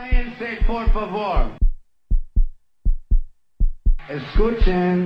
Cállense, 0.00 0.64
por 0.66 0.90
favor. 0.92 1.58
Escuchen. 4.08 5.04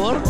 Programa 0.00 0.29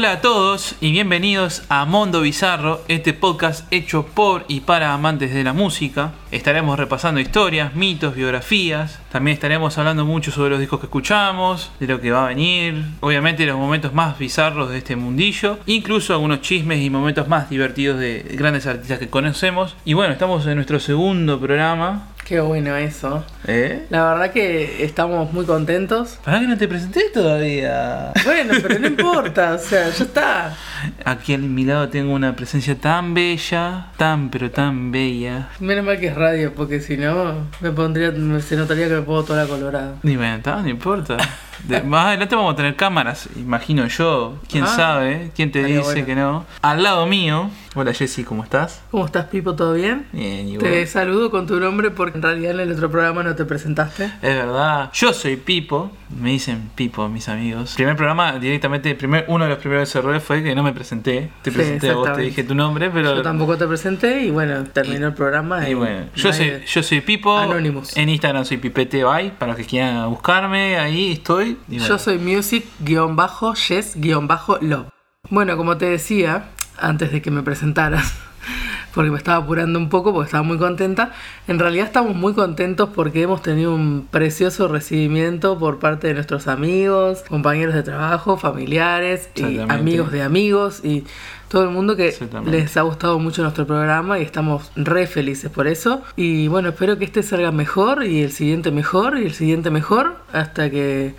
Hola 0.00 0.12
a 0.12 0.20
todos 0.22 0.76
y 0.80 0.92
bienvenidos 0.92 1.62
a 1.68 1.84
Mundo 1.84 2.22
Bizarro, 2.22 2.80
este 2.88 3.12
podcast 3.12 3.70
hecho 3.70 4.06
por 4.06 4.46
y 4.48 4.60
para 4.60 4.94
amantes 4.94 5.34
de 5.34 5.44
la 5.44 5.52
música. 5.52 6.12
Estaremos 6.30 6.78
repasando 6.78 7.20
historias, 7.20 7.74
mitos, 7.74 8.14
biografías. 8.14 8.98
También 9.12 9.34
estaremos 9.34 9.76
hablando 9.76 10.06
mucho 10.06 10.30
sobre 10.30 10.48
los 10.48 10.58
discos 10.58 10.80
que 10.80 10.86
escuchamos, 10.86 11.70
de 11.80 11.86
lo 11.86 12.00
que 12.00 12.12
va 12.12 12.24
a 12.24 12.28
venir, 12.28 12.82
obviamente 13.00 13.44
los 13.44 13.58
momentos 13.58 13.92
más 13.92 14.18
bizarros 14.18 14.70
de 14.70 14.78
este 14.78 14.96
mundillo, 14.96 15.58
incluso 15.66 16.14
algunos 16.14 16.40
chismes 16.40 16.80
y 16.80 16.88
momentos 16.88 17.28
más 17.28 17.50
divertidos 17.50 18.00
de 18.00 18.24
grandes 18.38 18.66
artistas 18.66 19.00
que 19.00 19.10
conocemos. 19.10 19.76
Y 19.84 19.92
bueno, 19.92 20.14
estamos 20.14 20.46
en 20.46 20.54
nuestro 20.54 20.80
segundo 20.80 21.38
programa. 21.38 22.06
Qué 22.30 22.38
bueno 22.38 22.76
eso. 22.76 23.24
¿Eh? 23.48 23.86
La 23.90 24.04
verdad 24.04 24.30
que 24.30 24.84
estamos 24.84 25.32
muy 25.32 25.44
contentos. 25.44 26.20
¿Para 26.24 26.38
que 26.38 26.46
no 26.46 26.56
te 26.56 26.68
presenté 26.68 27.10
todavía? 27.12 28.12
Bueno, 28.24 28.54
pero 28.62 28.78
no 28.78 28.86
importa, 28.86 29.54
o 29.54 29.58
sea, 29.58 29.90
ya 29.90 30.04
está. 30.04 30.56
Aquí 31.04 31.34
a 31.34 31.38
mi 31.38 31.64
lado 31.64 31.88
tengo 31.88 32.14
una 32.14 32.36
presencia 32.36 32.76
tan 32.76 33.14
bella, 33.14 33.88
tan 33.96 34.30
pero 34.30 34.48
tan 34.48 34.92
bella. 34.92 35.48
Menos 35.58 35.84
mal 35.84 35.98
que 35.98 36.06
es 36.06 36.14
radio, 36.14 36.54
porque 36.54 36.78
si 36.78 36.96
no, 36.96 37.48
me 37.58 37.72
pondría, 37.72 38.12
se 38.40 38.54
notaría 38.54 38.86
que 38.86 38.94
me 38.94 39.02
pongo 39.02 39.24
toda 39.24 39.42
la 39.42 39.48
colorada. 39.48 39.96
Ni 40.04 40.16
me 40.16 40.38
no 40.38 40.68
importa. 40.68 41.16
De- 41.64 41.82
más 41.84 42.06
adelante 42.06 42.34
vamos 42.36 42.52
a 42.54 42.56
tener 42.56 42.76
cámaras, 42.76 43.28
imagino 43.36 43.86
yo. 43.86 44.38
¿Quién 44.50 44.64
Ah, 44.64 44.68
sabe? 44.68 45.30
¿Quién 45.34 45.50
te 45.52 45.62
dice 45.64 45.80
bueno. 45.80 46.06
que 46.06 46.14
no? 46.14 46.44
Al 46.62 46.82
lado 46.82 47.06
mío. 47.06 47.50
Hola 47.76 47.94
Jessy, 47.94 48.24
¿cómo 48.24 48.42
estás? 48.42 48.82
¿Cómo 48.90 49.06
estás, 49.06 49.26
Pipo? 49.26 49.54
¿Todo 49.54 49.74
bien? 49.74 50.04
Bien, 50.12 50.48
y? 50.48 50.58
Te 50.58 50.84
saludo 50.88 51.30
con 51.30 51.46
tu 51.46 51.60
nombre 51.60 51.92
porque 51.92 52.16
en 52.18 52.22
realidad 52.22 52.50
en 52.54 52.60
el 52.60 52.72
otro 52.72 52.90
programa 52.90 53.22
no 53.22 53.36
te 53.36 53.44
presentaste. 53.44 54.06
Es 54.06 54.34
verdad. 54.34 54.90
Yo 54.92 55.12
soy 55.12 55.36
Pipo. 55.36 55.92
Me 56.20 56.30
dicen 56.30 56.70
Pipo, 56.74 57.08
mis 57.08 57.28
amigos. 57.28 57.74
Primer 57.76 57.94
programa, 57.94 58.32
directamente, 58.40 58.92
primer, 58.96 59.24
uno 59.28 59.44
de 59.44 59.50
los 59.50 59.58
primeros 59.60 59.94
errores 59.94 60.20
fue 60.20 60.42
que 60.42 60.52
no 60.56 60.64
me 60.64 60.72
presenté. 60.72 61.30
Te 61.42 61.52
Sí, 61.52 61.56
presenté 61.56 61.90
a 61.90 61.94
vos, 61.94 62.12
te 62.12 62.22
dije 62.22 62.42
tu 62.42 62.56
nombre, 62.56 62.90
pero. 62.90 63.14
Yo 63.14 63.22
tampoco 63.22 63.56
te 63.56 63.68
presenté 63.68 64.24
y 64.24 64.30
bueno, 64.32 64.64
terminó 64.64 65.06
el 65.06 65.14
programa. 65.14 65.68
Y 65.68 65.74
bueno, 65.74 66.06
yo 66.16 66.32
soy, 66.32 66.62
yo 66.66 66.82
soy 66.82 67.00
Pipo. 67.02 67.38
Anonymous. 67.38 67.96
En 67.96 68.08
Instagram 68.08 68.44
soy 68.44 68.56
Pipete 68.56 69.04
Bye. 69.04 69.30
Para 69.30 69.52
los 69.52 69.56
que 69.56 69.64
quieran 69.66 70.10
buscarme, 70.10 70.76
ahí 70.76 71.12
estoy. 71.12 71.49
Bueno. 71.66 71.86
Yo 71.86 71.98
soy 71.98 72.18
music-yes-love. 72.18 74.90
Bueno, 75.28 75.56
como 75.56 75.76
te 75.76 75.86
decía, 75.86 76.50
antes 76.78 77.12
de 77.12 77.22
que 77.22 77.30
me 77.30 77.42
presentaras, 77.42 78.14
porque 78.94 79.10
me 79.10 79.18
estaba 79.18 79.44
apurando 79.44 79.78
un 79.78 79.88
poco 79.88 80.12
porque 80.12 80.26
estaba 80.26 80.42
muy 80.42 80.58
contenta, 80.58 81.12
en 81.46 81.58
realidad 81.58 81.86
estamos 81.86 82.16
muy 82.16 82.34
contentos 82.34 82.90
porque 82.94 83.22
hemos 83.22 83.42
tenido 83.42 83.74
un 83.74 84.08
precioso 84.10 84.68
recibimiento 84.68 85.58
por 85.58 85.78
parte 85.78 86.08
de 86.08 86.14
nuestros 86.14 86.48
amigos, 86.48 87.22
compañeros 87.28 87.74
de 87.74 87.82
trabajo, 87.82 88.36
familiares 88.36 89.28
y 89.36 89.58
amigos 89.58 90.10
de 90.10 90.22
amigos 90.22 90.84
y 90.84 91.04
todo 91.48 91.64
el 91.64 91.70
mundo 91.70 91.96
que 91.96 92.14
les 92.46 92.76
ha 92.76 92.82
gustado 92.82 93.18
mucho 93.18 93.42
nuestro 93.42 93.66
programa 93.66 94.18
y 94.18 94.22
estamos 94.22 94.70
re 94.76 95.06
felices 95.06 95.50
por 95.50 95.66
eso. 95.66 96.02
Y 96.16 96.48
bueno, 96.48 96.70
espero 96.70 96.96
que 96.96 97.04
este 97.04 97.22
salga 97.22 97.50
mejor 97.50 98.04
y 98.04 98.22
el 98.22 98.32
siguiente 98.32 98.70
mejor 98.70 99.18
y 99.18 99.24
el 99.24 99.34
siguiente 99.34 99.70
mejor 99.70 100.16
hasta 100.32 100.70
que, 100.70 101.14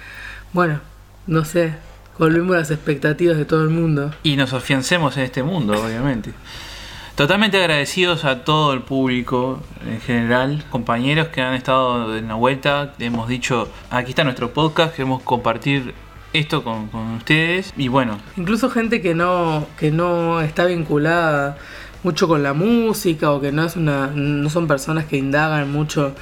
bueno, 0.54 0.80
no 1.28 1.46
sé, 1.46 1.74
colmemos 2.18 2.56
las 2.56 2.72
expectativas 2.72 3.38
de 3.38 3.46
todo 3.46 3.64
el 3.64 3.70
mundo. 3.70 4.14
y 4.24 4.36
nos 4.36 4.54
afiancemos 4.54 5.18
en 5.18 5.24
este 5.24 5.44
mundo, 5.44 5.74
obviamente. 5.74 6.32
Totalmente 7.16 7.58
agradecidos 7.58 8.26
a 8.26 8.44
todo 8.44 8.74
el 8.74 8.82
público 8.82 9.62
en 9.86 10.00
general, 10.02 10.64
compañeros 10.72 11.28
que 11.28 11.42
han 11.42 11.54
estado 11.54 12.18
en 12.18 12.28
la 12.30 12.36
vuelta. 12.36 12.94
Hemos 13.00 13.28
dicho, 13.28 13.70
aquí 13.90 14.12
está 14.12 14.24
nuestro 14.24 14.54
podcast, 14.54 14.96
queremos 14.96 15.22
compartir 15.22 15.94
esto 16.34 16.64
con, 16.64 16.88
con 16.88 17.12
ustedes. 17.12 17.74
Y 17.78 17.90
bueno, 17.90 18.18
Incluso 18.38 18.70
gente 18.70 19.02
que 19.02 19.14
no, 19.14 19.68
que 19.78 19.92
no 19.92 20.42
está 20.42 20.66
vinculada 20.66 21.58
mucho 22.04 22.28
con 22.28 22.42
la 22.42 22.54
música 22.54 23.32
o 23.32 23.42
que 23.42 23.52
no 23.52 23.66
es 23.66 23.76
una, 23.76 24.08
no 24.16 24.50
son 24.50 24.68
personas 24.68 25.06
que 25.06 25.18
indagan 25.18 25.72
mucho 25.72 26.16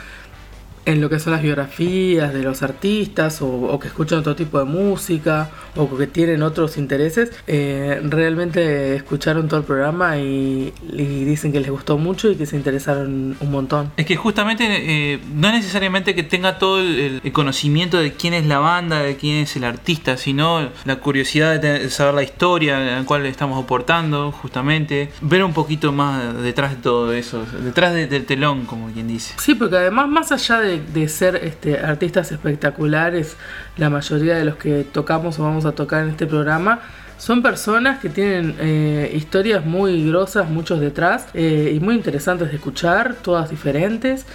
en 0.86 1.02
lo 1.02 1.10
que 1.10 1.20
son 1.20 1.34
las 1.34 1.42
biografías 1.42 2.34
de 2.34 2.42
los 2.44 2.62
artistas 2.64 3.42
o, 3.42 3.48
o 3.48 3.80
que 3.80 3.88
escuchan 3.88 4.20
otro 4.20 4.36
tipo 4.36 4.58
de 4.60 4.66
música 4.66 5.50
o 5.76 5.96
que 5.98 6.08
tienen 6.08 6.42
otros 6.44 6.78
intereses, 6.78 7.32
eh, 7.48 8.00
realmente 8.04 8.96
escucharon 8.96 9.48
todo 9.48 9.60
el 9.60 9.66
programa 9.66 10.18
y, 10.18 10.74
y 10.94 11.24
dicen 11.26 11.52
que 11.52 11.60
les 11.60 11.70
gustó 11.70 11.98
mucho 11.98 12.30
y 12.32 12.36
que 12.36 12.46
se 12.46 12.56
interesaron 12.56 13.36
un 13.40 13.52
montón. 13.52 13.92
es 13.98 14.06
que 14.06 14.16
justamente 14.16 14.66
eh, 15.14 15.20
no 15.36 15.48
es 15.50 15.54
necesariamente 15.56 16.16
que 16.16 16.24
tenga 16.24 16.58
todo 16.58 16.80
el, 16.80 17.22
el 17.24 17.32
conocimiento 17.32 17.98
de 17.98 18.14
quién 18.14 18.34
es 18.34 18.46
la 18.46 18.60
banda, 18.60 19.02
de 19.04 19.16
quién 19.16 19.38
es 19.38 19.56
el 19.56 19.64
artista, 19.64 20.18
sino 20.18 20.70
la 20.86 20.96
curiosidad 20.98 21.60
de 21.60 21.90
saber 21.90 22.14
la 22.16 22.24
historia 22.24 22.80
en 22.80 23.00
la 23.00 23.06
cual 23.06 23.24
le 23.24 23.30
estamos 23.30 23.62
aportando, 23.64 24.32
justamente. 24.32 25.10
Ver 25.22 25.44
un 25.44 25.54
poquito 25.54 25.92
más 25.92 26.42
detrás 26.42 26.72
de 26.72 26.78
todo 26.78 27.14
eso, 27.14 27.46
detrás 27.64 27.94
de- 27.94 28.08
del 28.08 28.26
telón, 28.26 28.66
como 28.66 28.90
quien 28.92 29.08
dice. 29.08 29.34
Sí, 29.38 29.56
porque 29.56 29.78
además, 29.78 30.08
más 30.10 30.32
allá 30.32 30.60
de, 30.60 30.69
de 30.78 31.08
ser 31.10 31.36
este, 31.38 31.80
artistas 31.80 32.32
espectaculares, 32.32 33.36
la 33.78 33.90
mayoría 33.90 34.36
de 34.36 34.46
los 34.46 34.56
que 34.56 34.84
tocamos 34.84 35.40
o 35.40 35.44
vamos 35.44 35.66
a 35.66 35.72
tocar 35.72 36.04
en 36.04 36.10
este 36.10 36.28
programa 36.28 36.80
son 37.18 37.42
personas 37.42 38.00
que 38.00 38.10
tienen 38.10 38.56
eh, 38.60 39.12
historias 39.14 39.66
muy 39.66 40.08
grosas, 40.08 40.50
muchos 40.50 40.80
detrás, 40.80 41.28
eh, 41.34 41.74
y 41.76 41.80
muy 41.82 41.96
interesantes 41.96 42.50
de 42.50 42.56
escuchar, 42.56 43.16
todas 43.16 43.50
diferentes. 43.50 44.26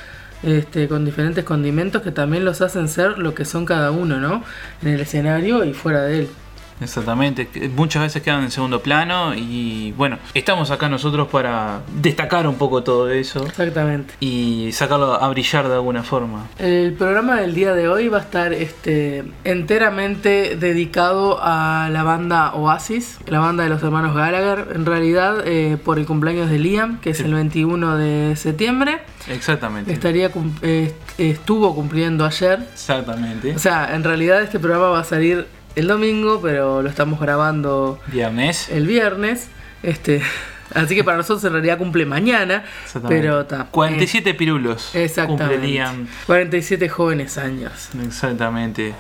Este, 0.43 0.89
con 0.89 1.07
diferentes 1.07 1.43
condimentos 1.43 2.03
que 2.03 2.11
también 2.11 2.45
los 2.45 2.61
hacen 2.61 2.87
ser 2.89 3.17
lo 3.17 3.35
que 3.35 3.47
son 3.47 3.65
cada 3.65 3.91
uno, 3.91 4.19
¿no? 4.19 4.45
En 4.83 4.89
el 4.89 5.01
escenario 5.01 5.65
y 5.65 5.73
fuera 5.73 6.03
de 6.03 6.19
él. 6.19 6.29
Exactamente, 6.81 7.49
muchas 7.75 8.03
veces 8.03 8.23
quedan 8.23 8.43
en 8.43 8.51
segundo 8.51 8.83
plano 8.83 9.35
y 9.35 9.93
bueno, 9.93 10.19
estamos 10.35 10.71
acá 10.71 10.89
nosotros 10.89 11.29
para 11.29 11.83
destacar 12.01 12.47
un 12.47 12.57
poco 12.57 12.83
todo 12.83 13.11
eso 13.11 13.45
Exactamente. 13.47 14.15
y 14.21 14.71
sacarlo 14.73 15.15
a 15.15 15.29
brillar 15.29 15.69
de 15.69 15.75
alguna 15.75 16.03
forma. 16.03 16.47
El 16.59 16.93
programa 16.95 17.41
del 17.41 17.55
día 17.55 17.75
de 17.75 17.89
hoy 17.89 18.09
va 18.09 18.19
a 18.19 18.23
estar 18.23 18.53
este, 18.53 19.25
enteramente 19.45 20.57
dedicado 20.57 21.39
a 21.41 21.89
la 21.93 22.03
banda 22.03 22.55
Oasis, 22.55 23.19
la 23.27 23.39
banda 23.39 23.65
de 23.65 23.71
los 23.71 23.83
hermanos 23.83 24.15
Gallagher, 24.15 24.69
en 24.75 24.87
realidad 24.87 25.47
eh, 25.47 25.77
por 25.83 25.99
el 25.99 26.07
cumpleaños 26.07 26.51
de 26.51 26.59
Liam, 26.59 27.01
que 27.01 27.11
es 27.11 27.21
el 27.21 27.35
21 27.35 27.97
de 27.97 28.37
septiembre. 28.37 28.99
Exactamente. 29.29 29.93
Estaría 29.93 30.31
eh, 30.63 30.93
estuvo 31.19 31.75
cumpliendo 31.75 32.25
ayer. 32.25 32.61
Exactamente. 32.73 33.55
O 33.55 33.59
sea, 33.59 33.95
en 33.95 34.05
realidad 34.05 34.43
este 34.43 34.59
programa 34.59 34.89
va 34.89 35.01
a 35.01 35.05
salir 35.05 35.47
el 35.77 35.87
domingo, 35.89 36.41
pero 36.43 36.83
lo 36.83 36.89
estamos 36.89 37.21
grabando 37.21 38.01
Viernes. 38.07 38.69
el 38.69 38.87
viernes. 38.87 39.49
Este, 39.83 40.23
así 40.75 40.95
que 40.95 41.05
para 41.05 41.17
nosotros 41.17 41.45
en 41.45 41.53
realidad 41.53 41.79
cumple 41.79 42.07
mañana. 42.07 42.65
Pero 43.09 43.43
está. 43.43 43.67
47 43.71 44.35
pirulos. 44.35 44.95
Eh, 44.95 45.05
exactamente. 45.05 45.45
Cumplirían. 45.55 46.09
47 46.27 46.89
jóvenes 46.89 47.39
años. 47.39 47.91
Exactamente. 48.05 48.95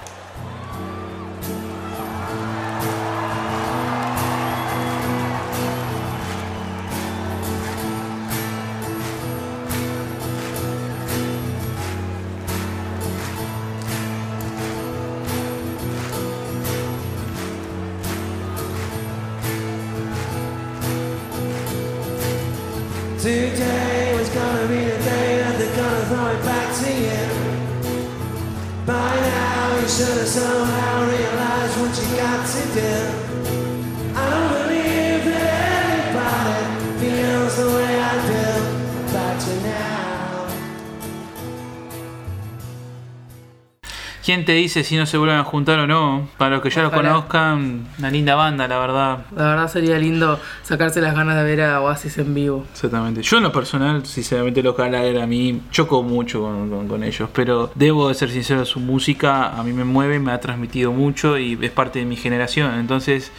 ¿Quién 44.35 44.45
te 44.45 44.53
dice 44.53 44.83
si 44.83 44.97
no 44.97 45.07
se 45.07 45.17
vuelven 45.17 45.37
a 45.39 45.45
juntar 45.45 45.79
o 45.79 45.87
no? 45.87 46.29
Para 46.39 46.57
los 46.57 46.63
que 46.63 46.69
ya 46.69 46.83
los 46.83 46.93
Ojalá. 46.93 47.11
conozcan, 47.11 47.87
una 48.01 48.11
linda 48.11 48.35
banda, 48.35 48.67
la 48.67 48.81
verdad. 48.81 49.19
La 49.37 49.45
verdad 49.45 49.69
sería 49.71 49.97
lindo 49.97 50.41
sacarse 50.65 51.01
las 51.01 51.15
ganas 51.15 51.37
de 51.37 51.45
ver 51.45 51.61
a 51.63 51.81
Oasis 51.81 52.19
en 52.19 52.35
vivo. 52.35 52.67
Exactamente. 52.73 53.23
Yo 53.23 53.37
en 53.37 53.45
lo 53.45 53.53
personal, 53.53 54.05
sinceramente, 54.05 54.61
los 54.61 54.77
Gallagher 54.77 55.21
a 55.21 55.27
mí 55.29 55.61
choco 55.71 56.03
mucho 56.03 56.41
con, 56.43 56.69
con- 56.69 56.89
con 56.89 57.05
ellos, 57.05 57.29
pero 57.33 57.71
debo 57.77 58.09
de 58.09 58.15
ser 58.15 58.29
sincero, 58.31 58.65
su 58.65 58.81
música 58.81 59.51
a 59.57 59.63
mí 59.63 59.73
me 59.73 59.85
mueve, 59.85 60.19
me 60.19 60.33
ha 60.33 60.41
transmitido 60.41 60.91
mucho 60.91 61.39
y 61.39 61.57
es 61.63 61.71
parte 61.71 62.01
de 62.01 62.05
mi 62.05 62.17
generación. 62.17 62.75
Entonces 62.81 63.31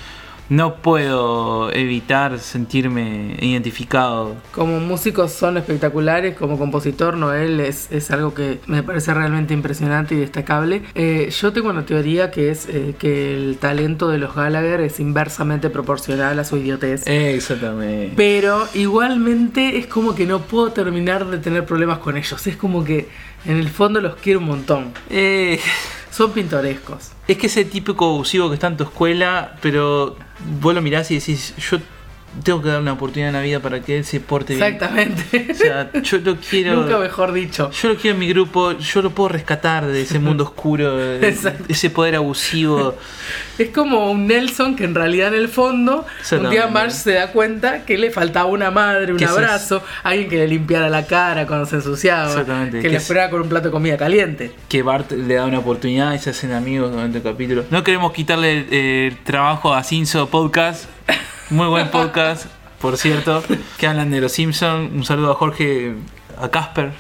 no 0.49 0.75
puedo 0.75 1.73
evitar 1.73 2.39
sentirme 2.39 3.37
identificado. 3.41 4.35
Como 4.51 4.79
músicos 4.79 5.31
son 5.31 5.57
espectaculares, 5.57 6.35
como 6.35 6.57
compositor 6.57 7.17
Noel 7.17 7.59
es, 7.59 7.91
es 7.91 8.11
algo 8.11 8.33
que 8.33 8.59
me 8.67 8.83
parece 8.83 9.13
realmente 9.13 9.53
impresionante 9.53 10.15
y 10.15 10.19
destacable. 10.19 10.83
Eh, 10.93 11.29
yo 11.31 11.53
tengo 11.53 11.69
una 11.69 11.85
teoría 11.85 12.31
que 12.31 12.51
es 12.51 12.67
eh, 12.69 12.95
que 12.97 13.33
el 13.35 13.57
talento 13.57 14.09
de 14.09 14.17
los 14.17 14.35
Gallagher 14.35 14.81
es 14.81 14.99
inversamente 14.99 15.69
proporcional 15.69 16.37
a 16.39 16.43
su 16.43 16.57
idiotez. 16.57 17.07
Exactamente. 17.07 18.13
Pero 18.15 18.67
igualmente 18.73 19.77
es 19.77 19.87
como 19.87 20.15
que 20.15 20.25
no 20.25 20.41
puedo 20.41 20.71
terminar 20.71 21.25
de 21.25 21.37
tener 21.37 21.65
problemas 21.65 21.99
con 21.99 22.17
ellos. 22.17 22.45
Es 22.47 22.57
como 22.57 22.83
que 22.83 23.07
en 23.45 23.57
el 23.57 23.69
fondo 23.69 24.01
los 24.01 24.15
quiero 24.15 24.39
un 24.39 24.45
montón. 24.45 24.91
Eh, 25.09 25.59
Son 26.15 26.31
pintorescos. 26.31 27.11
es 27.27 27.37
que 27.37 27.47
ese 27.47 27.65
típico 27.65 28.05
abusivo 28.05 28.47
que 28.47 28.53
está 28.53 28.67
en 28.67 28.77
tu 28.77 28.85
escuela, 28.85 29.57
pero 29.61 30.15
vos 30.61 30.73
lo 30.73 30.81
mirás 30.81 31.11
y 31.11 31.15
decís, 31.15 31.53
yo 31.57 31.79
tengo 32.43 32.61
que 32.61 32.69
dar 32.69 32.81
una 32.81 32.93
oportunidad 32.93 33.29
en 33.29 33.35
la 33.35 33.41
vida 33.41 33.59
para 33.59 33.81
que 33.81 33.97
él 33.97 34.05
se 34.05 34.19
porte 34.19 34.55
bien. 34.55 34.65
Exactamente. 34.73 35.47
O 35.51 35.53
sea, 35.55 35.91
yo 36.01 36.17
lo 36.19 36.35
quiero. 36.37 36.75
Nunca 36.81 36.97
mejor 36.97 37.31
dicho. 37.33 37.71
Yo 37.71 37.89
lo 37.89 37.95
quiero 37.95 38.15
en 38.15 38.19
mi 38.19 38.27
grupo, 38.29 38.71
yo 38.77 39.01
lo 39.01 39.09
puedo 39.11 39.29
rescatar 39.29 39.85
de 39.85 40.01
ese 40.01 40.19
mundo 40.19 40.43
oscuro, 40.45 40.97
de 40.97 41.27
Exacto. 41.27 41.63
ese 41.67 41.89
poder 41.89 42.15
abusivo. 42.15 42.95
Es 43.57 43.69
como 43.69 44.11
un 44.11 44.27
Nelson 44.27 44.75
que 44.75 44.83
en 44.83 44.95
realidad 44.95 45.29
en 45.29 45.39
el 45.41 45.47
fondo, 45.49 45.99
un 46.01 46.05
Exactamente. 46.19 46.55
día 46.55 46.67
Marge 46.67 46.91
se 46.97 47.11
da 47.13 47.31
cuenta 47.31 47.85
que 47.85 47.97
le 47.97 48.11
faltaba 48.11 48.45
una 48.47 48.71
madre, 48.71 49.13
un 49.13 49.23
abrazo, 49.23 49.81
alguien 50.03 50.29
que 50.29 50.37
le 50.37 50.47
limpiara 50.47 50.89
la 50.89 51.05
cara 51.07 51.47
cuando 51.47 51.65
se 51.65 51.77
ensuciaba, 51.77 52.27
Exactamente, 52.29 52.79
que 52.81 52.89
le 52.89 52.97
es- 52.97 53.03
esperaba 53.03 53.29
con 53.29 53.41
un 53.41 53.49
plato 53.49 53.67
de 53.67 53.71
comida 53.71 53.97
caliente. 53.97 54.51
Que 54.67 54.81
Bart 54.81 55.11
le 55.11 55.35
da 55.35 55.45
una 55.45 55.59
oportunidad 55.59 56.13
y 56.13 56.19
se 56.19 56.31
hacen 56.31 56.51
amigos 56.51 56.91
durante 56.91 57.17
el 57.19 57.23
capítulo. 57.23 57.63
No 57.71 57.83
queremos 57.83 58.11
quitarle 58.13 58.65
el, 58.69 58.73
el 58.73 59.17
trabajo 59.23 59.73
a 59.73 59.83
Cinso 59.83 60.27
Podcast. 60.29 60.85
Muy 61.51 61.67
buen 61.67 61.89
podcast, 61.91 62.47
por 62.81 62.97
cierto. 62.97 63.43
Que 63.77 63.85
hablan 63.85 64.09
de 64.09 64.19
los 64.19 64.31
Simpsons. 64.31 64.91
Un 64.91 65.05
saludo 65.05 65.31
a 65.31 65.35
Jorge, 65.35 65.93
a 66.41 66.49
Casper. 66.49 66.91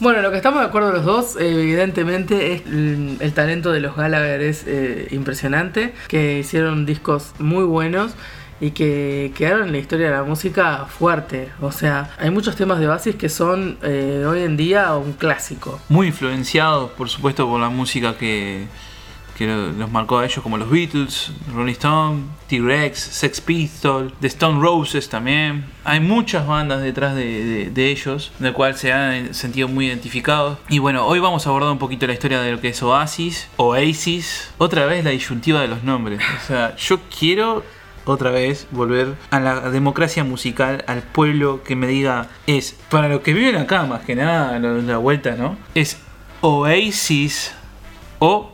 Bueno, 0.00 0.20
lo 0.20 0.30
que 0.30 0.36
estamos 0.36 0.60
de 0.60 0.66
acuerdo 0.66 0.92
los 0.92 1.06
dos, 1.06 1.36
evidentemente, 1.40 2.52
es 2.52 2.66
el, 2.66 3.16
el 3.18 3.32
talento 3.32 3.72
de 3.72 3.80
los 3.80 3.96
Gallagher 3.96 4.42
es 4.42 4.64
eh, 4.66 5.08
impresionante, 5.10 5.94
que 6.06 6.38
hicieron 6.38 6.84
discos 6.84 7.32
muy 7.38 7.64
buenos 7.64 8.12
y 8.60 8.72
que 8.72 9.32
quedaron 9.34 9.68
en 9.68 9.72
la 9.72 9.78
historia 9.78 10.10
de 10.10 10.16
la 10.16 10.22
música 10.22 10.84
fuerte. 10.86 11.48
O 11.60 11.72
sea, 11.72 12.10
hay 12.18 12.30
muchos 12.30 12.56
temas 12.56 12.80
de 12.80 12.88
Oasis 12.88 13.16
que 13.16 13.30
son 13.30 13.78
eh, 13.82 14.24
hoy 14.28 14.42
en 14.42 14.58
día 14.58 14.94
un 14.96 15.14
clásico. 15.14 15.80
Muy 15.88 16.08
influenciados, 16.08 16.90
por 16.90 17.08
supuesto, 17.08 17.48
por 17.48 17.58
la 17.58 17.70
música 17.70 18.18
que, 18.18 18.66
que 19.38 19.46
lo- 19.46 19.70
los 19.72 19.90
marcó 19.90 20.18
a 20.18 20.24
ellos, 20.26 20.40
como 20.42 20.58
los 20.58 20.68
Beatles, 20.68 21.30
Rolling 21.54 21.72
Stone, 21.72 22.22
T-Rex, 22.48 22.98
Sex 22.98 23.40
Pistols, 23.40 24.12
The 24.20 24.26
Stone 24.26 24.60
Roses 24.60 25.08
también. 25.08 25.64
Hay 25.84 26.00
muchas 26.00 26.46
bandas 26.46 26.82
detrás 26.82 27.14
de, 27.14 27.44
de- 27.44 27.70
de 27.70 27.90
ellos, 27.90 28.32
de 28.40 28.52
cual 28.52 28.74
se 28.76 28.92
han 28.92 29.32
sentido 29.34 29.68
muy 29.68 29.86
identificados. 29.86 30.58
Y 30.68 30.80
bueno, 30.80 31.06
hoy 31.06 31.20
vamos 31.20 31.46
a 31.46 31.50
abordar 31.50 31.70
un 31.70 31.78
poquito 31.78 32.06
la 32.08 32.14
historia 32.14 32.40
de 32.40 32.50
lo 32.52 32.60
que 32.60 32.68
es 32.70 32.82
Oasis, 32.82 33.48
Oasis. 33.56 34.50
Otra 34.58 34.86
vez 34.86 35.04
la 35.04 35.10
disyuntiva 35.10 35.60
de 35.60 35.68
los 35.68 35.84
nombres. 35.84 36.20
O 36.42 36.46
sea, 36.46 36.74
yo 36.76 36.98
quiero 37.16 37.62
otra 38.06 38.30
vez 38.30 38.66
volver 38.70 39.14
a 39.30 39.38
la 39.38 39.70
democracia 39.70 40.24
musical, 40.24 40.82
al 40.88 41.02
pueblo 41.02 41.62
que 41.62 41.76
me 41.76 41.86
diga 41.86 42.26
es, 42.46 42.74
para 42.90 43.08
los 43.08 43.20
que 43.20 43.34
viven 43.34 43.56
acá 43.56 43.84
más 43.84 44.00
que 44.00 44.14
nada, 44.16 44.58
la 44.58 44.96
vuelta, 44.96 45.36
¿no? 45.36 45.58
Es 45.74 45.98
Oasis 46.40 47.52
o 48.18 48.50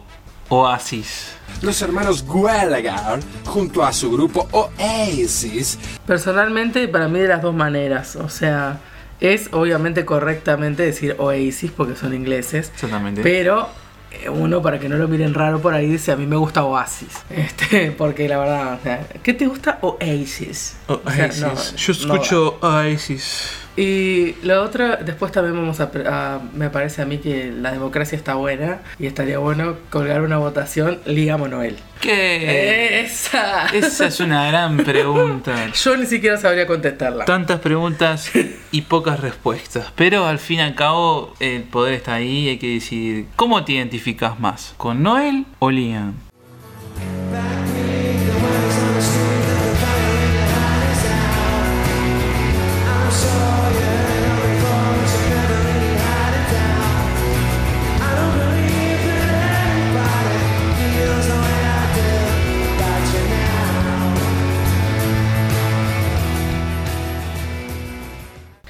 Oasis. 0.54 1.32
Los 1.62 1.80
hermanos 1.82 2.24
Gallagher, 2.26 3.20
junto 3.44 3.84
a 3.84 3.92
su 3.92 4.10
grupo 4.12 4.48
Oasis, 4.52 5.78
Personalmente, 6.06 6.86
para 6.88 7.08
mí 7.08 7.18
de 7.18 7.28
las 7.28 7.42
dos 7.42 7.54
maneras. 7.54 8.16
O 8.16 8.28
sea, 8.28 8.80
es 9.20 9.48
obviamente 9.52 10.04
correctamente 10.04 10.82
decir 10.84 11.16
Oasis 11.18 11.70
porque 11.70 11.96
son 11.96 12.14
ingleses. 12.14 12.70
Exactamente. 12.74 13.22
Pero 13.22 13.68
eh, 14.12 14.28
uno, 14.28 14.62
para 14.62 14.78
que 14.78 14.88
no 14.88 14.96
lo 14.96 15.08
miren 15.08 15.34
raro 15.34 15.60
por 15.60 15.74
ahí, 15.74 15.88
dice 15.88 16.12
a 16.12 16.16
mí 16.16 16.26
me 16.26 16.36
gusta 16.36 16.64
Oasis. 16.64 17.08
Este, 17.30 17.90
porque 17.90 18.28
la 18.28 18.38
verdad, 18.38 18.74
o 18.74 18.82
sea, 18.82 19.06
¿qué 19.22 19.32
te 19.34 19.46
gusta 19.46 19.78
Oasis? 19.80 20.76
O 20.86 21.00
sea, 21.10 21.26
Oasis. 21.26 21.40
no, 21.40 21.54
Yo 21.54 22.06
no 22.08 22.14
escucho 22.14 22.58
Oasis. 22.60 23.63
Y 23.76 24.34
la 24.44 24.60
otra, 24.62 24.96
después 24.96 25.32
también 25.32 25.56
vamos 25.56 25.80
a, 25.80 25.90
a- 26.06 26.40
Me 26.54 26.70
parece 26.70 27.02
a 27.02 27.06
mí 27.06 27.18
que 27.18 27.50
la 27.50 27.72
democracia 27.72 28.16
está 28.16 28.34
buena 28.34 28.80
y 28.98 29.06
estaría 29.06 29.38
bueno 29.38 29.76
colgar 29.90 30.22
una 30.22 30.38
votación 30.38 31.00
Liam 31.06 31.42
o 31.42 31.48
Noel. 31.48 31.76
¿Qué? 32.00 33.00
Esa. 33.00 33.66
Esa 33.68 34.06
es 34.06 34.20
una 34.20 34.46
gran 34.48 34.76
pregunta. 34.84 35.54
Yo 35.72 35.96
ni 35.96 36.06
siquiera 36.06 36.36
sabría 36.36 36.66
contestarla. 36.66 37.24
Tantas 37.24 37.60
preguntas 37.60 38.30
y 38.70 38.82
pocas 38.82 39.20
respuestas. 39.20 39.92
Pero 39.96 40.26
al 40.26 40.38
fin 40.38 40.58
y 40.58 40.62
al 40.62 40.74
cabo, 40.74 41.34
el 41.40 41.62
poder 41.64 41.94
está 41.94 42.14
ahí 42.14 42.46
y 42.46 42.48
hay 42.50 42.58
que 42.58 42.68
decidir 42.74 43.26
cómo 43.36 43.64
te 43.64 43.72
identificas 43.72 44.38
más, 44.38 44.74
con 44.76 45.02
Noel 45.02 45.46
o 45.58 45.70
Liam. 45.70 46.14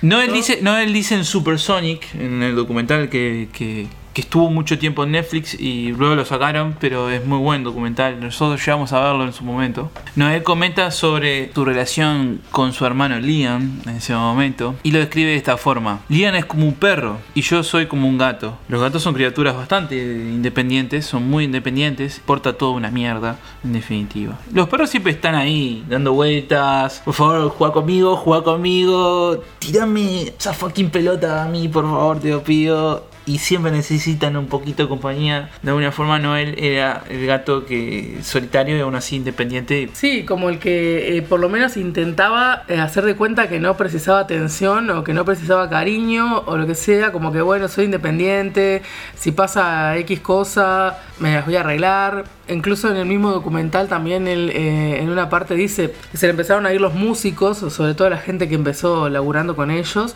Noel 0.04 0.32
dice, 0.32 0.58
Noel 0.60 0.92
dice 0.92 1.14
en 1.14 1.24
Supersonic, 1.24 2.14
en 2.14 2.42
el 2.42 2.54
documental 2.54 3.08
que, 3.08 3.48
que, 3.52 3.86
que 4.14 4.20
estuvo 4.20 4.48
mucho 4.48 4.78
tiempo 4.78 5.02
en 5.02 5.10
Netflix 5.10 5.54
y 5.58 5.88
luego 5.88 6.14
lo 6.14 6.24
sacaron, 6.24 6.76
pero 6.78 7.10
es 7.10 7.26
muy 7.26 7.38
buen 7.38 7.64
documental. 7.64 8.20
Nosotros 8.20 8.64
llegamos 8.64 8.92
a 8.92 9.00
verlo 9.00 9.24
en 9.24 9.32
su 9.32 9.44
momento. 9.44 9.90
Noel 10.14 10.44
comenta 10.44 10.92
sobre 10.92 11.52
su 11.52 11.64
relación 11.64 12.40
con 12.52 12.72
su 12.72 12.86
hermano 12.86 13.18
Liam 13.18 13.80
en 13.84 13.96
ese 13.96 14.14
momento 14.14 14.76
y 14.84 14.92
lo 14.92 15.00
describe 15.00 15.30
de 15.30 15.36
esta 15.36 15.56
forma. 15.56 16.00
Liam 16.08 16.36
es 16.36 16.44
como 16.44 16.64
un 16.64 16.74
perro 16.74 17.18
y 17.34 17.42
yo 17.42 17.64
soy 17.64 17.86
como 17.86 18.08
un 18.08 18.16
gato. 18.16 18.56
Los 18.68 18.80
gatos 18.80 19.02
son 19.02 19.14
criaturas 19.14 19.56
bastante 19.56 19.96
independientes, 19.96 21.04
son 21.04 21.28
muy 21.28 21.44
independientes, 21.44 22.22
porta 22.24 22.52
toda 22.52 22.72
una 22.72 22.90
mierda, 22.90 23.38
en 23.64 23.72
definitiva. 23.72 24.38
Los 24.52 24.68
perros 24.68 24.90
siempre 24.90 25.10
están 25.10 25.34
ahí, 25.34 25.84
dando 25.88 26.12
vueltas. 26.12 27.02
Por 27.04 27.14
favor, 27.14 27.48
juega 27.48 27.74
conmigo, 27.74 28.16
juega 28.16 28.44
conmigo. 28.44 29.42
Tírame 29.58 30.28
esa 30.38 30.52
fucking 30.52 30.90
pelota 30.90 31.42
a 31.42 31.48
mí, 31.48 31.66
por 31.66 31.82
favor, 31.82 32.20
te 32.20 32.30
lo 32.30 32.44
pido 32.44 33.13
y 33.26 33.38
siempre 33.38 33.72
necesitan 33.72 34.36
un 34.36 34.46
poquito 34.46 34.82
de 34.82 34.88
compañía. 34.88 35.50
De 35.62 35.70
alguna 35.70 35.92
forma 35.92 36.18
Noel 36.18 36.56
era 36.58 37.04
el 37.08 37.26
gato 37.26 37.64
que 37.64 38.18
solitario 38.22 38.76
y 38.76 38.80
aún 38.80 38.94
así 38.94 39.16
independiente. 39.16 39.88
Sí, 39.94 40.24
como 40.24 40.50
el 40.50 40.58
que 40.58 41.16
eh, 41.16 41.22
por 41.22 41.40
lo 41.40 41.48
menos 41.48 41.76
intentaba 41.76 42.64
eh, 42.68 42.78
hacer 42.78 43.04
de 43.04 43.16
cuenta 43.16 43.48
que 43.48 43.60
no 43.60 43.76
precisaba 43.76 44.20
atención 44.20 44.90
o 44.90 45.04
que 45.04 45.14
no 45.14 45.24
precisaba 45.24 45.70
cariño 45.70 46.40
o 46.46 46.56
lo 46.56 46.66
que 46.66 46.74
sea, 46.74 47.12
como 47.12 47.32
que 47.32 47.40
bueno, 47.40 47.68
soy 47.68 47.86
independiente, 47.86 48.82
si 49.16 49.32
pasa 49.32 49.96
X 49.98 50.20
cosa, 50.20 50.98
me 51.18 51.34
las 51.34 51.46
voy 51.46 51.56
a 51.56 51.60
arreglar. 51.60 52.24
Incluso 52.48 52.90
en 52.90 52.96
el 52.96 53.06
mismo 53.06 53.30
documental 53.30 53.88
también 53.88 54.28
él, 54.28 54.50
eh, 54.50 54.98
en 55.00 55.08
una 55.08 55.30
parte 55.30 55.54
dice 55.54 55.94
que 56.10 56.18
se 56.18 56.26
le 56.26 56.30
empezaron 56.30 56.66
a 56.66 56.74
ir 56.74 56.80
los 56.80 56.92
músicos, 56.92 57.58
sobre 57.58 57.94
todo 57.94 58.10
la 58.10 58.18
gente 58.18 58.48
que 58.48 58.54
empezó 58.54 59.08
laburando 59.08 59.56
con 59.56 59.70
ellos. 59.70 60.14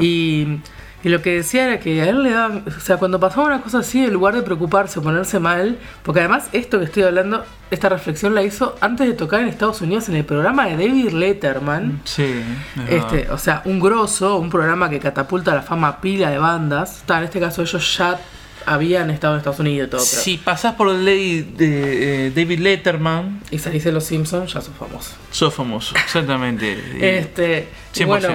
Y 0.00 0.60
y 1.02 1.08
lo 1.08 1.22
que 1.22 1.30
decía 1.36 1.64
era 1.64 1.80
que 1.80 2.02
a 2.02 2.08
él 2.08 2.22
le 2.22 2.30
daban, 2.30 2.64
o 2.66 2.80
sea, 2.80 2.96
cuando 2.98 3.18
pasaba 3.18 3.46
una 3.46 3.60
cosa 3.62 3.78
así, 3.78 4.04
en 4.04 4.12
lugar 4.12 4.34
de 4.34 4.42
preocuparse 4.42 4.98
o 4.98 5.02
ponerse 5.02 5.38
mal, 5.38 5.78
porque 6.02 6.20
además 6.20 6.48
esto 6.52 6.78
que 6.78 6.84
estoy 6.84 7.04
hablando, 7.04 7.44
esta 7.70 7.88
reflexión 7.88 8.34
la 8.34 8.42
hizo 8.42 8.76
antes 8.80 9.06
de 9.06 9.14
tocar 9.14 9.40
en 9.40 9.48
Estados 9.48 9.80
Unidos 9.80 10.08
en 10.08 10.16
el 10.16 10.24
programa 10.24 10.66
de 10.66 10.72
David 10.72 11.10
Letterman. 11.12 12.00
Sí, 12.04 12.42
es 12.88 12.94
Este, 13.04 13.30
o 13.30 13.38
sea, 13.38 13.62
un 13.64 13.80
grosso, 13.80 14.36
un 14.38 14.50
programa 14.50 14.90
que 14.90 14.98
catapulta 14.98 15.54
la 15.54 15.62
fama 15.62 16.00
pila 16.00 16.30
de 16.30 16.38
bandas. 16.38 17.02
Ta, 17.06 17.18
en 17.18 17.24
este 17.24 17.40
caso 17.40 17.62
ellos 17.62 17.96
ya 17.96 18.18
habían 18.66 19.08
estado 19.10 19.32
en 19.34 19.38
Estados 19.38 19.58
Unidos 19.60 19.88
y 19.88 19.90
todo, 19.90 20.02
pero 20.08 20.22
Si 20.22 20.36
pasás 20.36 20.74
por 20.74 20.88
el 20.90 21.02
ley 21.04 21.40
de 21.56 22.26
eh, 22.26 22.30
David 22.30 22.58
Letterman, 22.58 23.40
y 23.50 23.58
salís 23.58 23.84
de 23.84 23.92
los 23.92 24.04
Simpsons, 24.04 24.52
ya 24.52 24.60
sos 24.60 24.74
famoso. 24.78 25.12
sos 25.30 25.54
famoso, 25.54 25.94
exactamente. 25.96 26.76
Este, 27.00 27.68
y 27.94 28.00
100%. 28.00 28.06
bueno, 28.06 28.28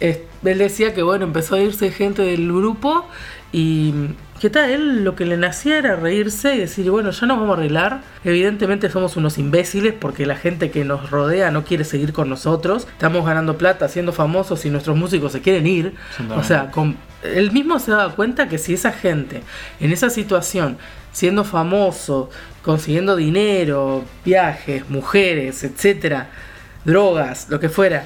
es- 0.00 0.18
él 0.44 0.58
decía 0.58 0.94
que 0.94 1.02
bueno, 1.02 1.24
empezó 1.24 1.56
a 1.56 1.60
irse 1.60 1.90
gente 1.90 2.22
del 2.22 2.48
grupo 2.48 3.06
y 3.52 3.92
que 4.40 4.50
tal, 4.50 4.70
él 4.70 5.04
lo 5.04 5.16
que 5.16 5.24
le 5.24 5.36
nacía 5.36 5.78
era 5.78 5.96
reírse 5.96 6.54
y 6.54 6.58
decir, 6.58 6.90
bueno, 6.90 7.10
ya 7.10 7.26
nos 7.26 7.40
vamos 7.40 7.56
a 7.56 7.60
arreglar. 7.60 8.02
Evidentemente 8.24 8.88
somos 8.88 9.16
unos 9.16 9.36
imbéciles 9.38 9.94
porque 9.98 10.26
la 10.26 10.36
gente 10.36 10.70
que 10.70 10.84
nos 10.84 11.10
rodea 11.10 11.50
no 11.50 11.64
quiere 11.64 11.84
seguir 11.84 12.12
con 12.12 12.28
nosotros. 12.28 12.86
Estamos 12.86 13.26
ganando 13.26 13.58
plata, 13.58 13.88
siendo 13.88 14.12
famosos 14.12 14.64
y 14.64 14.70
nuestros 14.70 14.96
músicos 14.96 15.32
se 15.32 15.40
quieren 15.40 15.66
ir. 15.66 15.94
O 16.36 16.44
sea, 16.44 16.70
con, 16.70 16.96
él 17.22 17.50
mismo 17.50 17.78
se 17.80 17.90
daba 17.90 18.14
cuenta 18.14 18.48
que 18.48 18.58
si 18.58 18.74
esa 18.74 18.92
gente 18.92 19.42
en 19.80 19.90
esa 19.90 20.08
situación, 20.08 20.78
siendo 21.12 21.42
famoso, 21.42 22.30
consiguiendo 22.62 23.16
dinero, 23.16 24.04
viajes, 24.24 24.88
mujeres, 24.88 25.64
etcétera, 25.64 26.28
drogas, 26.92 27.46
lo 27.50 27.60
que 27.60 27.68
fuera, 27.68 28.04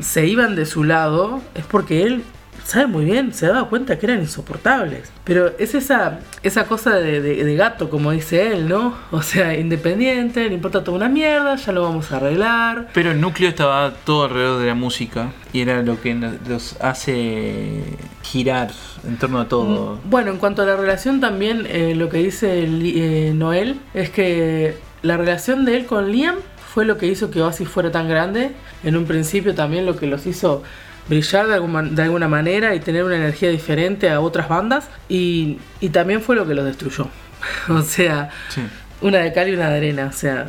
se 0.00 0.26
iban 0.26 0.54
de 0.56 0.64
su 0.64 0.84
lado, 0.84 1.40
es 1.54 1.64
porque 1.66 2.02
él 2.04 2.22
sabe 2.64 2.86
muy 2.86 3.04
bien, 3.04 3.34
se 3.34 3.48
daba 3.48 3.68
cuenta 3.68 3.98
que 3.98 4.06
eran 4.06 4.20
insoportables. 4.20 5.10
Pero 5.24 5.50
es 5.58 5.74
esa, 5.74 6.20
esa 6.44 6.64
cosa 6.66 6.94
de, 6.94 7.20
de- 7.20 7.42
de 7.44 7.56
gato, 7.56 7.90
como 7.90 8.12
dice 8.12 8.52
él, 8.52 8.68
¿no? 8.68 8.94
O 9.10 9.20
sea, 9.20 9.58
independiente, 9.58 10.46
le 10.48 10.54
importa 10.54 10.84
toda 10.84 10.96
una 10.96 11.08
mierda, 11.08 11.56
ya 11.56 11.72
lo 11.72 11.82
vamos 11.82 12.12
a 12.12 12.18
arreglar. 12.18 12.88
Pero 12.94 13.10
el 13.10 13.20
núcleo 13.20 13.48
estaba 13.48 13.92
todo 14.04 14.26
alrededor 14.26 14.60
de 14.60 14.66
la 14.68 14.74
música 14.76 15.32
y 15.52 15.60
era 15.60 15.82
lo 15.82 16.00
que 16.00 16.14
los 16.48 16.76
hace 16.80 17.82
girar 18.22 18.70
en 19.06 19.16
torno 19.18 19.40
a 19.40 19.48
todo. 19.48 19.98
Bueno, 20.04 20.30
en 20.30 20.38
cuanto 20.38 20.62
a 20.62 20.66
la 20.66 20.76
relación 20.76 21.20
también, 21.20 21.66
eh, 21.68 21.94
lo 21.96 22.08
que 22.08 22.18
dice 22.18 22.62
Li- 22.68 22.94
eh, 22.96 23.32
Noel 23.34 23.80
es 23.94 24.10
que 24.10 24.76
la 25.02 25.16
relación 25.16 25.64
de 25.64 25.76
él 25.78 25.86
con 25.86 26.12
Liam 26.12 26.36
fue 26.72 26.84
lo 26.84 26.96
que 26.98 27.06
hizo 27.06 27.30
que 27.30 27.42
Oasis 27.42 27.68
fuera 27.68 27.90
tan 27.90 28.08
grande. 28.08 28.52
En 28.84 28.96
un 28.96 29.04
principio 29.06 29.54
también 29.54 29.84
lo 29.86 29.96
que 29.96 30.06
los 30.06 30.26
hizo 30.26 30.62
brillar 31.08 31.48
de 31.48 31.54
alguna, 31.54 31.82
de 31.82 32.02
alguna 32.02 32.28
manera 32.28 32.74
y 32.74 32.80
tener 32.80 33.04
una 33.04 33.16
energía 33.16 33.50
diferente 33.50 34.08
a 34.10 34.20
otras 34.20 34.48
bandas. 34.48 34.88
Y, 35.08 35.58
y 35.80 35.88
también 35.90 36.22
fue 36.22 36.36
lo 36.36 36.46
que 36.46 36.54
los 36.54 36.64
destruyó. 36.64 37.08
o 37.68 37.82
sea, 37.82 38.30
Sí. 38.48 38.62
una 39.00 39.18
de 39.18 39.32
cal 39.32 39.48
y 39.48 39.52
una 39.54 39.68
de 39.70 39.76
arena. 39.76 40.06
O 40.10 40.12
sea, 40.16 40.48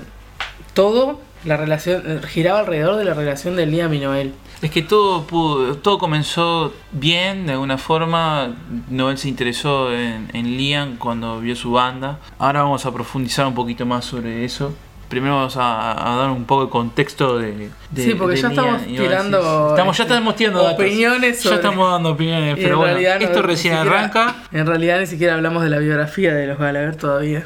todo 0.74 1.20
la 1.46 1.58
relación 1.58 2.03
eh, 2.06 2.20
giraba 2.27 2.60
alrededor 2.60 2.96
de 2.96 3.06
la 3.06 3.13
relación 3.13 3.56
de 3.56 3.65
Liam 3.65 3.94
y 3.94 4.00
Noel. 4.00 4.34
Es 4.62 4.72
que 4.72 4.82
todo 4.82 5.27
pudo- 5.27 5.75
todo 5.75 5.98
comenzó 5.98 6.74
bien 6.94 7.46
de 7.48 7.51
alguna 7.53 7.77
forma. 7.77 8.56
Noel 8.89 9.18
se 9.18 9.27
interesó 9.27 9.92
en, 9.94 10.30
en 10.34 10.56
Liam 10.58 10.96
cuando 10.98 11.42
vio 11.42 11.56
su 11.58 11.72
banda. 11.72 12.20
Ahora 12.39 12.62
vamos 12.63 12.86
a 12.86 12.94
profundizar 12.94 13.46
un 13.46 13.56
poquito 13.56 13.86
más 13.86 14.06
sobre 14.06 14.46
eso. 14.46 14.74
Primero 15.13 15.36
vamos 15.36 15.55
a, 15.58 16.13
a 16.13 16.15
dar 16.17 16.32
un 16.32 16.46
poco 16.46 16.65
de 16.65 16.70
contexto 16.72 17.38
de, 17.38 17.70
de- 17.91 18.03
Sí, 18.03 18.15
porque 18.15 18.36
de 18.36 18.41
ya 18.41 18.48
estamos 18.50 18.84
tirando, 18.88 19.70
Estamos, 19.70 19.96
ya 19.98 20.03
estamos 20.05 20.36
tirando 20.36 20.63
opiniones 20.72 21.43
Ya 21.43 21.53
estamos 21.55 21.91
dando 21.91 22.10
opiniones, 22.10 22.55
pero 22.55 22.70
en 22.70 22.77
bueno, 22.79 22.98
no- 23.20 23.25
esto 23.25 23.41
recién 23.43 23.75
siquiera- 23.75 24.00
arranca. 24.00 24.36
En 24.51 24.65
realidad 24.65 25.00
ni 25.00 25.05
siquiera 25.05 25.36
hablamos 25.36 25.62
de 25.63 25.70
la 25.70 25.77
biografía 25.77 26.34
de 26.34 26.48
los 26.48 26.58
Gallagher 26.58 26.96
todavía. 26.96 27.46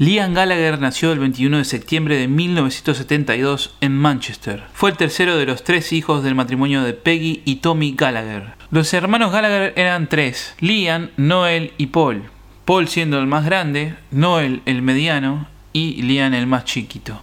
Liam 0.00 0.32
Gallagher 0.32 0.80
nació 0.80 1.12
el 1.12 1.18
21 1.18 1.58
de 1.58 1.64
septiembre 1.66 2.16
de 2.16 2.26
1972 2.26 3.74
en 3.82 3.94
Manchester. 3.94 4.62
Fue 4.72 4.88
el 4.88 4.96
tercero 4.96 5.36
de 5.36 5.44
los 5.44 5.62
tres 5.62 5.92
hijos 5.92 6.24
del 6.24 6.34
matrimonio 6.34 6.82
de 6.82 6.94
Peggy 6.94 7.42
y 7.44 7.56
Tommy 7.56 7.92
Gallagher. 7.94 8.54
Los 8.70 8.94
hermanos 8.94 9.30
Gallagher 9.30 9.74
eran 9.76 10.08
tres, 10.08 10.54
Liam, 10.60 11.10
Noel 11.18 11.74
y 11.76 11.88
Paul. 11.88 12.30
Paul 12.64 12.88
siendo 12.88 13.18
el 13.18 13.26
más 13.26 13.44
grande, 13.44 13.94
Noel 14.10 14.62
el 14.64 14.80
mediano 14.80 15.48
y 15.74 16.00
Liam 16.00 16.32
el 16.32 16.46
más 16.46 16.64
chiquito. 16.64 17.20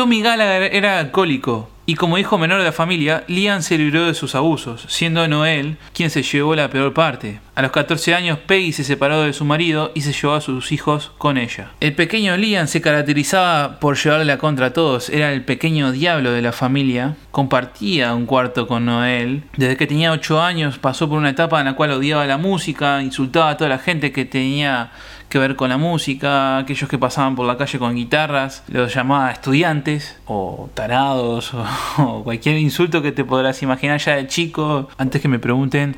Tommy 0.00 0.22
Gallagher 0.22 0.74
era 0.74 0.98
alcohólico 0.98 1.68
y 1.90 1.96
como 1.96 2.18
hijo 2.18 2.38
menor 2.38 2.60
de 2.60 2.64
la 2.64 2.70
familia, 2.70 3.24
Liam 3.26 3.62
se 3.62 3.76
libró 3.76 4.06
de 4.06 4.14
sus 4.14 4.36
abusos, 4.36 4.84
siendo 4.86 5.26
Noel 5.26 5.76
quien 5.92 6.08
se 6.08 6.22
llevó 6.22 6.54
la 6.54 6.70
peor 6.70 6.94
parte. 6.94 7.40
A 7.56 7.62
los 7.62 7.72
14 7.72 8.14
años, 8.14 8.38
Peggy 8.38 8.72
se 8.72 8.84
separó 8.84 9.22
de 9.22 9.32
su 9.32 9.44
marido 9.44 9.90
y 9.92 10.02
se 10.02 10.12
llevó 10.12 10.34
a 10.34 10.40
sus 10.40 10.70
hijos 10.70 11.10
con 11.18 11.36
ella. 11.36 11.72
El 11.80 11.96
pequeño 11.96 12.36
Liam 12.36 12.68
se 12.68 12.80
caracterizaba 12.80 13.80
por 13.80 13.98
llevarle 13.98 14.24
la 14.24 14.38
contra 14.38 14.66
a 14.66 14.72
todos, 14.72 15.10
era 15.10 15.32
el 15.32 15.44
pequeño 15.44 15.90
diablo 15.90 16.30
de 16.30 16.42
la 16.42 16.52
familia, 16.52 17.16
compartía 17.32 18.14
un 18.14 18.24
cuarto 18.24 18.68
con 18.68 18.86
Noel. 18.86 19.42
Desde 19.56 19.76
que 19.76 19.88
tenía 19.88 20.12
8 20.12 20.40
años 20.40 20.78
pasó 20.78 21.08
por 21.08 21.18
una 21.18 21.30
etapa 21.30 21.58
en 21.58 21.66
la 21.66 21.74
cual 21.74 21.90
odiaba 21.90 22.24
la 22.24 22.38
música, 22.38 23.02
insultaba 23.02 23.50
a 23.50 23.56
toda 23.56 23.68
la 23.68 23.78
gente 23.78 24.12
que 24.12 24.24
tenía 24.24 24.92
que 25.30 25.38
ver 25.38 25.56
con 25.56 25.70
la 25.70 25.78
música, 25.78 26.58
aquellos 26.58 26.90
que 26.90 26.98
pasaban 26.98 27.36
por 27.36 27.46
la 27.46 27.56
calle 27.56 27.78
con 27.78 27.94
guitarras, 27.94 28.64
los 28.68 28.92
llamaba 28.92 29.30
estudiantes 29.30 30.18
o 30.26 30.68
tarados 30.74 31.54
o, 31.54 31.64
o 32.02 32.24
cualquier 32.24 32.58
insulto 32.58 33.00
que 33.00 33.12
te 33.12 33.24
podrás 33.24 33.62
imaginar 33.62 33.98
ya 33.98 34.16
de 34.16 34.26
chico. 34.26 34.90
Antes 34.98 35.22
que 35.22 35.28
me 35.28 35.38
pregunten, 35.38 35.96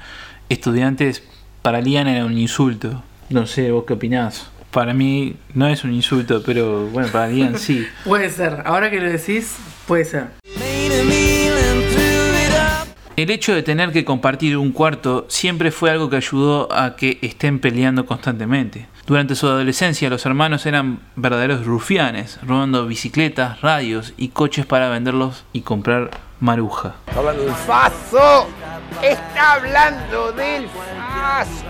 estudiantes 0.49 1.25
para 1.63 1.81
Lian 1.81 2.07
era 2.07 2.25
un 2.27 2.37
insulto. 2.39 3.03
No 3.31 3.47
sé, 3.47 3.73
vos 3.73 3.85
qué 3.87 3.95
opinás. 3.95 4.51
Para 4.71 4.95
mí 4.95 5.37
no 5.55 5.67
es 5.67 5.83
un 5.85 5.93
insulto, 5.93 6.43
pero 6.45 6.87
bueno, 6.89 7.09
para 7.11 7.29
Lian 7.29 7.59
sí. 7.59 7.87
Puede 8.05 8.31
ser, 8.31 8.63
ahora 8.67 8.91
que 8.91 9.01
lo 9.01 9.11
decís, 9.11 9.57
puede 9.87 10.05
ser. 10.05 10.27
El 13.15 13.31
hecho 13.31 13.55
de 13.55 13.63
tener 13.63 13.93
que 13.93 14.05
compartir 14.05 14.57
un 14.57 14.73
cuarto 14.73 15.27
siempre 15.29 15.71
fue 15.71 15.91
algo 15.91 16.11
que 16.11 16.17
ayudó 16.17 16.73
a 16.73 16.97
que 16.97 17.19
estén 17.23 17.61
peleando 17.61 18.07
constantemente. 18.07 18.87
Durante 19.07 19.35
su 19.35 19.47
adolescencia 19.49 20.09
los 20.11 20.25
hermanos 20.27 20.65
eran 20.65 21.01
verdaderos 21.17 21.67
rufianes, 21.67 22.39
robando 22.47 22.87
bicicletas, 22.87 23.61
radios 23.61 24.15
y 24.17 24.29
coches 24.29 24.65
para 24.65 24.89
venderlos 24.89 25.45
y 25.53 25.63
comprar 25.63 26.11
maruja. 26.41 26.95
¡Faso! 27.67 28.47
¡Está 29.03 29.55
hablando 29.55 30.33
del 30.33 30.67
faso! 30.69 31.65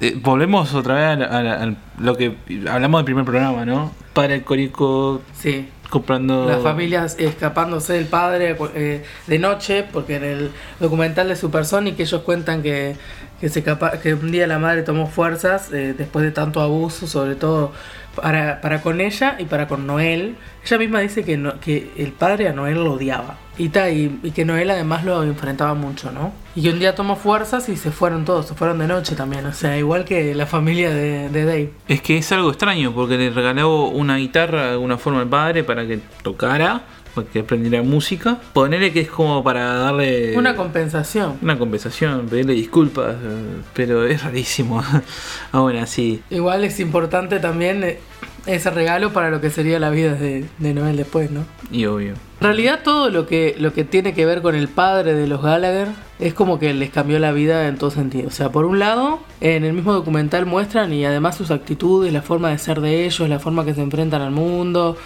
eh, 0.00 0.18
volvemos 0.22 0.74
otra 0.74 0.94
vez 0.94 1.04
a, 1.04 1.16
la- 1.16 1.26
a 1.26 1.42
la- 1.42 1.62
a 1.64 1.74
lo 1.98 2.16
que 2.16 2.36
hablamos 2.70 2.98
del 3.00 3.04
primer 3.06 3.24
programa, 3.24 3.64
¿no? 3.64 3.92
Para 4.12 4.34
el 4.34 4.44
Corico 4.44 5.20
Sí. 5.34 5.68
comprando. 5.90 6.46
Las 6.46 6.62
familias 6.62 7.16
escapándose 7.18 7.92
del 7.94 8.06
padre 8.06 8.56
eh, 8.74 9.04
de 9.26 9.38
noche, 9.38 9.84
porque 9.90 10.16
en 10.16 10.24
el 10.24 10.50
documental 10.80 11.28
de 11.28 11.36
Supersonic 11.36 11.98
ellos 12.00 12.22
cuentan 12.22 12.62
que, 12.62 12.96
que, 13.40 13.48
se 13.48 13.64
escapa- 13.64 13.98
que 14.00 14.14
un 14.14 14.30
día 14.32 14.46
la 14.46 14.58
madre 14.58 14.82
tomó 14.82 15.06
fuerzas 15.06 15.72
eh, 15.72 15.94
después 15.96 16.24
de 16.24 16.30
tanto 16.32 16.60
abuso, 16.60 17.06
sobre 17.06 17.34
todo 17.34 17.72
para, 18.14 18.60
para 18.62 18.80
con 18.80 19.00
ella 19.00 19.36
y 19.38 19.44
para 19.44 19.68
con 19.68 19.86
Noel. 19.86 20.36
Ella 20.64 20.78
misma 20.78 21.00
dice 21.00 21.22
que, 21.24 21.36
no- 21.36 21.60
que 21.60 21.90
el 21.96 22.12
padre 22.12 22.48
a 22.48 22.52
Noel 22.52 22.76
lo 22.82 22.92
odiaba. 22.94 23.38
Y, 23.58 23.70
ta, 23.70 23.88
y, 23.90 24.18
y 24.22 24.32
que 24.32 24.44
Noel 24.44 24.70
además 24.70 25.04
lo 25.04 25.22
enfrentaba 25.22 25.72
mucho, 25.74 26.10
¿no? 26.12 26.32
Y 26.54 26.62
que 26.62 26.70
un 26.70 26.78
día 26.78 26.94
tomó 26.94 27.16
fuerzas 27.16 27.68
y 27.70 27.76
se 27.76 27.90
fueron 27.90 28.24
todos, 28.26 28.46
se 28.46 28.54
fueron 28.54 28.78
de 28.78 28.86
noche 28.86 29.14
también. 29.14 29.46
O 29.46 29.52
sea, 29.54 29.78
igual 29.78 30.04
que 30.04 30.34
la 30.34 30.44
familia 30.46 30.90
de, 30.90 31.28
de 31.30 31.44
Dave. 31.44 31.72
Es 31.88 32.02
que 32.02 32.18
es 32.18 32.30
algo 32.32 32.50
extraño 32.50 32.92
porque 32.94 33.16
le 33.16 33.30
regaló 33.30 33.84
una 33.86 34.16
guitarra 34.16 34.64
de 34.66 34.70
alguna 34.72 34.98
forma 34.98 35.20
al 35.20 35.28
padre 35.28 35.64
para 35.64 35.86
que 35.86 36.00
tocara, 36.22 36.82
que 37.24 37.40
aprendiera 37.40 37.82
música. 37.82 38.38
Ponerle 38.52 38.92
que 38.92 39.00
es 39.00 39.08
como 39.08 39.42
para 39.42 39.74
darle 39.74 40.36
Una 40.36 40.54
compensación. 40.56 41.38
una 41.42 41.58
compensación, 41.58 42.26
pedirle 42.28 42.54
disculpas, 42.54 43.14
eh, 43.14 43.62
pero 43.74 44.04
es 44.04 44.22
rarísimo. 44.22 44.82
Aún 45.52 45.76
así, 45.76 46.22
Igual 46.30 46.64
es 46.64 46.80
importante 46.80 47.38
también 47.40 47.82
eh, 47.84 47.98
ese 48.46 48.70
regalo 48.70 49.12
para 49.12 49.30
lo 49.30 49.40
que 49.40 49.50
sería 49.50 49.78
la 49.78 49.90
vida 49.90 50.14
de, 50.14 50.44
de 50.58 50.74
Noel 50.74 50.96
después, 50.96 51.30
¿no? 51.30 51.44
y 51.70 51.86
obvio. 51.86 52.14
En 52.40 52.42
realidad 52.42 52.80
todo 52.84 53.10
lo 53.10 53.26
que, 53.26 53.56
lo 53.58 53.72
que 53.72 53.82
tiene 53.84 54.12
que 54.14 54.26
ver 54.26 54.42
con 54.42 54.54
el 54.54 54.68
padre 54.68 55.14
de 55.14 55.26
los 55.26 55.42
Gallagher 55.42 55.88
es 56.18 56.34
como 56.34 56.58
que 56.58 56.72
les 56.74 56.90
cambió 56.90 57.18
la 57.18 57.32
vida 57.32 57.66
en 57.66 57.76
todo 57.76 57.90
sentido. 57.90 58.28
O 58.28 58.30
sea, 58.30 58.50
por 58.52 58.66
un 58.66 58.78
lado, 58.78 59.20
en 59.40 59.64
el 59.64 59.72
mismo 59.72 59.92
documental 59.94 60.44
muestran 60.46 60.92
y 60.92 61.04
además 61.04 61.36
sus 61.36 61.50
actitudes, 61.50 62.12
la 62.12 62.22
forma 62.22 62.50
de 62.50 62.58
ser 62.58 62.80
de 62.82 63.06
ellos, 63.06 63.28
la 63.28 63.38
forma 63.40 63.64
que 63.64 63.74
se 63.74 63.80
enfrentan 63.80 64.20
al 64.22 64.30
mundo, 64.32 64.96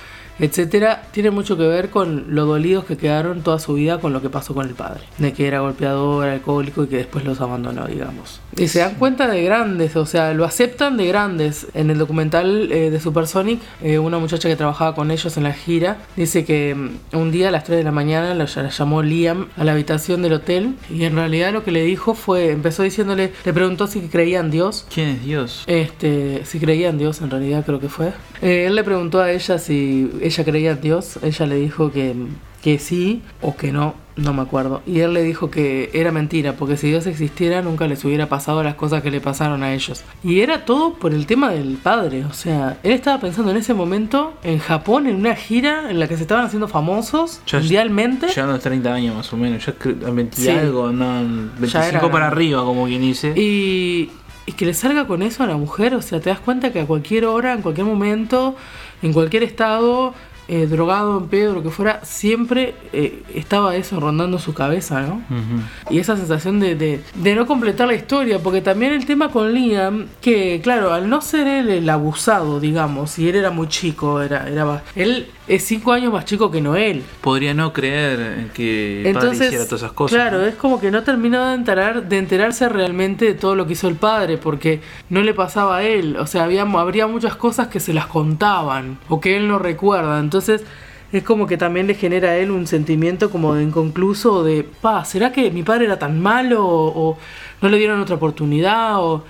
etcétera, 0.40 1.02
tiene 1.12 1.30
mucho 1.30 1.56
que 1.56 1.66
ver 1.66 1.90
con 1.90 2.34
lo 2.34 2.46
dolidos 2.46 2.84
que 2.84 2.96
quedaron 2.96 3.42
toda 3.42 3.58
su 3.58 3.74
vida 3.74 3.98
con 3.98 4.12
lo 4.12 4.22
que 4.22 4.30
pasó 4.30 4.54
con 4.54 4.66
el 4.66 4.74
padre. 4.74 5.02
De 5.18 5.32
que 5.32 5.46
era 5.46 5.60
golpeador, 5.60 6.26
alcohólico 6.28 6.84
y 6.84 6.88
que 6.88 6.96
después 6.96 7.24
los 7.24 7.40
abandonó, 7.40 7.86
digamos. 7.86 8.40
Y 8.56 8.68
se 8.68 8.80
dan 8.80 8.94
cuenta 8.96 9.28
de 9.28 9.42
grandes, 9.44 9.96
o 9.96 10.06
sea, 10.06 10.34
lo 10.34 10.44
aceptan 10.44 10.96
de 10.96 11.06
grandes. 11.06 11.66
En 11.74 11.90
el 11.90 11.98
documental 11.98 12.70
eh, 12.72 12.90
de 12.90 13.00
Supersonic, 13.00 13.60
eh, 13.82 13.98
una 13.98 14.18
muchacha 14.18 14.48
que 14.48 14.56
trabajaba 14.56 14.94
con 14.94 15.10
ellos 15.10 15.36
en 15.36 15.44
la 15.44 15.52
gira 15.52 15.98
dice 16.16 16.44
que 16.44 16.74
mm, 16.74 17.16
un 17.16 17.30
día 17.30 17.48
a 17.48 17.50
las 17.50 17.64
3 17.64 17.78
de 17.78 17.84
la 17.84 17.92
mañana 17.92 18.34
la, 18.34 18.46
la 18.54 18.68
llamó 18.68 19.02
Liam 19.02 19.48
a 19.56 19.64
la 19.64 19.72
habitación 19.72 20.22
del 20.22 20.34
hotel 20.34 20.74
y 20.88 21.04
en 21.04 21.14
realidad 21.14 21.52
lo 21.52 21.64
que 21.64 21.70
le 21.70 21.82
dijo 21.82 22.14
fue, 22.14 22.50
empezó 22.50 22.82
diciéndole, 22.82 23.32
le 23.44 23.52
preguntó 23.52 23.86
si 23.86 24.00
creía 24.02 24.40
en 24.40 24.50
Dios 24.50 24.86
¿Quién 24.92 25.08
es 25.08 25.24
Dios? 25.24 25.64
este, 25.66 26.44
si 26.44 26.58
creía 26.58 26.88
en 26.88 26.98
Dios, 26.98 27.20
en 27.20 27.30
realidad 27.30 27.64
creo 27.64 27.80
que 27.80 27.88
fue. 27.88 28.12
Eh, 28.42 28.66
él 28.66 28.74
le 28.74 28.84
preguntó 28.84 29.20
a 29.20 29.30
ella 29.30 29.58
si 29.58 30.10
ella 30.30 30.44
creía 30.44 30.70
en 30.72 30.80
Dios. 30.80 31.18
Ella 31.22 31.46
le 31.46 31.56
dijo 31.56 31.92
que, 31.92 32.14
que 32.62 32.78
sí 32.78 33.22
o 33.42 33.56
que 33.56 33.72
no, 33.72 33.94
no 34.16 34.32
me 34.34 34.42
acuerdo. 34.42 34.82
Y 34.86 35.00
él 35.00 35.12
le 35.14 35.22
dijo 35.22 35.50
que 35.50 35.90
era 35.94 36.12
mentira, 36.12 36.54
porque 36.54 36.76
si 36.76 36.88
Dios 36.88 37.06
existiera 37.06 37.62
nunca 37.62 37.86
les 37.86 38.04
hubiera 38.04 38.28
pasado 38.28 38.62
las 38.62 38.74
cosas 38.74 39.02
que 39.02 39.10
le 39.10 39.20
pasaron 39.20 39.62
a 39.62 39.72
ellos. 39.72 40.02
Y 40.24 40.40
era 40.40 40.64
todo 40.64 40.94
por 40.94 41.12
el 41.14 41.26
tema 41.26 41.50
del 41.50 41.76
padre. 41.76 42.24
O 42.26 42.32
sea, 42.32 42.78
él 42.82 42.92
estaba 42.92 43.18
pensando 43.20 43.50
en 43.50 43.56
ese 43.58 43.72
momento 43.74 44.34
en 44.42 44.58
Japón, 44.58 45.06
en 45.06 45.16
una 45.16 45.34
gira 45.36 45.90
en 45.90 45.98
la 46.00 46.06
que 46.08 46.16
se 46.16 46.22
estaban 46.22 46.44
haciendo 46.44 46.68
famosos 46.68 47.40
Ya- 47.46 47.58
mundialmente. 47.60 48.26
Llegando 48.28 48.52
a 48.52 48.56
los 48.56 48.62
30 48.62 48.92
años 48.94 49.14
más 49.16 49.32
o 49.32 49.36
menos, 49.36 49.64
ya 49.64 49.72
creo- 49.72 49.96
a 50.06 50.10
20 50.10 50.40
y 50.40 50.44
Sí. 50.44 50.50
algo, 50.50 50.86
andaban 50.88 51.52
25 51.58 51.86
era 51.86 52.10
para 52.10 52.26
arriba, 52.26 52.64
como 52.64 52.86
quien 52.86 53.00
dice. 53.00 53.32
Y, 53.36 54.10
y 54.46 54.52
que 54.52 54.66
le 54.66 54.74
salga 54.74 55.06
con 55.06 55.22
eso 55.22 55.44
a 55.44 55.46
la 55.46 55.56
mujer, 55.56 55.94
o 55.94 56.02
sea, 56.02 56.20
te 56.20 56.28
das 56.30 56.40
cuenta 56.40 56.72
que 56.72 56.80
a 56.80 56.86
cualquier 56.86 57.24
hora, 57.24 57.52
en 57.54 57.62
cualquier 57.62 57.86
momento, 57.86 58.56
en 59.02 59.12
cualquier 59.12 59.42
estado, 59.42 60.14
eh, 60.52 60.66
drogado, 60.66 61.16
en 61.18 61.28
pedo, 61.28 61.54
lo 61.54 61.62
que 61.62 61.70
fuera, 61.70 62.00
siempre 62.02 62.74
eh, 62.92 63.22
estaba 63.36 63.76
eso 63.76 64.00
rondando 64.00 64.40
su 64.40 64.52
cabeza, 64.52 65.00
¿no? 65.02 65.22
Ujú. 65.30 65.62
Y 65.90 66.00
esa 66.00 66.16
sensación 66.16 66.58
de, 66.58 66.74
de, 66.74 67.04
de 67.14 67.34
no 67.36 67.46
completar 67.46 67.86
la 67.86 67.94
historia, 67.94 68.40
porque 68.40 68.60
también 68.60 68.92
el 68.92 69.06
tema 69.06 69.28
con 69.28 69.52
Liam, 69.52 70.08
que 70.20 70.60
claro, 70.60 70.92
al 70.92 71.08
no 71.08 71.20
ser 71.20 71.46
él 71.46 71.68
el 71.70 71.88
abusado, 71.88 72.58
digamos, 72.58 73.16
y 73.20 73.28
él 73.28 73.36
era 73.36 73.52
muy 73.52 73.68
chico, 73.68 74.20
era, 74.22 74.48
era 74.48 74.82
él 74.96 75.28
es 75.50 75.64
cinco 75.64 75.92
años 75.92 76.12
más 76.12 76.24
chico 76.24 76.50
que 76.50 76.60
Noel. 76.60 77.02
Podría 77.20 77.54
no 77.54 77.72
creer 77.72 78.20
en 78.20 78.48
que 78.50 78.98
el 78.98 79.02
padre 79.02 79.10
Entonces, 79.10 79.46
hiciera 79.48 79.64
todas 79.64 79.82
esas 79.82 79.92
cosas. 79.92 80.16
claro, 80.16 80.38
¿no? 80.38 80.46
es 80.46 80.54
como 80.54 80.80
que 80.80 80.92
no 80.92 81.02
terminó 81.02 81.44
de, 81.48 81.54
enterar, 81.54 82.08
de 82.08 82.18
enterarse 82.18 82.68
realmente 82.68 83.24
de 83.24 83.34
todo 83.34 83.56
lo 83.56 83.66
que 83.66 83.72
hizo 83.72 83.88
el 83.88 83.96
padre, 83.96 84.38
porque 84.38 84.80
no 85.08 85.22
le 85.22 85.34
pasaba 85.34 85.78
a 85.78 85.82
él. 85.82 86.16
O 86.18 86.26
sea, 86.26 86.44
había, 86.44 86.62
habría 86.62 87.08
muchas 87.08 87.34
cosas 87.34 87.66
que 87.66 87.80
se 87.80 87.92
las 87.92 88.06
contaban 88.06 88.98
o 89.08 89.20
que 89.20 89.36
él 89.36 89.48
no 89.48 89.58
recuerda. 89.58 90.20
Entonces, 90.20 90.39
es 90.48 91.22
como 91.24 91.46
que 91.46 91.56
también 91.56 91.86
le 91.86 91.94
genera 91.94 92.30
a 92.30 92.36
él 92.36 92.50
un 92.50 92.66
sentimiento 92.66 93.30
como 93.30 93.54
de 93.54 93.64
inconcluso 93.64 94.44
de, 94.44 94.62
pa, 94.62 95.04
¿será 95.04 95.32
que 95.32 95.50
mi 95.50 95.62
padre 95.62 95.86
era 95.86 95.98
tan 95.98 96.20
malo 96.20 96.64
o, 96.64 97.10
o 97.10 97.18
no 97.60 97.68
le 97.68 97.78
dieron 97.78 98.00
otra 98.00 98.16
oportunidad? 98.16 99.02
O... 99.02 99.24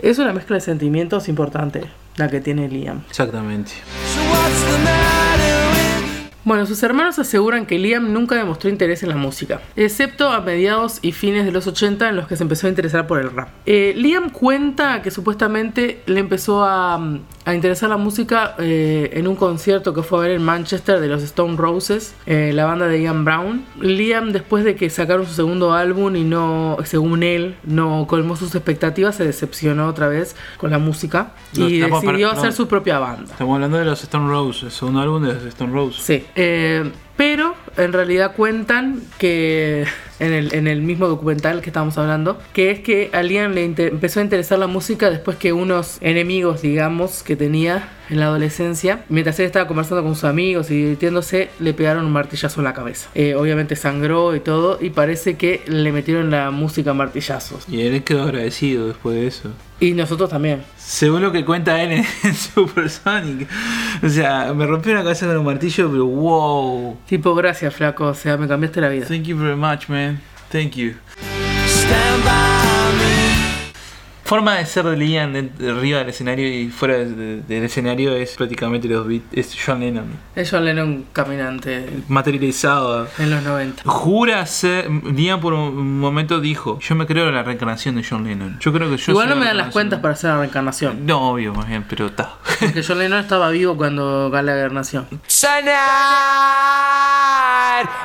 Es 0.00 0.18
una 0.18 0.32
mezcla 0.32 0.56
de 0.56 0.60
sentimientos 0.60 1.28
importante 1.28 1.84
la 2.16 2.28
que 2.28 2.40
tiene 2.40 2.68
Liam. 2.68 3.02
Exactamente. 3.08 3.72
So 4.12 5.09
Bueno, 6.42 6.64
sus 6.66 6.82
hermanos 6.82 7.18
aseguran 7.18 7.66
que 7.66 7.78
Liam 7.78 8.12
nunca 8.12 8.34
demostró 8.34 8.70
interés 8.70 9.02
en 9.02 9.10
la 9.10 9.16
música, 9.16 9.60
excepto 9.76 10.28
a 10.28 10.40
mediados 10.40 10.98
y 11.02 11.12
fines 11.12 11.44
de 11.44 11.52
los 11.52 11.66
80 11.66 12.08
en 12.08 12.16
los 12.16 12.26
que 12.26 12.36
se 12.36 12.42
empezó 12.42 12.66
a 12.66 12.70
interesar 12.70 13.06
por 13.06 13.20
el 13.20 13.30
rap. 13.30 13.48
Eh, 13.66 13.92
Liam 13.96 14.30
cuenta 14.30 15.02
que 15.02 15.10
supuestamente 15.10 16.02
le 16.06 16.20
empezó 16.20 16.64
a, 16.64 16.94
a 17.44 17.54
interesar 17.54 17.90
la 17.90 17.98
música 17.98 18.54
eh, 18.58 19.10
en 19.14 19.28
un 19.28 19.36
concierto 19.36 19.92
que 19.92 20.02
fue 20.02 20.18
a 20.18 20.22
ver 20.22 20.30
en 20.32 20.42
Manchester 20.42 20.98
de 21.00 21.08
los 21.08 21.22
Stone 21.22 21.56
Roses, 21.58 22.14
eh, 22.24 22.52
la 22.54 22.64
banda 22.64 22.86
de 22.88 23.02
Ian 23.02 23.24
Brown. 23.24 23.64
Liam, 23.80 24.32
después 24.32 24.64
de 24.64 24.76
que 24.76 24.88
sacaron 24.88 25.26
su 25.26 25.34
segundo 25.34 25.74
álbum 25.74 26.16
y 26.16 26.24
no, 26.24 26.78
según 26.84 27.22
él, 27.22 27.56
no 27.64 28.06
colmó 28.08 28.36
sus 28.36 28.54
expectativas, 28.54 29.16
se 29.16 29.24
decepcionó 29.24 29.88
otra 29.88 30.08
vez 30.08 30.34
con 30.56 30.70
la 30.70 30.78
música 30.78 31.32
No, 31.56 31.68
y 31.68 31.80
decidió 31.80 32.00
para- 32.02 32.18
no. 32.18 32.30
hacer 32.30 32.52
su 32.54 32.66
propia 32.66 32.98
banda. 32.98 33.30
Estamos 33.32 33.54
hablando 33.56 33.76
de 33.76 33.84
los 33.84 34.02
Stone 34.02 34.28
Roses, 34.28 34.72
segundo 34.72 35.00
álbum 35.00 35.22
de 35.22 35.34
los 35.34 35.44
Stone 35.44 35.72
Roses. 35.72 36.02
Sí, 36.02 36.24
eh, 36.34 36.90
pero 37.16 37.54
en 37.76 37.92
realidad 37.92 38.34
cuentan 38.36 39.02
que 39.18 39.86
en 40.20 40.32
el, 40.32 40.54
en 40.54 40.68
el 40.68 40.82
mismo 40.82 41.08
documental 41.08 41.62
que 41.62 41.70
estábamos 41.70 41.98
hablando, 41.98 42.38
que 42.52 42.70
es 42.70 42.80
que 42.80 43.10
a 43.12 43.22
Liam 43.22 43.52
le 43.52 43.64
empezó 43.64 44.20
a 44.20 44.22
interesar 44.22 44.58
la 44.58 44.66
música 44.66 45.10
después 45.10 45.36
que 45.36 45.52
unos 45.52 45.98
enemigos, 46.00 46.62
digamos, 46.62 47.22
que 47.22 47.36
tenía 47.36 47.88
en 48.10 48.20
la 48.20 48.26
adolescencia, 48.26 49.04
mientras 49.08 49.38
él 49.38 49.46
estaba 49.46 49.66
conversando 49.66 50.02
con 50.02 50.14
sus 50.14 50.24
amigos 50.24 50.70
y 50.70 50.76
divirtiéndose, 50.76 51.50
le 51.58 51.72
pegaron 51.74 52.04
un 52.04 52.12
martillazo 52.12 52.60
en 52.60 52.64
la 52.64 52.74
cabeza. 52.74 53.08
Eh, 53.14 53.34
obviamente 53.34 53.76
sangró 53.76 54.34
y 54.34 54.40
todo, 54.40 54.78
y 54.80 54.90
parece 54.90 55.36
que 55.36 55.62
le 55.66 55.92
metieron 55.92 56.30
la 56.30 56.50
música 56.50 56.90
a 56.90 56.94
martillazos. 56.94 57.68
Y 57.68 57.82
él 57.82 58.02
quedó 58.04 58.24
agradecido 58.24 58.88
después 58.88 59.14
de 59.14 59.26
eso. 59.26 59.50
Y 59.78 59.92
nosotros 59.92 60.28
también. 60.28 60.62
Según 60.76 61.22
lo 61.22 61.32
que 61.32 61.44
cuenta 61.44 61.82
él 61.82 61.92
en, 61.92 62.06
en 62.24 62.34
Supersonic. 62.34 63.48
O 64.02 64.08
sea, 64.08 64.52
me 64.52 64.66
rompió 64.66 64.92
la 64.92 65.02
cabeza 65.02 65.26
con 65.26 65.38
un 65.38 65.46
martillo, 65.46 65.90
pero 65.90 66.04
wow. 66.04 66.98
Tipo, 67.08 67.34
gracias, 67.34 67.59
flaco, 67.68 68.06
o 68.06 68.14
sea, 68.14 68.38
me 68.38 68.48
cambiaste 68.48 68.80
la 68.80 68.88
vida. 68.88 69.06
Thank 69.06 69.26
you 69.26 69.36
very 69.36 69.56
much, 69.56 69.88
man. 69.88 70.20
Thank 70.50 70.76
you. 70.76 70.94
stand 71.90 72.24
by? 72.24 72.79
Forma 74.30 74.54
de 74.54 74.64
ser 74.64 74.84
de 74.84 74.96
Liam 74.96 75.32
de- 75.32 75.42
de 75.42 75.70
arriba 75.72 75.98
del 75.98 76.10
escenario 76.10 76.46
y 76.46 76.68
fuera 76.68 76.94
de- 76.98 77.06
de- 77.16 77.42
del 77.42 77.64
escenario 77.64 78.12
es 78.14 78.36
prácticamente 78.36 78.86
los 78.86 79.04
beats. 79.04 79.24
Es 79.32 79.56
John 79.66 79.80
Lennon. 79.80 80.04
Es 80.36 80.48
John 80.52 80.64
Lennon 80.64 81.06
caminante 81.12 81.84
Materializado. 82.06 83.08
en 83.18 83.28
los 83.28 83.42
90. 83.42 83.82
Jura 83.84 84.46
ser. 84.46 84.88
Liam 84.88 85.40
por 85.40 85.52
un 85.54 85.98
momento 85.98 86.40
dijo: 86.40 86.78
Yo 86.78 86.94
me 86.94 87.06
creo 87.06 87.26
en 87.28 87.34
la 87.34 87.42
reencarnación 87.42 87.96
de 87.96 88.04
John 88.08 88.22
Lennon. 88.22 88.56
Yo 88.60 88.72
creo 88.72 88.88
que 88.88 88.98
yo 88.98 89.10
Igual 89.10 89.28
no 89.30 89.34
la 89.34 89.40
me 89.40 89.46
dan 89.46 89.56
las 89.56 89.72
cuentas 89.72 89.98
para 89.98 90.14
hacer 90.14 90.30
la 90.30 90.38
reencarnación. 90.38 91.04
No, 91.06 91.32
obvio, 91.32 91.52
más 91.52 91.66
bien, 91.66 91.84
pero 91.88 92.06
está. 92.06 92.36
Porque 92.60 92.84
John 92.86 93.00
Lennon 93.00 93.18
estaba 93.18 93.50
vivo 93.50 93.76
cuando 93.76 94.30
Gallagher 94.30 94.70
nació. 94.70 95.06
Tonight, 95.10 95.74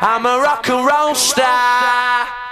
I'm 0.01 0.25
a 0.25 0.37
rock 0.41 0.69
and 0.69 0.87
roll 0.89 1.11
star. 1.15 2.44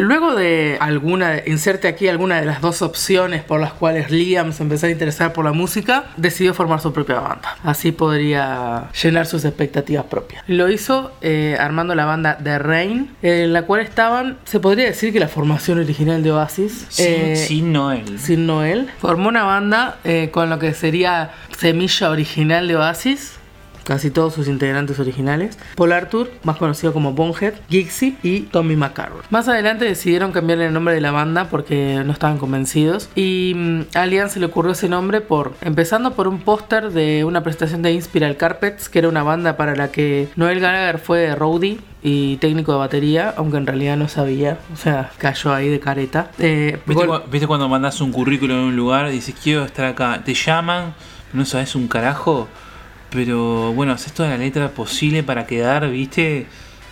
Luego 0.00 0.34
de 0.34 0.78
alguna, 0.80 1.42
inserte 1.46 1.86
aquí 1.86 2.08
alguna 2.08 2.40
de 2.40 2.46
las 2.46 2.60
dos 2.60 2.80
opciones 2.82 3.42
por 3.42 3.60
las 3.60 3.72
cuales 3.72 4.10
Liam 4.10 4.52
se 4.52 4.62
empezó 4.62 4.86
a 4.86 4.90
interesar 4.90 5.32
por 5.32 5.44
la 5.44 5.52
música, 5.52 6.04
decidió 6.16 6.54
formar 6.54 6.80
su 6.80 6.92
propia 6.92 7.20
banda. 7.20 7.56
Así 7.62 7.92
podría 7.92 8.88
llenar 9.02 9.26
sus 9.26 9.44
expectativas 9.44 10.04
propias. 10.06 10.42
Lo 10.46 10.70
hizo 10.70 11.12
eh, 11.20 11.56
armando 11.60 11.94
la 11.94 12.06
banda 12.06 12.38
The 12.42 12.58
Rain, 12.58 13.10
en 13.22 13.52
la 13.52 13.62
cual 13.62 13.80
estaban, 13.80 14.38
se 14.44 14.58
podría 14.58 14.86
decir 14.86 15.12
que 15.12 15.20
la 15.20 15.28
formación 15.28 15.78
original 15.78 16.22
de 16.22 16.32
Oasis. 16.32 16.86
Sin, 16.88 17.06
eh, 17.06 17.36
sin 17.36 17.72
Noel. 17.72 18.18
sin 18.18 18.46
Noel. 18.46 18.88
Formó 18.98 19.28
una 19.28 19.44
banda 19.44 19.98
eh, 20.04 20.30
con 20.32 20.48
lo 20.48 20.58
que 20.58 20.72
sería 20.72 21.30
semilla 21.58 22.10
original 22.10 22.66
de 22.68 22.76
Oasis, 22.76 23.39
casi 23.90 24.12
todos 24.12 24.34
sus 24.34 24.46
integrantes 24.46 25.00
originales, 25.00 25.58
Paul 25.74 25.90
Arthur, 25.90 26.30
más 26.44 26.58
conocido 26.58 26.92
como 26.92 27.12
Bonehead, 27.12 27.54
Gixie 27.68 28.14
y 28.22 28.42
Tommy 28.42 28.76
McCarroll. 28.76 29.22
Más 29.30 29.48
adelante 29.48 29.84
decidieron 29.84 30.30
cambiarle 30.30 30.66
el 30.66 30.72
nombre 30.72 30.94
de 30.94 31.00
la 31.00 31.10
banda 31.10 31.48
porque 31.50 32.00
no 32.06 32.12
estaban 32.12 32.38
convencidos 32.38 33.08
y 33.16 33.52
mm, 33.56 33.80
a 33.96 34.06
Liam 34.06 34.28
se 34.28 34.38
le 34.38 34.46
ocurrió 34.46 34.70
ese 34.72 34.88
nombre 34.88 35.20
por 35.20 35.54
empezando 35.60 36.12
por 36.14 36.28
un 36.28 36.38
póster 36.38 36.90
de 36.92 37.24
una 37.24 37.42
presentación 37.42 37.82
de 37.82 37.90
Inspiral 37.92 38.36
Carpets, 38.36 38.88
que 38.88 39.00
era 39.00 39.08
una 39.08 39.24
banda 39.24 39.56
para 39.56 39.74
la 39.74 39.90
que 39.90 40.28
Noel 40.36 40.60
Gallagher 40.60 40.98
fue 41.00 41.34
roadie 41.34 41.80
y 42.02 42.36
técnico 42.36 42.70
de 42.72 42.78
batería, 42.78 43.34
aunque 43.36 43.56
en 43.56 43.66
realidad 43.66 43.96
no 43.96 44.08
sabía, 44.08 44.58
o 44.72 44.76
sea, 44.76 45.10
cayó 45.18 45.52
ahí 45.52 45.68
de 45.68 45.80
careta. 45.80 46.30
Eh, 46.38 46.78
¿Viste, 46.86 47.06
gol- 47.06 47.22
cu- 47.24 47.28
viste 47.30 47.46
cuando 47.48 47.68
mandas 47.68 48.00
un 48.00 48.12
currículum 48.12 48.56
en 48.56 48.64
un 48.66 48.76
lugar 48.76 49.08
y 49.08 49.12
dices 49.14 49.34
quiero 49.42 49.64
estar 49.64 49.84
acá? 49.86 50.22
Te 50.24 50.32
llaman, 50.32 50.94
no 51.32 51.44
sabes 51.44 51.74
un 51.74 51.88
carajo, 51.88 52.46
pero 53.10 53.72
bueno, 53.72 53.92
haces 53.92 54.12
toda 54.12 54.30
la 54.30 54.38
letra 54.38 54.70
posible 54.70 55.22
para 55.22 55.46
quedar, 55.46 55.90
¿viste? 55.90 56.46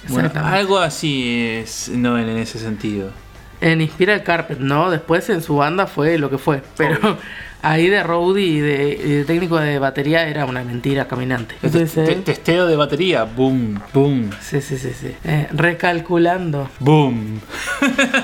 Bueno, 0.08 0.30
algo 0.34 0.78
así 0.78 1.46
es 1.60 1.88
Noel 1.88 2.28
en 2.28 2.38
ese 2.38 2.58
sentido. 2.58 3.10
En 3.60 3.80
Inspiral 3.80 4.22
Carpet, 4.22 4.58
¿no? 4.58 4.90
Después 4.90 5.28
en 5.30 5.42
su 5.42 5.56
banda 5.56 5.86
fue 5.86 6.18
lo 6.18 6.30
que 6.30 6.38
fue. 6.38 6.62
Pero 6.76 7.18
ahí 7.62 7.88
de 7.88 8.02
roadie 8.02 8.44
y 8.46 8.60
de, 8.60 9.00
y 9.04 9.10
de 9.12 9.24
técnico 9.24 9.58
de 9.58 9.78
batería 9.78 10.26
era 10.28 10.44
una 10.44 10.62
mentira 10.64 11.06
caminante. 11.06 11.54
Entonces, 11.62 11.92
Te- 11.94 12.12
él- 12.12 12.22
testeo 12.24 12.66
de 12.66 12.76
batería, 12.76 13.24
boom, 13.24 13.80
boom, 13.92 14.30
sí, 14.40 14.60
sí, 14.60 14.76
sí, 14.78 14.90
sí. 14.98 15.12
Eh, 15.24 15.48
recalculando. 15.52 16.68
boom. 16.80 17.40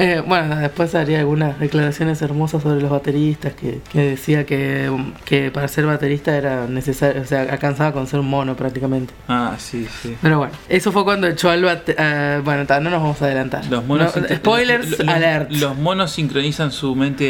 Eh, 0.00 0.22
bueno, 0.24 0.54
después 0.54 0.94
haría 0.94 1.18
algunas 1.18 1.58
declaraciones 1.58 2.22
hermosas 2.22 2.62
sobre 2.62 2.80
los 2.80 2.88
bateristas 2.88 3.54
que, 3.54 3.80
que 3.90 4.10
decía 4.10 4.46
que, 4.46 4.88
que 5.24 5.50
para 5.50 5.66
ser 5.66 5.86
baterista 5.86 6.36
era 6.36 6.68
necesario, 6.68 7.20
o 7.22 7.24
sea, 7.24 7.42
alcanzaba 7.42 7.90
con 7.92 8.06
ser 8.06 8.20
un 8.20 8.28
mono 8.30 8.54
prácticamente. 8.54 9.12
Ah, 9.26 9.56
sí, 9.58 9.88
sí. 10.00 10.14
Pero 10.22 10.38
bueno, 10.38 10.52
eso 10.68 10.92
fue 10.92 11.02
cuando 11.02 11.26
echó 11.26 11.50
al 11.50 11.64
bate- 11.64 11.96
ah, 11.98 12.40
bueno, 12.44 12.64
ta, 12.64 12.78
no 12.78 12.90
nos 12.90 13.02
vamos 13.02 13.20
a 13.22 13.24
adelantar. 13.24 13.64
Los 13.66 13.84
monos 13.86 14.14
No, 14.14 14.28
spoilers 14.36 14.88
los- 15.00 15.08
alert. 15.08 15.50
Los 15.50 15.76
monos 15.76 16.12
sincronizan 16.12 16.70
su 16.70 16.94
mente 16.94 17.24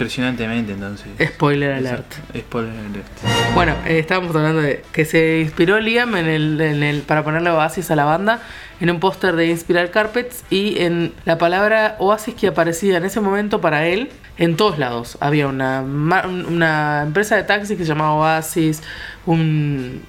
impresionantemente, 0.00 0.72
entonces. 0.72 1.06
Spoiler 1.34 1.72
alert. 1.72 2.06
Exacto, 2.12 2.38
Spoiler 2.38 2.72
alert. 2.72 3.06
Bueno, 3.54 3.74
eh, 3.86 3.98
estábamos 3.98 4.34
hablando 4.34 4.62
de 4.62 4.82
que 4.92 5.04
se 5.04 5.40
inspiró 5.40 5.78
Liam 5.78 6.16
en 6.16 6.26
el, 6.26 6.60
en 6.60 6.82
el, 6.82 7.02
para 7.02 7.22
ponerle 7.22 7.50
oasis 7.50 7.90
a 7.90 7.96
la 7.96 8.04
banda 8.04 8.40
en 8.80 8.90
un 8.90 8.98
póster 8.98 9.36
de 9.36 9.46
Inspiral 9.48 9.90
Carpets 9.90 10.44
y 10.48 10.80
en 10.80 11.12
la 11.26 11.36
palabra 11.36 11.96
oasis 11.98 12.34
que 12.34 12.46
aparecía 12.46 12.96
en 12.96 13.04
ese 13.04 13.20
momento 13.20 13.60
para 13.60 13.86
él 13.86 14.10
en 14.38 14.56
todos 14.56 14.78
lados. 14.78 15.18
Había 15.20 15.48
una, 15.48 15.82
una 15.82 17.02
empresa 17.02 17.36
de 17.36 17.42
taxis 17.42 17.76
que 17.76 17.84
se 17.84 17.90
llamaba 17.90 18.14
Oasis, 18.14 18.82
un 19.26 20.02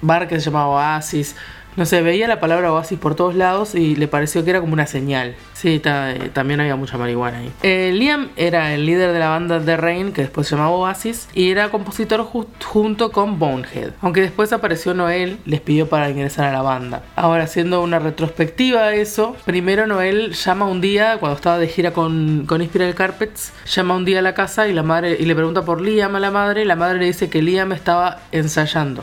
bar 0.00 0.26
que 0.26 0.40
se 0.40 0.46
llamaba 0.46 0.68
Oasis. 0.68 1.36
No 1.76 1.86
sé, 1.86 2.02
veía 2.02 2.28
la 2.28 2.38
palabra 2.38 2.72
oasis 2.72 2.98
por 2.98 3.14
todos 3.16 3.34
lados 3.34 3.74
y 3.74 3.96
le 3.96 4.06
pareció 4.08 4.44
que 4.44 4.50
era 4.50 4.60
como 4.60 4.72
una 4.74 4.86
señal. 4.86 5.34
Sí, 5.54 5.80
eh, 5.84 6.30
también 6.32 6.60
había 6.60 6.76
mucha 6.76 6.98
marihuana 6.98 7.38
ahí. 7.38 7.50
Eh, 7.62 7.90
Liam 7.94 8.28
era 8.36 8.74
el 8.74 8.86
líder 8.86 9.12
de 9.12 9.18
la 9.18 9.30
banda 9.30 9.58
The 9.64 9.76
Rain, 9.76 10.12
que 10.12 10.22
después 10.22 10.46
se 10.46 10.54
llamaba 10.56 10.74
Oasis, 10.76 11.28
y 11.34 11.50
era 11.50 11.70
compositor 11.70 12.20
ju- 12.20 12.46
junto 12.64 13.10
con 13.10 13.38
Bonehead. 13.38 13.92
Aunque 14.02 14.20
después 14.20 14.52
apareció 14.52 14.94
Noel, 14.94 15.38
les 15.46 15.60
pidió 15.60 15.88
para 15.88 16.10
ingresar 16.10 16.44
a 16.46 16.52
la 16.52 16.62
banda. 16.62 17.02
Ahora, 17.16 17.44
haciendo 17.44 17.82
una 17.82 17.98
retrospectiva 17.98 18.80
a 18.82 18.94
eso, 18.94 19.36
primero 19.44 19.86
Noel 19.86 20.32
llama 20.34 20.66
un 20.66 20.80
día, 20.80 21.16
cuando 21.18 21.36
estaba 21.36 21.58
de 21.58 21.66
gira 21.68 21.92
con, 21.92 22.44
con 22.46 22.62
Inspiral 22.62 22.94
Carpets, 22.94 23.52
llama 23.66 23.96
un 23.96 24.04
día 24.04 24.18
a 24.18 24.22
la 24.22 24.34
casa 24.34 24.68
y, 24.68 24.72
la 24.74 24.82
madre, 24.82 25.16
y 25.18 25.24
le 25.24 25.34
pregunta 25.34 25.62
por 25.64 25.80
Liam 25.80 26.14
a 26.14 26.20
la 26.20 26.30
madre, 26.30 26.62
y 26.62 26.66
la 26.66 26.76
madre 26.76 26.98
le 26.98 27.06
dice 27.06 27.28
que 27.30 27.42
Liam 27.42 27.72
estaba 27.72 28.18
ensayando. 28.32 29.02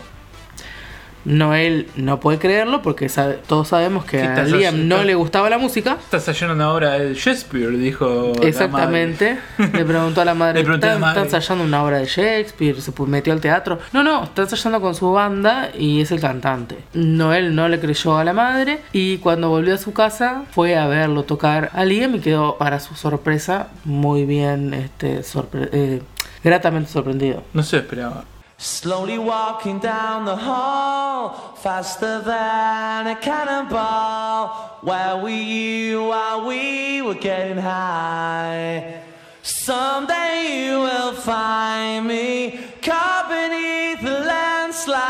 Noel 1.26 1.88
no 1.96 2.20
puede 2.20 2.38
creerlo 2.40 2.82
porque 2.82 3.10
sabe- 3.10 3.40
todos 3.48 3.68
sabemos 3.70 4.06
que 4.06 4.18
¿Qué 4.22 4.24
a 4.28 4.44
Liam 4.44 4.88
no 4.88 5.04
le 5.04 5.16
gustaba 5.16 5.50
la 5.50 5.58
música. 5.58 5.98
Estás 6.00 6.28
ensayando 6.28 6.56
una 6.56 6.72
obra 6.74 6.98
de 7.00 7.14
Shakespeare, 7.14 7.70
dijo. 7.78 8.34
Exactamente. 8.42 9.38
madre. 9.58 9.72
Le 9.78 9.86
preguntó 9.86 10.22
a 10.22 10.26
la 10.26 10.34
madre, 10.34 10.60
Le 10.60 10.64
pregunté 10.66 10.88
a 10.88 10.90
¿está, 10.90 11.00
la 11.00 11.06
madre. 11.08 11.22
está 11.24 11.38
ensayando 11.38 11.64
una 11.66 11.84
obra 11.84 11.98
de 12.00 12.06
Shakespeare? 12.06 12.82
¿Se 12.82 12.92
metió 13.08 13.34
al 13.34 13.42
teatro? 13.42 13.80
No, 13.94 14.04
no, 14.04 14.24
está 14.24 14.44
ensayando 14.44 14.82
con 14.82 14.96
su 14.96 15.12
banda 15.12 15.70
y 15.78 16.02
es 16.02 16.12
el 16.12 16.20
cantante. 16.20 16.78
Noel 16.94 17.56
no 17.56 17.68
le 17.68 17.80
creyó 17.80 18.18
a 18.18 18.24
la 18.24 18.34
madre 18.34 18.80
y 18.94 19.18
cuando 19.18 19.50
volvió 19.50 19.76
a 19.76 19.78
su 19.78 19.94
casa 19.94 20.44
fue 20.52 20.76
a 20.78 20.88
verlo 20.88 21.24
tocar 21.24 21.70
a 21.74 21.86
Liam 21.86 22.16
y 22.16 22.20
quedó, 22.20 22.58
para 22.58 22.80
su 22.80 22.96
sorpresa, 22.96 23.68
muy 23.86 24.26
bien, 24.26 24.74
este, 24.74 25.20
sorpre- 25.24 25.70
eh, 25.72 26.02
gratamente 26.44 26.90
sorprendido. 26.92 27.44
No 27.54 27.64
se 27.64 27.78
esperaba. 27.78 28.24
Slowly 28.62 29.18
walking 29.18 29.80
down 29.80 30.26
the 30.26 30.36
hall, 30.36 31.56
faster 31.56 32.22
than 32.22 33.08
a 33.08 33.16
cannonball. 33.16 34.78
Where 34.82 35.18
were 35.18 35.30
you 35.30 36.04
while 36.04 36.46
we 36.46 37.02
were 37.02 37.16
getting 37.16 37.58
high? 37.58 39.02
Someday 39.42 40.68
you 40.68 40.78
will 40.80 41.14
find 41.14 42.08
me 42.08 42.60
caught 42.84 43.30
beneath 43.30 44.04
a 44.08 44.20
landslide 44.30 45.10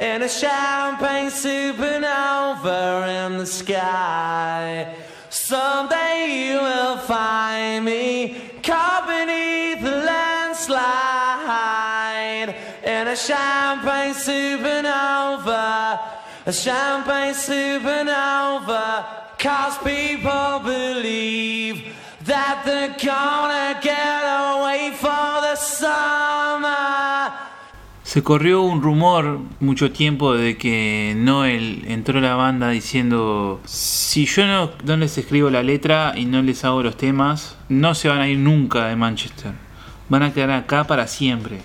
in 0.00 0.22
a 0.22 0.28
champagne 0.30 1.28
supernova 1.28 1.90
in 1.94 2.04
over 2.04 3.04
in 3.06 3.36
the 3.36 3.44
sky. 3.44 4.94
Someday 5.28 6.48
you 6.48 6.54
will 6.54 6.96
find 6.96 7.84
me 7.84 8.34
caught 8.62 9.06
beneath 9.06 9.84
a 9.84 9.96
landslide 10.06 11.29
in 12.84 13.06
a 13.08 13.16
champagne 13.16 14.14
supernova, 14.14 15.98
a 16.46 16.52
champagne 16.52 17.34
supernova. 17.34 19.04
Cause 19.38 19.78
people 19.78 20.60
believe 20.62 21.94
that 22.26 22.62
they're 22.64 22.94
gonna 22.98 23.78
get 23.80 24.22
away 24.24 24.92
for 24.92 25.40
the 25.40 25.56
summer. 25.56 27.32
Se 28.02 28.22
corrió 28.22 28.62
un 28.62 28.82
rumor 28.82 29.40
mucho 29.60 29.92
tiempo 29.92 30.34
de 30.34 30.58
que 30.58 31.14
Noel 31.16 31.84
entró 31.86 32.18
a 32.18 32.22
la 32.22 32.34
banda 32.34 32.68
diciendo 32.70 33.60
si 33.64 34.26
yo 34.26 34.46
no, 34.46 34.72
no 34.84 34.96
les 34.96 35.16
escribo 35.16 35.48
la 35.48 35.62
letra 35.62 36.12
y 36.16 36.24
no 36.24 36.42
les 36.42 36.64
hago 36.64 36.82
los 36.82 36.96
temas, 36.96 37.56
no 37.68 37.94
se 37.94 38.08
van 38.08 38.20
a 38.20 38.28
ir 38.28 38.38
nunca 38.38 38.88
de 38.88 38.96
Manchester. 38.96 39.69
Van 40.10 40.22
a 40.22 40.32
quedar 40.34 40.50
acá 40.50 40.84
para 40.84 41.06
siempre. 41.06 41.62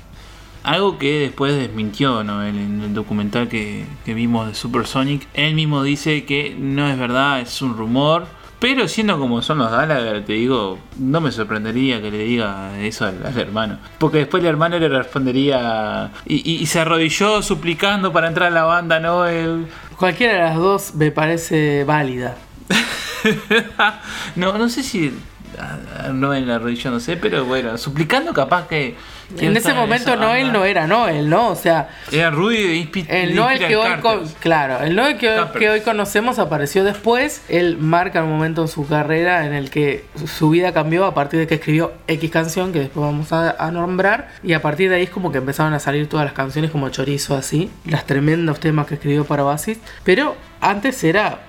Algo 0.63 0.97
que 0.97 1.19
después 1.19 1.55
desmintió 1.57 2.23
Noel 2.23 2.55
en 2.57 2.81
el 2.81 2.93
documental 2.93 3.49
que, 3.49 3.85
que 4.05 4.13
vimos 4.13 4.47
de 4.47 4.55
Supersonic. 4.55 5.27
Él 5.33 5.53
mismo 5.53 5.83
dice 5.83 6.23
que 6.25 6.55
no 6.57 6.87
es 6.89 6.97
verdad, 6.97 7.41
es 7.41 7.61
un 7.61 7.75
rumor. 7.75 8.25
Pero 8.57 8.87
siendo 8.87 9.19
como 9.19 9.41
son 9.41 9.57
los 9.59 9.69
Gallagher, 9.69 10.23
te 10.25 10.33
digo, 10.33 10.79
no 10.97 11.19
me 11.21 11.31
sorprendería 11.31 12.01
que 12.01 12.09
le 12.09 12.19
diga 12.19 12.79
eso 12.79 13.05
al, 13.05 13.23
al 13.25 13.37
hermano. 13.37 13.77
Porque 13.99 14.19
después 14.19 14.41
el 14.41 14.49
hermano 14.49 14.79
le 14.79 14.87
respondería 14.89 16.09
y, 16.25 16.35
y- 16.51 16.55
y 16.61 16.65
se 16.65 16.79
arrodilló 16.79 17.41
suplicando 17.43 18.11
para 18.13 18.27
entrar 18.29 18.47
a 18.47 18.55
la 18.55 18.63
banda, 18.63 18.99
¿no? 18.99 19.27
El- 19.27 19.67
Cualquiera 19.97 20.33
de 20.33 20.39
las 20.39 20.55
dos 20.57 20.95
me 20.95 21.11
parece 21.11 21.83
válida. 21.83 22.37
no, 24.35 24.57
no 24.57 24.69
sé 24.69 24.83
si 24.83 25.11
a- 25.59 26.07
a 26.07 26.09
Noel 26.09 26.49
arrodillándose, 26.51 27.17
pero 27.17 27.45
bueno, 27.45 27.77
suplicando 27.77 28.33
capaz 28.33 28.67
que... 28.67 28.95
que 29.37 29.45
En 29.47 29.53
no 29.53 29.59
ese 29.59 29.73
momento 29.73 30.15
Noel 30.15 30.43
banda. 30.45 30.59
no 30.59 30.65
era 30.65 30.87
Noel, 30.87 31.29
¿no? 31.29 31.49
O 31.49 31.55
sea, 31.55 31.89
Era 32.11 32.29
Rudy 32.31 32.61
de 32.63 32.75
Inspi- 32.75 33.05
el 33.09 33.35
Noel 33.35 33.59
que 33.59 33.75
hoy, 33.75 33.99
con- 34.01 34.27
claro, 34.39 34.83
el 34.85 34.95
Noel 34.95 35.17
que 35.17 35.35
que 35.57 35.69
hoy 35.69 35.81
conocemos 35.81 36.37
apareció 36.39 36.83
después. 36.83 37.41
Él 37.49 37.77
marca 37.77 38.23
un 38.23 38.29
momento 38.29 38.61
en 38.61 38.67
su 38.67 38.87
carrera 38.87 39.45
en 39.45 39.53
el 39.53 39.69
que 39.69 40.05
su- 40.27 40.49
vida 40.49 40.73
cambió 40.73 41.05
a 41.05 41.13
partir 41.13 41.39
de 41.39 41.47
que 41.47 41.55
escribió 41.55 41.93
X 42.07 42.29
canción 42.31 42.71
que 42.71 42.79
después 42.79 43.05
vamos 43.05 43.31
a, 43.33 43.51
a 43.57 43.71
nombrar 43.71 44.29
y 44.43 44.53
a 44.53 44.61
partir 44.61 44.89
de 44.89 44.97
ahí 44.97 45.03
es 45.03 45.09
como 45.09 45.31
que 45.31 45.39
empezaron 45.39 45.73
a 45.73 45.79
salir 45.79 46.07
todas 46.07 46.25
las 46.25 46.33
canciones 46.33 46.69
como 46.71 46.89
chorizo 46.89 47.35
así, 47.35 47.71
las 47.85 48.05
tremendos 48.05 48.59
temas 48.59 48.85
que 48.87 48.93
escribió 48.95 49.25
para 49.25 49.43
Oasis. 49.43 49.79
Pero 50.03 50.35
antes 50.61 51.03
era 51.03 51.39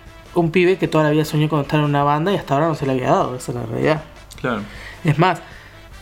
un 0.40 0.50
pibe 0.50 0.76
que 0.78 0.88
toda 0.88 1.04
la 1.04 1.10
vida 1.10 1.24
soñó 1.24 1.48
con 1.48 1.60
estar 1.60 1.78
en 1.80 1.86
una 1.86 2.02
banda 2.02 2.32
y 2.32 2.36
hasta 2.36 2.54
ahora 2.54 2.68
no 2.68 2.74
se 2.74 2.86
le 2.86 2.92
había 2.92 3.10
dado, 3.10 3.36
esa 3.36 3.52
es 3.52 3.56
la 3.58 3.66
realidad. 3.66 4.02
Claro. 4.40 4.60
Es 5.04 5.18
más, 5.18 5.40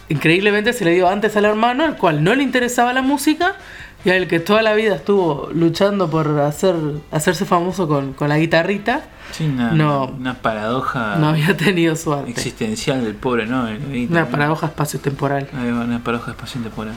increíblemente 0.08 0.72
se 0.72 0.84
le 0.84 0.92
dio 0.92 1.08
antes 1.08 1.36
al 1.36 1.44
hermano, 1.44 1.84
al 1.84 1.96
cual 1.96 2.22
no 2.22 2.34
le 2.34 2.42
interesaba 2.42 2.92
la 2.92 3.02
música 3.02 3.56
y 4.04 4.10
al 4.10 4.28
que 4.28 4.38
toda 4.40 4.60
la 4.62 4.74
vida 4.74 4.96
estuvo 4.96 5.48
luchando 5.54 6.10
por 6.10 6.28
hacer, 6.40 6.74
hacerse 7.10 7.44
famoso 7.46 7.88
con, 7.88 8.12
con 8.12 8.28
la 8.28 8.38
guitarrita, 8.38 9.02
Sí, 9.32 9.44
una, 9.46 9.72
No. 9.72 10.06
una 10.06 10.34
paradoja 10.34 11.16
no 11.16 11.28
había 11.30 11.56
tenido 11.56 11.96
suerte. 11.96 12.30
existencial 12.30 13.02
del 13.02 13.14
pobre 13.14 13.44
ahí 13.44 14.06
Una 14.10 14.26
paradoja 14.26 14.66
espacio-temporal. 14.66 15.48
Una 15.54 15.98
paradoja 16.04 16.32
espacio 16.32 16.60
temporal. 16.60 16.94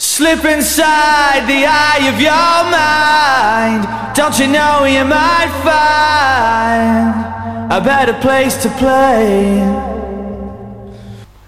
Slip 0.00 0.44
inside 0.44 1.48
the 1.48 1.66
eye 1.66 2.08
of 2.08 2.20
your 2.20 2.62
mind. 2.70 3.84
Don't 4.14 4.38
you 4.38 4.46
know 4.46 4.84
you 4.84 5.04
might 5.04 5.50
find 5.64 7.16
a 7.72 7.80
better 7.80 8.14
place 8.20 8.62
to 8.62 8.68
play? 8.78 9.60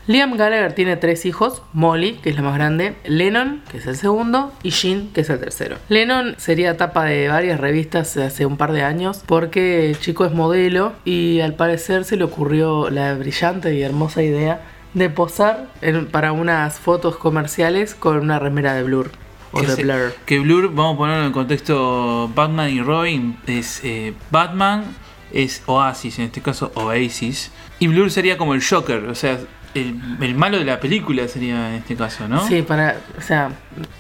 Liam 0.08 0.36
Gallagher 0.36 0.72
tiene 0.72 0.96
tres 0.96 1.26
hijos, 1.26 1.62
Molly, 1.72 2.14
que 2.14 2.30
es 2.30 2.34
la 2.34 2.42
más 2.42 2.56
grande, 2.56 2.96
Lennon, 3.04 3.62
que 3.70 3.78
es 3.78 3.86
el 3.86 3.94
segundo, 3.94 4.52
y 4.64 4.70
Jean, 4.70 5.12
que 5.12 5.20
es 5.20 5.30
el 5.30 5.38
tercero. 5.38 5.76
Lennon 5.88 6.34
sería 6.36 6.76
tapa 6.76 7.04
de 7.04 7.28
varias 7.28 7.60
revistas 7.60 8.16
hace 8.16 8.46
un 8.46 8.56
par 8.56 8.72
de 8.72 8.82
años 8.82 9.22
porque 9.26 9.88
el 9.88 10.00
chico 10.00 10.24
es 10.24 10.32
modelo 10.32 10.94
y 11.04 11.38
al 11.38 11.54
parecer 11.54 12.04
se 12.04 12.16
le 12.16 12.24
ocurrió 12.24 12.90
la 12.90 13.14
brillante 13.14 13.72
y 13.76 13.82
hermosa 13.82 14.24
idea 14.24 14.60
de 14.94 15.08
posar 15.10 15.68
en- 15.82 16.06
para 16.06 16.32
unas 16.32 16.78
fotos 16.78 17.16
comerciales 17.16 17.94
con 17.94 18.16
una 18.18 18.38
remera 18.38 18.74
de 18.74 18.82
Blur 18.82 19.10
o 19.52 19.60
Que 19.60 19.66
de 19.66 19.76
se- 19.76 19.82
Blur. 19.84 20.14
Que 20.26 20.38
Blur, 20.40 20.72
vamos 20.74 20.94
a 20.94 20.98
ponerlo 20.98 21.26
en 21.26 21.32
contexto 21.32 22.30
Batman 22.34 22.70
y 22.70 22.80
Robin, 22.82 23.36
es 23.46 23.80
eh, 23.84 24.14
Batman 24.30 24.84
es 25.32 25.62
Oasis, 25.66 26.18
en 26.18 26.24
este 26.26 26.40
caso 26.42 26.72
Oasis, 26.74 27.52
y 27.78 27.86
Blur 27.86 28.10
sería 28.10 28.36
como 28.36 28.54
el 28.54 28.64
Joker, 28.64 29.04
o 29.04 29.14
sea, 29.14 29.38
el, 29.74 29.94
el 30.20 30.34
malo 30.34 30.58
de 30.58 30.64
la 30.64 30.80
película 30.80 31.28
sería 31.28 31.68
en 31.70 31.74
este 31.76 31.94
caso, 31.94 32.26
¿no? 32.26 32.44
Sí, 32.48 32.62
para. 32.62 32.96
O 33.16 33.20
sea, 33.20 33.50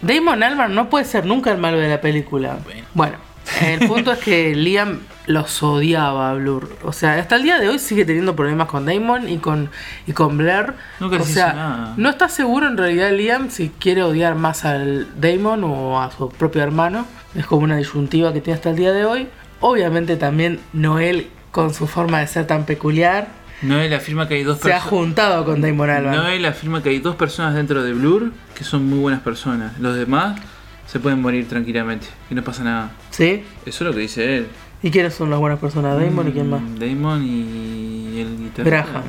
Damon 0.02 0.42
Albarn 0.42 0.74
no 0.74 0.90
puede 0.90 1.04
ser 1.04 1.24
nunca 1.24 1.52
el 1.52 1.58
malo 1.58 1.78
de 1.78 1.88
la 1.88 2.00
película. 2.00 2.58
Bueno. 2.64 2.82
Bueno, 2.94 3.16
el 3.60 3.86
punto 3.86 4.10
es 4.10 4.18
que 4.18 4.52
Liam 4.56 4.98
los 5.30 5.62
odiaba 5.62 6.30
a 6.30 6.34
Blur. 6.34 6.76
O 6.82 6.92
sea, 6.92 7.14
hasta 7.14 7.36
el 7.36 7.44
día 7.44 7.58
de 7.58 7.68
hoy 7.68 7.78
sigue 7.78 8.04
teniendo 8.04 8.34
problemas 8.34 8.68
con 8.68 8.84
Damon 8.84 9.28
y 9.28 9.38
con, 9.38 9.70
y 10.06 10.12
con 10.12 10.36
Blair. 10.36 10.74
Nunca 10.98 11.16
o 11.16 11.20
hizo 11.20 11.32
sea, 11.32 11.52
nada. 11.52 11.94
no 11.96 12.10
está 12.10 12.28
seguro 12.28 12.66
en 12.66 12.76
realidad 12.76 13.12
Liam 13.12 13.50
si 13.50 13.70
quiere 13.70 14.02
odiar 14.02 14.34
más 14.34 14.64
al 14.64 15.08
Damon 15.20 15.64
o 15.64 16.00
a 16.00 16.10
su 16.10 16.28
propio 16.30 16.62
hermano. 16.62 17.06
Es 17.34 17.46
como 17.46 17.62
una 17.62 17.76
disyuntiva 17.76 18.32
que 18.32 18.40
tiene 18.40 18.56
hasta 18.56 18.70
el 18.70 18.76
día 18.76 18.92
de 18.92 19.04
hoy. 19.04 19.28
Obviamente 19.60 20.16
también 20.16 20.60
Noel, 20.72 21.28
con 21.52 21.72
su 21.72 21.86
forma 21.86 22.20
de 22.20 22.26
ser 22.26 22.46
tan 22.46 22.64
peculiar, 22.64 23.28
Noel 23.62 23.92
afirma 23.92 24.26
que 24.26 24.36
hay 24.36 24.42
dos 24.42 24.58
se 24.58 24.72
ha 24.72 24.80
juntado 24.80 25.44
con 25.44 25.60
Damon 25.60 25.90
Albarn. 25.90 26.16
Noel 26.16 26.46
afirma 26.46 26.82
que 26.82 26.88
hay 26.88 26.98
dos 26.98 27.16
personas 27.16 27.54
dentro 27.54 27.82
de 27.82 27.92
Blur 27.92 28.32
que 28.54 28.64
son 28.64 28.86
muy 28.86 28.98
buenas 28.98 29.20
personas. 29.20 29.78
Los 29.78 29.96
demás 29.96 30.40
se 30.86 30.98
pueden 30.98 31.20
morir 31.20 31.46
tranquilamente 31.46 32.06
y 32.30 32.34
no 32.34 32.42
pasa 32.42 32.64
nada. 32.64 32.90
¿Sí? 33.10 33.44
Eso 33.66 33.84
es 33.84 33.88
lo 33.88 33.92
que 33.92 34.00
dice 34.00 34.38
él. 34.38 34.46
¿Y 34.82 34.90
quiénes 34.90 35.14
son 35.14 35.30
las 35.30 35.38
buenas 35.38 35.58
personas? 35.58 35.98
Damon 36.00 36.28
y 36.28 36.32
quién 36.32 36.48
más. 36.50 36.60
Mm, 36.62 36.78
Damon 36.78 37.22
y 37.24 38.20
el 38.20 38.38
guitarrista. 38.38 38.62
Graham. 38.62 39.02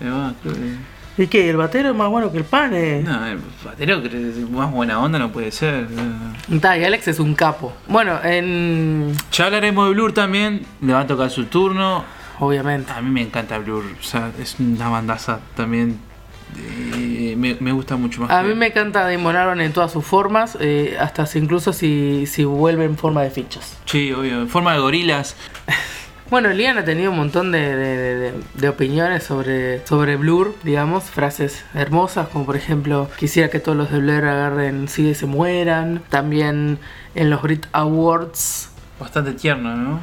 Eh, 0.00 0.34
creo 0.42 0.54
que- 0.54 0.94
¿Y 1.16 1.26
qué? 1.28 1.48
¿El 1.48 1.56
batero 1.56 1.90
es 1.90 1.94
más 1.96 2.08
bueno 2.10 2.32
que 2.32 2.38
el 2.38 2.44
pane? 2.44 3.02
No, 3.02 3.24
el 3.24 3.38
batero 3.64 4.02
que 4.02 4.08
es 4.08 4.50
más 4.50 4.70
buena 4.72 4.98
onda 5.00 5.18
no 5.18 5.30
puede 5.30 5.52
ser. 5.52 5.86
Eh, 6.50 6.58
Ta, 6.58 6.76
y 6.76 6.82
Alex 6.84 7.06
es 7.08 7.20
un 7.20 7.34
capo. 7.34 7.72
Bueno, 7.86 8.18
en. 8.24 9.12
Ya 9.30 9.46
hablaremos 9.46 9.86
de 9.88 9.94
Blur 9.94 10.12
también. 10.12 10.62
Le 10.80 10.92
va 10.92 11.00
a 11.00 11.06
tocar 11.06 11.30
su 11.30 11.44
turno. 11.44 12.04
Obviamente. 12.40 12.90
A 12.92 13.00
mí 13.00 13.10
me 13.12 13.22
encanta 13.22 13.58
Blur. 13.58 13.84
O 13.98 14.02
sea, 14.02 14.32
es 14.40 14.56
una 14.58 14.88
bandaza 14.88 15.38
también. 15.54 16.00
Eh, 16.56 17.34
me, 17.36 17.56
me 17.60 17.72
gusta 17.72 17.96
mucho 17.96 18.20
más. 18.22 18.30
A 18.30 18.42
que- 18.42 18.48
mí 18.48 18.54
me 18.54 18.66
encanta 18.68 19.08
Damon 19.10 19.36
Albarn 19.36 19.60
en 19.60 19.72
todas 19.72 19.92
sus 19.92 20.04
formas, 20.04 20.56
eh, 20.60 20.96
hasta 21.00 21.26
si- 21.26 21.38
incluso 21.38 21.72
si, 21.72 22.26
si 22.26 22.44
vuelve 22.44 22.84
en 22.84 22.96
forma 22.96 23.22
de 23.22 23.30
fichas. 23.30 23.76
Sí, 23.86 24.12
obvio. 24.12 24.40
En 24.42 24.48
forma 24.48 24.72
de 24.74 24.80
gorilas. 24.80 25.36
Bueno, 26.30 26.48
Liam 26.48 26.78
ha 26.78 26.84
tenido 26.84 27.10
un 27.10 27.18
montón 27.18 27.52
de, 27.52 27.60
de- 27.76 27.96
de- 27.96 28.14
de- 28.32 28.32
de 28.54 28.68
opiniones 28.70 29.22
sobre, 29.24 29.86
sobre 29.86 30.16
Blur, 30.16 30.56
digamos, 30.64 31.04
frases 31.04 31.64
hermosas, 31.74 32.28
como 32.28 32.46
por 32.46 32.56
ejemplo, 32.56 33.10
quisiera 33.18 33.50
que 33.50 33.60
todos 33.60 33.76
los 33.76 33.92
de 33.92 33.98
Blur 34.00 34.24
agarren 34.24 34.88
sí 34.88 35.06
y 35.10 35.14
se 35.14 35.26
mueran. 35.26 36.02
También 36.08 36.78
en 37.14 37.30
los 37.30 37.42
Brit 37.42 37.66
Awards 37.72 38.70
Bastante 38.98 39.32
tierno, 39.34 39.76
¿no? 39.76 40.00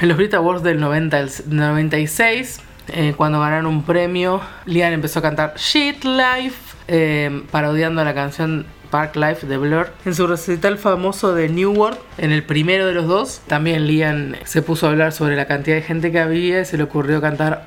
En 0.00 0.08
los 0.08 0.16
Brit 0.16 0.32
Awards 0.34 0.62
del 0.62 0.78
90 0.78 1.18
al 1.18 1.30
96, 1.48 2.60
eh, 2.88 3.14
cuando 3.16 3.40
ganaron 3.40 3.66
un 3.66 3.82
premio, 3.82 4.40
Liam 4.66 4.92
empezó 4.92 5.20
a 5.20 5.22
cantar 5.22 5.54
Shit 5.56 6.04
Life, 6.04 6.76
eh, 6.88 7.42
parodiando 7.50 8.04
la 8.04 8.14
canción 8.14 8.66
Park 8.90 9.16
Life 9.16 9.46
de 9.46 9.56
Blur. 9.56 9.88
En 10.04 10.14
su 10.14 10.26
recital 10.26 10.78
famoso 10.78 11.34
de 11.34 11.48
New 11.48 11.72
World, 11.72 11.98
en 12.18 12.30
el 12.30 12.44
primero 12.44 12.86
de 12.86 12.94
los 12.94 13.06
dos, 13.06 13.40
también 13.46 13.86
Liam 13.86 14.34
se 14.44 14.62
puso 14.62 14.86
a 14.86 14.90
hablar 14.90 15.12
sobre 15.12 15.34
la 15.34 15.46
cantidad 15.46 15.76
de 15.76 15.82
gente 15.82 16.12
que 16.12 16.20
había 16.20 16.60
y 16.60 16.64
se 16.64 16.76
le 16.76 16.84
ocurrió 16.84 17.20
cantar 17.20 17.64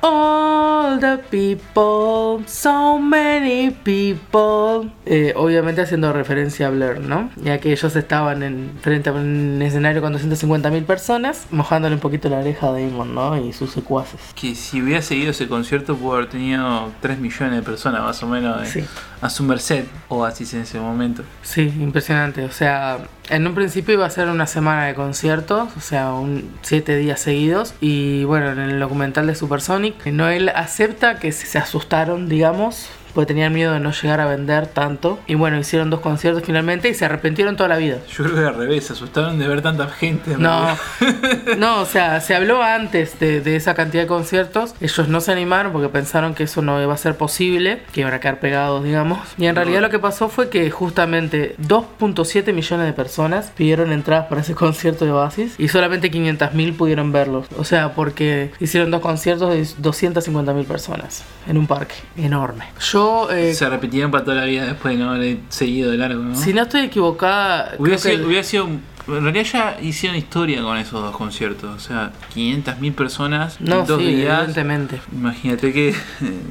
All 0.88 0.98
the 1.00 1.18
people, 1.30 2.42
so 2.46 2.98
many 2.98 3.70
people. 3.70 4.90
Eh, 5.04 5.34
obviamente 5.36 5.82
haciendo 5.82 6.12
referencia 6.14 6.68
a 6.68 6.70
Blur, 6.70 7.00
¿no? 7.00 7.28
Ya 7.36 7.58
que 7.58 7.72
ellos 7.72 7.94
estaban 7.94 8.42
en, 8.42 8.70
frente 8.80 9.10
a 9.10 9.12
un 9.12 9.60
escenario 9.60 10.00
con 10.00 10.14
250.000 10.14 10.84
personas, 10.84 11.46
mojándole 11.50 11.94
un 11.96 12.00
poquito 12.00 12.30
la 12.30 12.38
oreja 12.38 12.68
a 12.68 12.72
Damon, 12.72 13.14
¿no? 13.14 13.36
Y 13.36 13.52
sus 13.52 13.70
secuaces. 13.70 14.18
Que 14.34 14.54
si 14.54 14.80
hubiera 14.80 15.02
seguido 15.02 15.30
ese 15.32 15.46
concierto, 15.46 15.94
pudo 15.94 16.14
haber 16.14 16.30
tenido 16.30 16.90
3 17.02 17.18
millones 17.18 17.56
de 17.56 17.62
personas 17.62 18.02
más 18.02 18.22
o 18.22 18.26
menos 18.26 18.62
eh, 18.62 18.70
Sí. 18.80 18.84
a 19.20 19.28
su 19.28 19.42
merced. 19.42 19.84
O 20.08 20.24
así 20.24 20.44
en 20.56 20.62
ese 20.62 20.80
momento. 20.80 21.22
Sí, 21.42 21.62
impresionante. 21.80 22.44
O 22.44 22.50
sea, 22.50 22.98
en 23.30 23.46
un 23.46 23.54
principio 23.54 23.94
iba 23.94 24.06
a 24.06 24.10
ser 24.10 24.28
una 24.28 24.46
semana 24.46 24.86
de 24.86 24.94
conciertos, 24.94 25.68
o 25.76 25.80
sea, 25.80 26.12
un 26.12 26.50
siete 26.62 26.96
días 26.96 27.20
seguidos. 27.20 27.74
Y 27.80 28.24
bueno, 28.24 28.52
en 28.52 28.58
el 28.58 28.80
documental 28.80 29.26
de 29.26 29.34
Supersonic, 29.34 30.06
Noel 30.06 30.48
acepta 30.50 31.18
que 31.18 31.32
se 31.32 31.58
asustaron, 31.58 32.28
digamos, 32.28 32.88
porque 33.14 33.26
tenían 33.26 33.52
miedo 33.52 33.72
de 33.72 33.80
no 33.80 33.92
llegar 33.92 34.20
a 34.20 34.26
vender 34.26 34.66
tanto. 34.66 35.18
Y 35.26 35.34
bueno, 35.34 35.58
hicieron 35.58 35.90
dos 35.90 36.00
conciertos 36.00 36.42
finalmente 36.44 36.88
y 36.88 36.94
se 36.94 37.04
arrepintieron 37.04 37.56
toda 37.56 37.68
la 37.68 37.76
vida. 37.76 37.98
Yo 38.08 38.24
creo 38.24 38.36
que 38.36 38.42
al 38.42 38.54
revés, 38.56 38.86
se 38.86 38.92
asustaron 38.92 39.38
de 39.38 39.48
ver 39.48 39.62
tanta 39.62 39.88
gente. 39.88 40.32
en 40.32 40.42
No, 40.42 40.66
no, 41.58 41.80
o 41.80 41.86
sea, 41.86 42.20
se 42.20 42.34
habló 42.34 42.62
antes 42.62 43.18
de, 43.18 43.40
de 43.40 43.56
esa 43.56 43.74
cantidad 43.74 44.02
de 44.02 44.08
conciertos. 44.08 44.74
Ellos 44.80 45.08
no 45.08 45.20
se 45.20 45.32
animaron 45.32 45.72
porque 45.72 45.88
pensaron 45.88 46.34
que 46.34 46.44
eso 46.44 46.62
no 46.62 46.82
iba 46.82 46.94
a 46.94 46.96
ser 46.96 47.16
posible, 47.16 47.82
que 47.92 48.00
iban 48.00 48.12
a 48.12 48.20
quedar 48.20 48.40
pegados, 48.40 48.84
digamos. 48.84 49.20
Y 49.36 49.46
en 49.46 49.56
realidad 49.56 49.80
lo 49.80 49.90
que 49.90 49.98
pasó 49.98 50.28
fue 50.28 50.48
que 50.48 50.70
justamente 50.70 51.56
2.7 51.60 52.52
millones 52.52 52.86
de 52.86 52.92
personas 52.92 53.52
pidieron 53.56 53.92
entradas 53.92 54.26
para 54.26 54.40
ese 54.40 54.54
concierto 54.54 55.04
de 55.04 55.12
Oasis 55.12 55.54
y 55.58 55.68
solamente 55.68 56.10
500.000 56.10 56.76
pudieron 56.76 57.12
verlos. 57.12 57.46
O 57.56 57.64
sea, 57.64 57.94
porque 57.94 58.50
hicieron 58.60 58.90
dos 58.90 59.00
conciertos 59.00 59.52
de 59.52 59.62
250.000 59.62 60.64
personas 60.64 61.24
en 61.46 61.58
un 61.58 61.66
parque 61.66 61.94
enorme. 62.16 62.66
Yo, 62.80 62.97
eh, 63.30 63.54
Se 63.54 63.64
arrepintieron 63.64 64.10
para 64.10 64.24
toda 64.24 64.36
la 64.38 64.44
vida 64.44 64.66
después 64.66 64.96
de 64.98 65.04
no 65.04 65.10
haber 65.12 65.38
seguido 65.48 65.90
de 65.90 65.96
largo, 65.98 66.22
¿no? 66.22 66.34
si 66.36 66.52
no 66.52 66.62
estoy 66.62 66.82
equivocada, 66.82 67.74
Hubiera 67.78 67.98
creo 68.00 68.14
sido, 68.16 68.26
hubiera 68.26 68.42
sido- 68.42 68.68
En 69.08 69.22
realidad 69.22 69.44
ya 69.44 69.80
hicieron 69.80 70.18
historia 70.18 70.60
con 70.62 70.76
esos 70.76 71.00
dos 71.02 71.16
conciertos. 71.16 71.74
O 71.74 71.78
sea, 71.80 72.12
500.000 72.34 72.92
personas 72.94 73.58
no, 73.58 73.80
en 73.80 73.86
dos 73.86 74.00
sí, 74.02 74.06
días. 74.14 74.38
evidentemente. 74.40 75.00
Imagínate 75.12 75.72
que. 75.72 75.88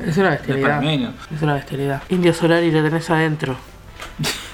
Es 0.06 0.18
una 0.18 0.30
bestialidad. 0.38 0.82
menos. 0.82 1.14
Es 1.36 1.42
una 1.44 1.54
bestialidad. 1.54 2.02
Indio 2.10 2.34
Solar 2.34 2.64
y 2.64 2.72
lo 2.72 2.82
tenés 2.82 3.08
adentro. 3.12 3.56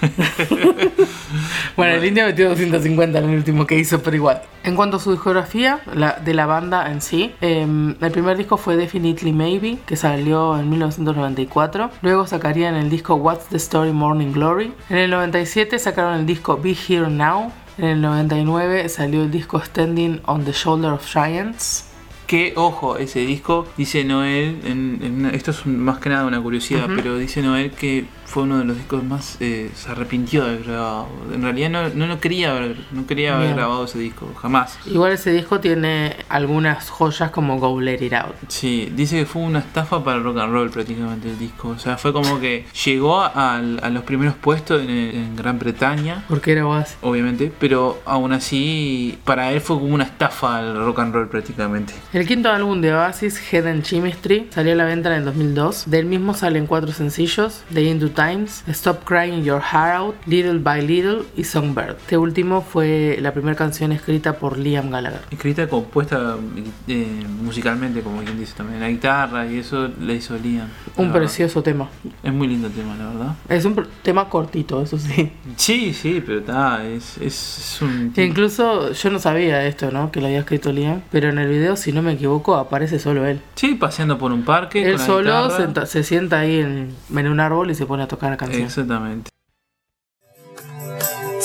bueno, 1.78 1.94
el 1.96 2.06
indio 2.06 2.26
metió 2.26 2.50
250 2.50 3.20
en 3.20 3.30
el 3.30 3.36
último 3.38 3.66
que 3.66 3.78
hizo, 3.78 4.02
pero 4.02 4.16
igual. 4.16 4.42
En 4.64 4.76
cuanto 4.76 4.98
a 4.98 5.00
su 5.00 5.12
discografía 5.12 5.80
la, 5.94 6.14
de 6.14 6.34
la 6.34 6.46
banda 6.46 6.92
en 6.92 7.02
sí, 7.02 7.34
em, 7.42 7.96
el 8.02 8.12
primer 8.12 8.38
disco 8.38 8.58
fue 8.58 8.76
Definitely 8.76 9.34
Maybe, 9.34 9.78
que 9.86 9.96
salió 9.96 10.58
en 10.58 10.70
1994. 10.70 11.90
Luego 12.02 12.28
sacarían 12.28 12.76
el 12.76 12.90
disco 12.90 13.16
What's 13.16 13.48
the 13.48 13.58
Story 13.58 13.92
Morning 13.92 14.32
Glory. 14.32 14.72
En 14.90 14.98
el 14.98 15.10
97 15.12 15.80
sacaron 15.80 16.16
el 16.20 16.26
disco 16.26 16.58
Be 16.62 16.76
Here 16.88 17.10
Now. 17.10 17.52
En 17.78 17.86
el 17.86 18.02
99 18.02 18.88
salió 18.90 19.24
el 19.24 19.32
disco 19.32 19.60
Standing 19.60 20.22
on 20.26 20.46
the 20.46 20.52
Shoulder 20.52 20.92
of 20.92 21.06
Giants. 21.06 21.90
Que, 22.28 22.54
ojo, 22.56 22.98
ese 22.98 23.20
disco, 23.20 23.68
dice 23.76 24.04
Noel, 24.06 24.62
en, 24.66 25.00
en 25.04 25.16
una- 25.20 25.30
esto 25.32 25.52
es 25.52 25.66
más 25.66 25.98
que 26.00 26.10
nada 26.10 26.26
una 26.26 26.42
curiosidad, 26.42 26.88
pero 26.96 27.18
dice 27.18 27.42
Noel 27.42 27.72
que 27.72 28.06
fue 28.34 28.44
uno 28.44 28.58
de 28.58 28.66
los 28.66 28.76
discos 28.78 29.04
más, 29.04 29.38
eh, 29.42 29.70
se 29.76 29.92
arrepintió 29.92 30.44
de 30.44 30.50
haber 30.54 30.64
grabado. 30.64 31.08
En 31.32 31.44
realidad 31.44 31.70
no, 31.70 31.90
no 31.90 32.08
lo 32.08 32.20
quería 32.20 32.50
haber, 32.58 32.78
no 32.92 33.06
quería 33.06 33.36
haber 33.36 33.48
Bien. 33.50 33.58
grabado 33.58 33.86
ese 33.86 34.00
disco, 34.00 34.28
jamás. 34.42 34.80
Igual 34.88 35.12
ese 35.12 35.32
disco 35.32 35.60
tiene 35.60 36.16
algunas 36.30 36.90
joyas 36.90 37.30
como 37.30 37.60
Go 37.60 37.80
Let 37.80 38.04
It 38.04 38.14
Out. 38.14 38.34
Sí, 38.48 38.92
dice 38.96 39.20
que 39.20 39.26
fue 39.28 39.44
una 39.44 39.60
estafa 39.60 40.04
para 40.04 40.18
el 40.18 40.24
rock 40.24 40.40
and 40.40 40.52
roll 40.52 40.70
prácticamente 40.72 41.30
el 41.30 41.38
disco. 41.38 41.70
O 41.70 41.78
sea, 41.78 41.98
fue 41.98 42.12
como 42.12 42.40
que 42.40 42.66
llegó 42.86 43.22
a, 43.22 43.58
a 43.58 43.90
los 43.92 44.04
primeros 44.04 44.34
puestos 44.36 44.82
en, 44.82 44.90
en 44.90 45.36
Gran 45.36 45.60
Bretaña, 45.60 46.26
Porque 46.28 46.54
era 46.54 46.66
Oasis. 46.66 46.98
obviamente, 47.02 47.52
pero 47.60 48.02
aún 48.06 48.34
así 48.34 49.20
para 49.26 49.52
él 49.52 49.62
fue 49.62 49.76
como 49.80 49.94
una 49.94 50.06
estafa 50.06 50.58
al 50.58 50.76
rock 50.84 51.00
and 51.00 51.14
roll 51.14 51.28
prácticamente. 51.30 51.94
El 52.14 52.26
quinto 52.28 52.50
álbum 52.50 52.82
de 52.82 52.94
Oasis, 52.96 53.40
Head 53.54 53.68
and 53.68 53.84
Chemistry, 53.84 54.48
salió 54.50 54.74
a 54.74 54.76
la 54.76 54.86
venta 54.86 55.10
en 55.12 55.20
el 55.20 55.26
2002. 55.26 55.84
Del 55.92 56.08
mismo 56.08 56.34
salen 56.34 56.66
cuatro 56.66 56.92
sencillos: 56.92 57.62
The 57.72 57.84
Into 57.84 58.10
Times, 58.24 58.64
Stop 58.68 59.04
Crying 59.06 59.44
Your 59.44 59.62
Heart 59.62 59.96
Out, 59.96 60.16
Little 60.26 60.60
by 60.60 60.82
Little 60.86 61.24
y 61.36 61.44
Songbird. 61.44 61.98
Este 62.00 62.18
último 62.18 62.62
fue 62.62 63.18
la 63.22 63.34
primera 63.34 63.56
canción 63.56 63.92
escrita 63.92 64.34
por 64.34 64.58
Liam 64.58 64.90
Gallagher. 64.90 65.22
Escrita, 65.32 65.68
compuesta 65.68 66.38
eh, 66.88 67.24
musicalmente, 67.42 68.02
como 68.02 68.22
quien 68.24 68.40
dice 68.40 68.54
también, 68.56 68.80
la 68.80 68.90
guitarra 68.90 69.46
y 69.48 69.60
eso 69.60 69.90
le 70.00 70.16
hizo 70.16 70.38
Liam. 70.38 70.68
Un 70.96 71.08
la 71.08 71.14
verdad. 71.14 71.20
precioso 71.20 71.64
tema. 71.64 71.90
Es 72.22 72.32
muy 72.34 72.48
lindo 72.48 72.68
el 72.68 72.74
tema, 72.74 72.96
la 72.96 73.08
verdad. 73.08 73.36
Es 73.50 73.66
un 73.66 73.88
tema 74.02 74.30
cortito, 74.30 74.82
eso 74.82 74.98
sí. 74.98 75.32
Sí, 75.58 75.94
sí, 75.94 76.24
pero 76.26 76.40
está, 76.40 76.86
es, 76.86 77.18
es, 77.18 77.58
es 77.60 77.82
un... 77.82 78.14
E 78.16 78.24
incluso 78.24 78.92
yo 78.92 79.10
no 79.10 79.20
sabía 79.20 79.66
esto, 79.66 79.92
¿no? 79.92 80.12
Que 80.12 80.22
lo 80.22 80.28
había 80.28 80.40
escrito 80.40 80.72
Liam. 80.72 81.02
Pero 81.12 81.30
en 81.30 81.38
el 81.40 81.50
video, 81.50 81.76
si 81.76 81.92
no 81.92 82.02
me 82.02 82.14
equivoco, 82.14 82.56
aparece 82.56 83.00
solo 83.00 83.26
él. 83.26 83.42
Sí, 83.56 83.76
paseando 83.76 84.18
por 84.18 84.32
un 84.32 84.44
parque. 84.44 84.84
Él 84.84 84.98
con 84.98 85.00
la 85.00 85.06
solo 85.06 85.50
senta- 85.58 85.86
se 85.86 86.04
sienta 86.04 86.40
ahí 86.40 86.60
en, 86.60 86.90
en 87.16 87.28
un 87.28 87.40
árbol 87.40 87.72
y 87.72 87.76
se 87.76 87.86
pone 87.86 88.04
a 88.04 88.08
tocar 88.16 88.32
la 88.32 88.38
canción. 88.38 88.64
Exactamente. 88.64 89.32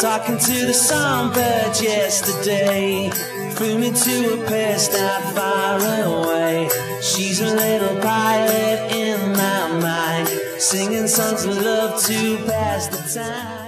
Talking 0.00 0.38
to 0.38 0.66
the 0.66 0.72
songbird 0.72 1.74
yesterday. 1.80 3.10
Flew 3.56 3.78
me 3.78 3.90
to 3.90 4.34
a 4.34 4.46
place 4.46 4.88
not 4.92 5.34
far 5.34 5.80
away. 6.04 6.68
She's 7.02 7.40
a 7.40 7.52
little 7.52 8.00
pilot 8.00 8.92
in 8.92 9.32
my 9.32 9.80
mind. 9.82 10.28
Singing 10.58 11.08
songs 11.08 11.44
of 11.44 11.56
love 11.56 12.00
to 12.06 12.38
pass 12.46 12.88
the 12.88 13.20
time. 13.20 13.58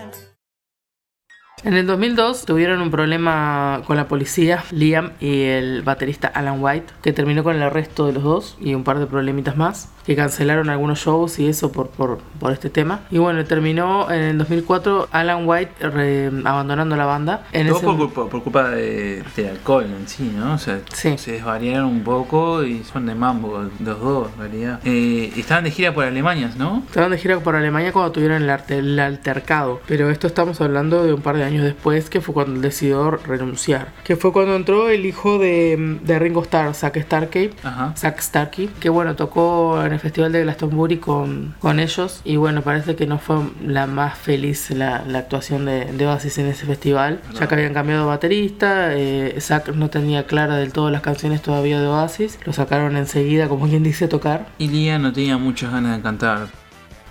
En 1.62 1.74
el 1.74 1.86
2002 1.86 2.46
tuvieron 2.46 2.80
un 2.80 2.90
problema 2.90 3.82
con 3.86 3.96
la 3.96 4.08
policía, 4.08 4.64
Liam 4.70 5.12
y 5.20 5.42
el 5.42 5.82
baterista 5.82 6.28
Alan 6.28 6.62
White, 6.62 6.94
que 7.02 7.12
terminó 7.12 7.44
con 7.44 7.54
el 7.54 7.62
arresto 7.62 8.06
de 8.06 8.14
los 8.14 8.22
dos 8.22 8.56
y 8.60 8.74
un 8.74 8.82
par 8.82 8.98
de 8.98 9.06
problemitas 9.06 9.58
más, 9.58 9.90
que 10.06 10.16
cancelaron 10.16 10.70
algunos 10.70 10.98
shows 11.00 11.38
y 11.38 11.48
eso 11.48 11.70
por, 11.72 11.88
por, 11.88 12.18
por 12.38 12.52
este 12.52 12.70
tema. 12.70 13.00
Y 13.10 13.18
bueno, 13.18 13.44
terminó 13.44 14.10
en 14.10 14.20
el 14.22 14.38
2004 14.38 15.08
Alan 15.12 15.46
White 15.46 15.88
re- 15.88 16.30
abandonando 16.44 16.96
la 16.96 17.04
banda. 17.06 17.46
En 17.52 17.66
Todo 17.68 17.76
ese- 17.76 17.86
por 17.86 17.96
culpa, 17.96 18.26
por 18.28 18.42
culpa 18.42 18.70
de, 18.70 19.22
del 19.36 19.48
alcohol 19.48 19.84
en 19.84 20.08
sí, 20.08 20.32
¿no? 20.36 20.54
O 20.54 20.58
sea, 20.58 20.80
Sí. 20.92 21.16
se 21.18 21.32
desvariaron 21.32 21.86
un 21.86 22.02
poco 22.02 22.64
y 22.64 22.82
son 22.84 23.06
de 23.06 23.14
mambo 23.14 23.64
los 23.84 24.00
dos, 24.00 24.28
en 24.34 24.38
realidad. 24.40 24.80
Eh, 24.84 25.32
estaban 25.36 25.64
de 25.64 25.70
gira 25.70 25.92
por 25.94 26.04
Alemania, 26.04 26.50
¿no? 26.56 26.82
Estaban 26.86 27.10
de 27.10 27.18
gira 27.18 27.38
por 27.40 27.54
Alemania 27.56 27.92
cuando 27.92 28.12
tuvieron 28.12 28.42
el, 28.42 28.50
arte- 28.50 28.78
el 28.78 28.98
altercado, 28.98 29.80
pero 29.86 30.10
esto 30.10 30.26
estamos 30.26 30.60
hablando 30.60 31.04
de 31.04 31.12
un 31.12 31.20
par 31.22 31.36
de 31.36 31.44
años 31.44 31.64
después, 31.64 32.08
que 32.10 32.20
fue 32.20 32.34
cuando 32.34 32.60
decidió 32.60 33.10
renunciar. 33.10 33.92
Que 34.04 34.16
fue 34.16 34.32
cuando 34.32 34.56
entró 34.56 34.88
el 34.88 35.06
hijo 35.06 35.38
de, 35.38 35.98
de 36.02 36.18
Ringo 36.18 36.42
Starr, 36.42 36.74
Zack 36.74 36.98
Starkey, 37.02 37.50
Ajá. 37.62 37.92
Zack 37.96 38.20
Starkey, 38.20 38.68
que 38.80 38.88
bueno, 38.88 39.14
tocó 39.16 39.80
en 39.90 39.94
el 39.94 40.00
festival 40.00 40.32
de 40.32 40.42
Glastonbury 40.42 40.98
con, 40.98 41.54
con 41.58 41.80
ellos 41.80 42.22
y 42.24 42.36
bueno, 42.36 42.62
parece 42.62 42.96
que 42.96 43.06
no 43.06 43.18
fue 43.18 43.36
la 43.64 43.86
más 43.86 44.16
feliz 44.16 44.70
la, 44.70 45.04
la 45.06 45.18
actuación 45.18 45.64
de, 45.64 45.86
de 45.86 46.06
Oasis 46.06 46.38
en 46.38 46.46
ese 46.46 46.66
festival, 46.66 47.20
ya 47.34 47.48
que 47.48 47.54
habían 47.54 47.74
cambiado 47.74 48.06
baterista, 48.06 48.94
eh, 48.94 49.36
Zack 49.40 49.74
no 49.74 49.90
tenía 49.90 50.26
clara 50.26 50.56
del 50.56 50.72
todo 50.72 50.90
las 50.90 51.02
canciones 51.02 51.42
todavía 51.42 51.80
de 51.80 51.86
Oasis, 51.86 52.38
lo 52.44 52.52
sacaron 52.52 52.96
enseguida, 52.96 53.48
como 53.48 53.68
quien 53.68 53.82
dice, 53.82 54.08
tocar. 54.08 54.46
Y 54.58 54.68
Liam 54.68 55.02
no 55.02 55.12
tenía 55.12 55.36
muchas 55.38 55.72
ganas 55.72 55.96
de 55.96 56.02
cantar. 56.02 56.48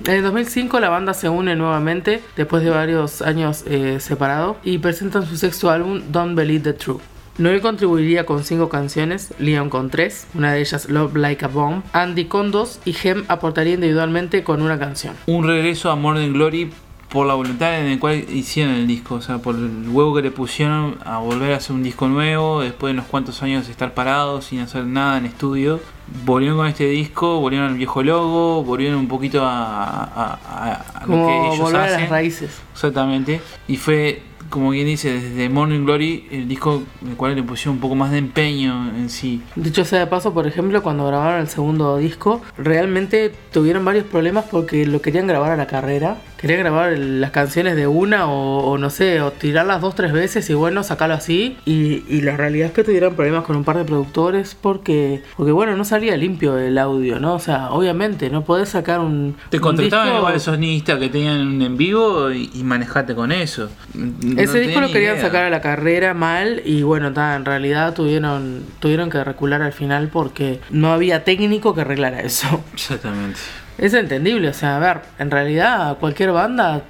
En 0.06 0.13
el 0.13 0.24
2005 0.24 0.80
la 0.80 0.88
banda 0.88 1.13
se 1.13 1.28
une 1.28 1.56
nuevamente 1.56 2.24
después 2.38 2.63
de 2.63 2.70
varios 2.70 3.22
años 3.22 3.65
eh, 3.68 4.00
separado 4.00 4.56
y 4.63 4.78
presentan 4.78 5.26
su 5.26 5.36
sexto 5.36 5.70
álbum 5.70 6.02
Don't 6.10 6.38
Believe 6.38 6.63
the 6.63 6.74
Truth. 6.74 7.02
Noel 7.39 7.62
contribuiría 7.62 8.25
con 8.25 8.43
cinco 8.43 8.67
canciones, 8.67 9.34
Leon 9.39 9.69
con 9.69 9.89
tres, 9.89 10.28
una 10.34 10.52
de 10.54 10.60
ellas 10.60 10.89
Love 10.89 11.15
Like 11.15 11.45
a 11.45 11.47
Bomb, 11.47 11.84
Andy 11.93 12.25
con 12.25 12.52
dos 12.52 12.82
y 12.84 12.93
Hem 13.02 13.23
aportaría 13.30 13.75
individualmente 13.75 14.43
con 14.43 14.62
una 14.62 14.78
canción. 14.78 15.15
Un 15.25 15.47
regreso 15.47 15.89
a 15.89 15.95
Morning 15.95 16.34
Glory 16.34 16.69
por 17.08 17.25
la 17.25 17.36
voluntad 17.36 17.80
en 17.80 17.88
el 17.88 17.97
cual 17.97 18.25
hicieron 18.30 18.73
el 18.75 18.86
disco, 18.86 19.15
o 19.15 19.21
sea, 19.21 19.38
por 19.38 19.56
el 19.56 19.88
huevo 19.89 20.13
que 20.15 20.21
le 20.21 20.32
pusieron 20.32 20.97
a 21.06 21.19
volver 21.19 21.54
a 21.54 21.58
hacer 21.58 21.75
un 21.75 21.82
disco 21.82 22.10
nuevo, 22.10 22.60
después 22.62 22.91
de 22.91 22.99
unos 22.99 23.06
cuantos 23.10 23.41
años 23.41 23.65
de 23.67 23.71
estar 23.71 23.93
parados 23.93 24.43
sin 24.45 24.60
hacer 24.60 24.84
nada 24.86 25.17
en 25.17 25.25
estudio. 25.25 25.80
Volvieron 26.25 26.58
con 26.58 26.67
este 26.67 26.88
disco, 26.89 27.39
volvieron 27.39 27.69
al 27.69 27.75
viejo 27.75 28.04
logo, 28.04 28.63
volvieron 28.65 28.99
un 28.99 29.08
poquito 29.08 29.45
a, 29.45 30.04
a- 30.04 30.39
a- 30.45 30.73
a 31.04 31.06
lo 31.08 31.13
que 31.25 31.38
ellos 31.47 31.60
volver 31.60 31.82
a 31.82 31.86
hacen. 31.86 32.02
las 32.02 32.10
raíces. 32.10 32.62
Exactamente. 32.73 33.41
Y 33.67 33.78
fue, 33.78 34.21
como 34.49 34.71
quien 34.71 34.85
dice, 34.85 35.13
desde 35.13 35.49
Morning 35.49 35.85
Glory, 35.85 36.27
el 36.31 36.47
disco 36.47 36.83
en 37.05 37.15
cual 37.15 37.35
le 37.35 37.43
pusieron 37.43 37.75
un 37.75 37.81
poco 37.81 37.95
más 37.95 38.12
de 38.12 38.17
empeño 38.17 38.89
en 38.95 39.09
sí. 39.09 39.41
Dicho 39.55 39.85
sea 39.85 39.99
de 39.99 40.07
paso, 40.07 40.33
por 40.33 40.47
ejemplo, 40.47 40.81
cuando 40.83 41.05
grabaron 41.05 41.41
el 41.41 41.47
segundo 41.47 41.97
disco, 41.97 42.41
realmente 42.57 43.31
tuvieron 43.51 43.85
varios 43.85 44.05
problemas 44.05 44.45
porque 44.49 44.85
lo 44.85 45.01
querían 45.01 45.27
grabar 45.27 45.51
a 45.51 45.57
la 45.57 45.67
carrera. 45.67 46.17
Querían 46.39 46.60
grabar 46.62 46.97
las 46.97 47.32
canciones 47.32 47.75
de 47.75 47.88
una 47.88 48.28
o, 48.32 48.60
o 48.71 48.78
no 48.78 48.89
sé, 48.89 49.21
o 49.21 49.32
tirarlas 49.32 49.82
dos, 49.82 49.93
tres 49.95 50.12
veces 50.13 50.49
y 50.49 50.54
bueno, 50.54 50.84
sacarlo 50.84 51.15
así. 51.15 51.58
Y, 51.65 52.04
y 52.08 52.21
la 52.21 52.38
realidad 52.38 52.67
es 52.67 52.73
que 52.73 52.84
tuvieron 52.84 53.15
problemas 53.15 53.43
con 53.43 53.56
un 53.58 53.63
par 53.63 53.78
de 53.78 53.84
productores 53.86 54.56
porque, 54.60 55.21
porque 55.36 55.52
bueno, 55.52 55.75
no 55.75 55.84
salía 55.84 56.15
limpio 56.15 56.58
el 56.58 56.78
audio, 56.78 57.19
¿no? 57.19 57.34
O 57.36 57.39
sea, 57.39 57.71
obviamente, 57.71 58.30
no 58.30 58.43
podés 58.45 58.69
sacar 58.69 58.99
un... 58.99 59.36
Te 59.49 59.60
contrataban 59.60 60.15
igual 60.15 60.39
sonista 60.39 60.97
que 60.97 61.10
tenían 61.10 61.45
un 61.45 61.62
en 61.62 61.75
vivo 61.78 62.32
y, 62.32 62.49
y 62.54 62.63
manejate 62.63 63.15
con 63.15 63.32
eso. 63.32 63.69
No 63.93 64.41
Ese 64.41 64.60
disco 64.60 64.80
lo 64.80 64.91
querían 64.91 65.15
idea. 65.15 65.25
sacar 65.25 65.43
a 65.43 65.49
la 65.49 65.62
carrera 65.62 66.13
mal 66.13 66.62
y 66.65 66.84
bueno, 66.84 67.12
ta, 67.13 67.36
en 67.36 67.45
realidad 67.45 67.93
tuvieron, 67.93 68.63
tuvieron 68.80 69.10
que 69.10 69.23
recular 69.23 69.62
al 69.62 69.73
final 69.73 70.08
porque 70.08 70.62
no 70.69 70.93
había 70.93 71.23
técnico 71.23 71.75
que 71.75 71.82
arreglara 71.82 72.21
eso. 72.21 72.63
Exactamente. 72.73 73.39
Es 73.80 73.94
entendible, 73.94 74.50
o 74.50 74.54
sea, 74.54 74.76
a 74.76 74.80
ver, 74.80 75.02
en 75.20 75.32
realidad 75.32 75.98
cualquier 76.00 76.32
banda 76.32 76.84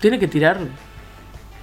tiene 0.00 0.20
que 0.20 0.28
tirar, 0.28 0.58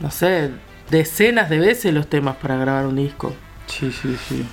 no 0.01 0.11
sé, 0.11 0.51
decenas 0.89 1.49
de 1.49 1.59
veces 1.59 1.93
los 1.93 2.07
temas 2.07 2.35
para 2.35 2.57
grabar 2.57 2.85
un 2.85 2.97
disco. 2.97 3.33
Sí, 3.67 3.91
sí, 3.93 4.17
sí. 4.27 4.45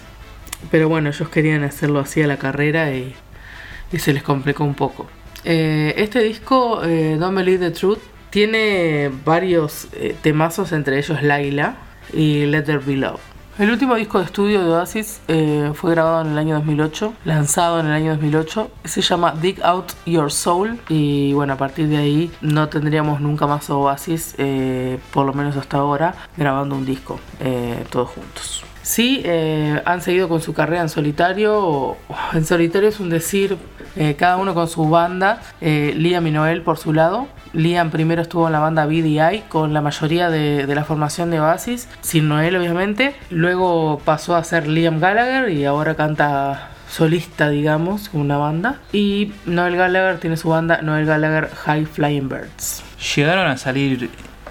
Pero 0.70 0.88
bueno, 0.88 1.08
ellos 1.08 1.28
querían 1.28 1.64
hacerlo 1.64 1.98
así 1.98 2.22
a 2.22 2.28
la 2.28 2.36
carrera 2.36 2.92
y, 2.92 3.14
y 3.90 3.98
se 3.98 4.12
les 4.12 4.22
complicó 4.22 4.62
un 4.62 4.74
poco. 4.74 5.08
Eh, 5.44 5.94
este 5.96 6.22
disco, 6.22 6.84
eh, 6.84 7.16
Don't 7.18 7.36
Believe 7.36 7.70
the 7.70 7.70
Truth, 7.72 7.98
tiene 8.30 9.10
varios 9.24 9.88
eh, 9.94 10.14
temazos, 10.22 10.70
entre 10.70 10.98
ellos 10.98 11.22
Laila 11.22 11.76
y 12.12 12.46
Let 12.46 12.62
There 12.62 12.78
Be 12.78 12.96
Love. 12.96 13.20
El 13.60 13.70
último 13.70 13.94
disco 13.94 14.18
de 14.18 14.24
estudio 14.24 14.64
de 14.64 14.70
Oasis 14.70 15.20
eh, 15.28 15.72
fue 15.74 15.90
grabado 15.90 16.22
en 16.22 16.28
el 16.32 16.38
año 16.38 16.54
2008, 16.54 17.12
lanzado 17.26 17.78
en 17.80 17.86
el 17.86 17.92
año 17.92 18.12
2008. 18.12 18.70
Se 18.84 19.02
llama 19.02 19.34
Dig 19.40 19.62
Out 19.62 19.92
Your 20.06 20.32
Soul 20.32 20.78
y 20.88 21.34
bueno, 21.34 21.52
a 21.52 21.56
partir 21.56 21.86
de 21.88 21.98
ahí 21.98 22.30
no 22.40 22.70
tendríamos 22.70 23.20
nunca 23.20 23.46
más 23.46 23.68
Oasis, 23.68 24.34
eh, 24.38 24.98
por 25.12 25.26
lo 25.26 25.34
menos 25.34 25.56
hasta 25.58 25.76
ahora, 25.76 26.14
grabando 26.38 26.74
un 26.74 26.86
disco 26.86 27.20
eh, 27.38 27.84
todos 27.90 28.08
juntos. 28.08 28.64
Sí, 28.82 29.22
han 29.84 30.00
seguido 30.00 30.26
con 30.28 30.40
su 30.40 30.54
carrera 30.54 30.80
en 30.80 30.88
solitario. 30.88 31.54
o- 31.62 31.96
En 32.32 32.46
solitario 32.46 32.88
es 32.88 32.98
un 32.98 33.10
decir, 33.10 33.58
eh, 33.96 34.16
cada 34.16 34.36
uno 34.36 34.54
con 34.54 34.68
su 34.68 34.88
banda. 34.88 35.40
eh, 35.60 35.94
Liam 35.96 36.26
y 36.26 36.30
Noel 36.30 36.62
por 36.62 36.78
su 36.78 36.92
lado. 36.92 37.28
Liam 37.52 37.90
primero 37.90 38.22
estuvo 38.22 38.46
en 38.46 38.52
la 38.52 38.60
banda 38.60 38.86
BDI 38.86 39.44
con 39.48 39.72
la 39.72 39.80
mayoría 39.80 40.30
de, 40.30 40.66
la 40.72 40.84
formación 40.84 41.30
de 41.30 41.40
Oasis, 41.40 41.88
sin 42.00 42.28
Noel 42.28 42.56
obviamente. 42.56 43.14
Luego 43.30 44.00
pasó 44.04 44.36
a 44.36 44.44
ser 44.44 44.68
Liam 44.68 45.00
Gallagher 45.00 45.50
y 45.50 45.64
ahora 45.64 45.94
canta 45.94 46.70
solista, 46.88 47.48
digamos, 47.50 48.10
una 48.12 48.36
banda. 48.36 48.80
Y 48.92 49.32
Noel 49.46 49.76
Gallagher 49.76 50.18
tiene 50.18 50.36
su 50.36 50.48
banda 50.48 50.80
Noel 50.82 51.06
Gallagher 51.06 51.50
High 51.50 51.86
Flying 51.86 52.28
Birds. 52.28 52.82
Llegaron 53.16 53.46
a 53.46 53.56
salir 53.56 54.10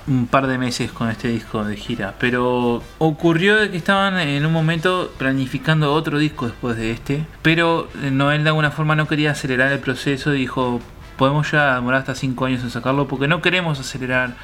un 0.09 0.27
par 0.27 0.47
de 0.47 0.57
meses 0.57 0.91
con 0.91 1.09
este 1.09 1.29
disco 1.29 1.63
de 1.63 1.77
gira, 1.77 2.15
pero 2.19 2.81
ocurrió 2.97 3.55
de 3.55 3.69
que 3.69 3.77
estaban 3.77 4.17
en 4.19 4.45
un 4.45 4.51
momento 4.51 5.13
planificando 5.17 5.93
otro 5.93 6.17
disco 6.17 6.47
después 6.47 6.75
de 6.75 6.91
este, 6.91 7.25
pero 7.41 7.87
Noel 8.11 8.43
de 8.43 8.49
alguna 8.49 8.71
forma 8.71 8.95
no 8.95 9.07
quería 9.07 9.31
acelerar 9.31 9.71
el 9.71 9.79
proceso 9.79 10.33
y 10.33 10.39
dijo, 10.39 10.81
podemos 11.15 11.51
ya 11.51 11.75
demorar 11.75 11.99
hasta 11.99 12.15
5 12.15 12.45
años 12.45 12.63
en 12.63 12.71
sacarlo 12.71 13.07
porque 13.07 13.27
no 13.27 13.41
queremos 13.41 13.79
acelerar, 13.79 14.35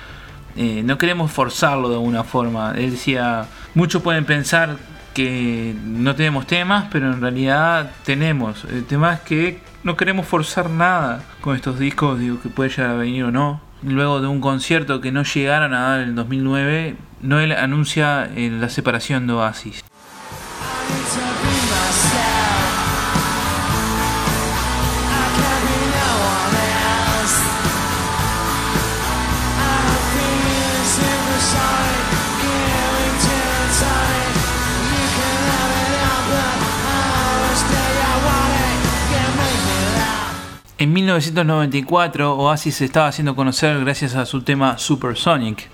eh, 0.56 0.84
no 0.84 0.98
queremos 0.98 1.32
forzarlo 1.32 1.90
de 1.90 1.96
alguna 1.96 2.24
forma. 2.24 2.74
Él 2.76 2.92
decía, 2.92 3.48
muchos 3.74 4.02
pueden 4.02 4.26
pensar 4.26 4.78
que 5.14 5.74
no 5.84 6.16
tenemos 6.16 6.46
temas, 6.46 6.88
pero 6.92 7.12
en 7.12 7.22
realidad 7.22 7.92
tenemos. 8.04 8.66
El 8.66 8.86
tema 8.86 9.14
es 9.14 9.22
que 9.22 9.62
no 9.84 9.96
queremos 9.96 10.28
forzar 10.28 10.70
nada 10.70 11.24
con 11.42 11.56
estos 11.56 11.80
discos, 11.80 12.20
digo 12.20 12.42
que 12.42 12.50
puede 12.50 12.70
llegar 12.70 12.92
a 12.92 12.96
venir 12.96 13.24
o 13.24 13.32
no. 13.32 13.62
Luego 13.86 14.20
de 14.20 14.28
un 14.28 14.42
concierto 14.42 15.00
que 15.00 15.12
no 15.12 15.22
llegaron 15.24 15.76
a 15.76 15.82
dar 15.82 16.02
en 16.02 16.10
el 16.10 16.16
2009, 16.16 16.96
Noel 17.22 17.52
anuncia 17.52 18.28
eh, 18.36 18.50
la 18.50 18.70
separación 18.70 19.28
de 19.28 19.34
Oasis. 19.34 19.85
En 40.86 40.94
1994, 40.94 42.38
Oasis 42.38 42.76
se 42.76 42.86
estaba 42.86 43.08
haciendo 43.08 43.36
conocer 43.36 43.80
gracias 43.80 44.14
a 44.14 44.28
su 44.28 44.44
tema 44.44 44.78
Supersonic, 44.78 45.68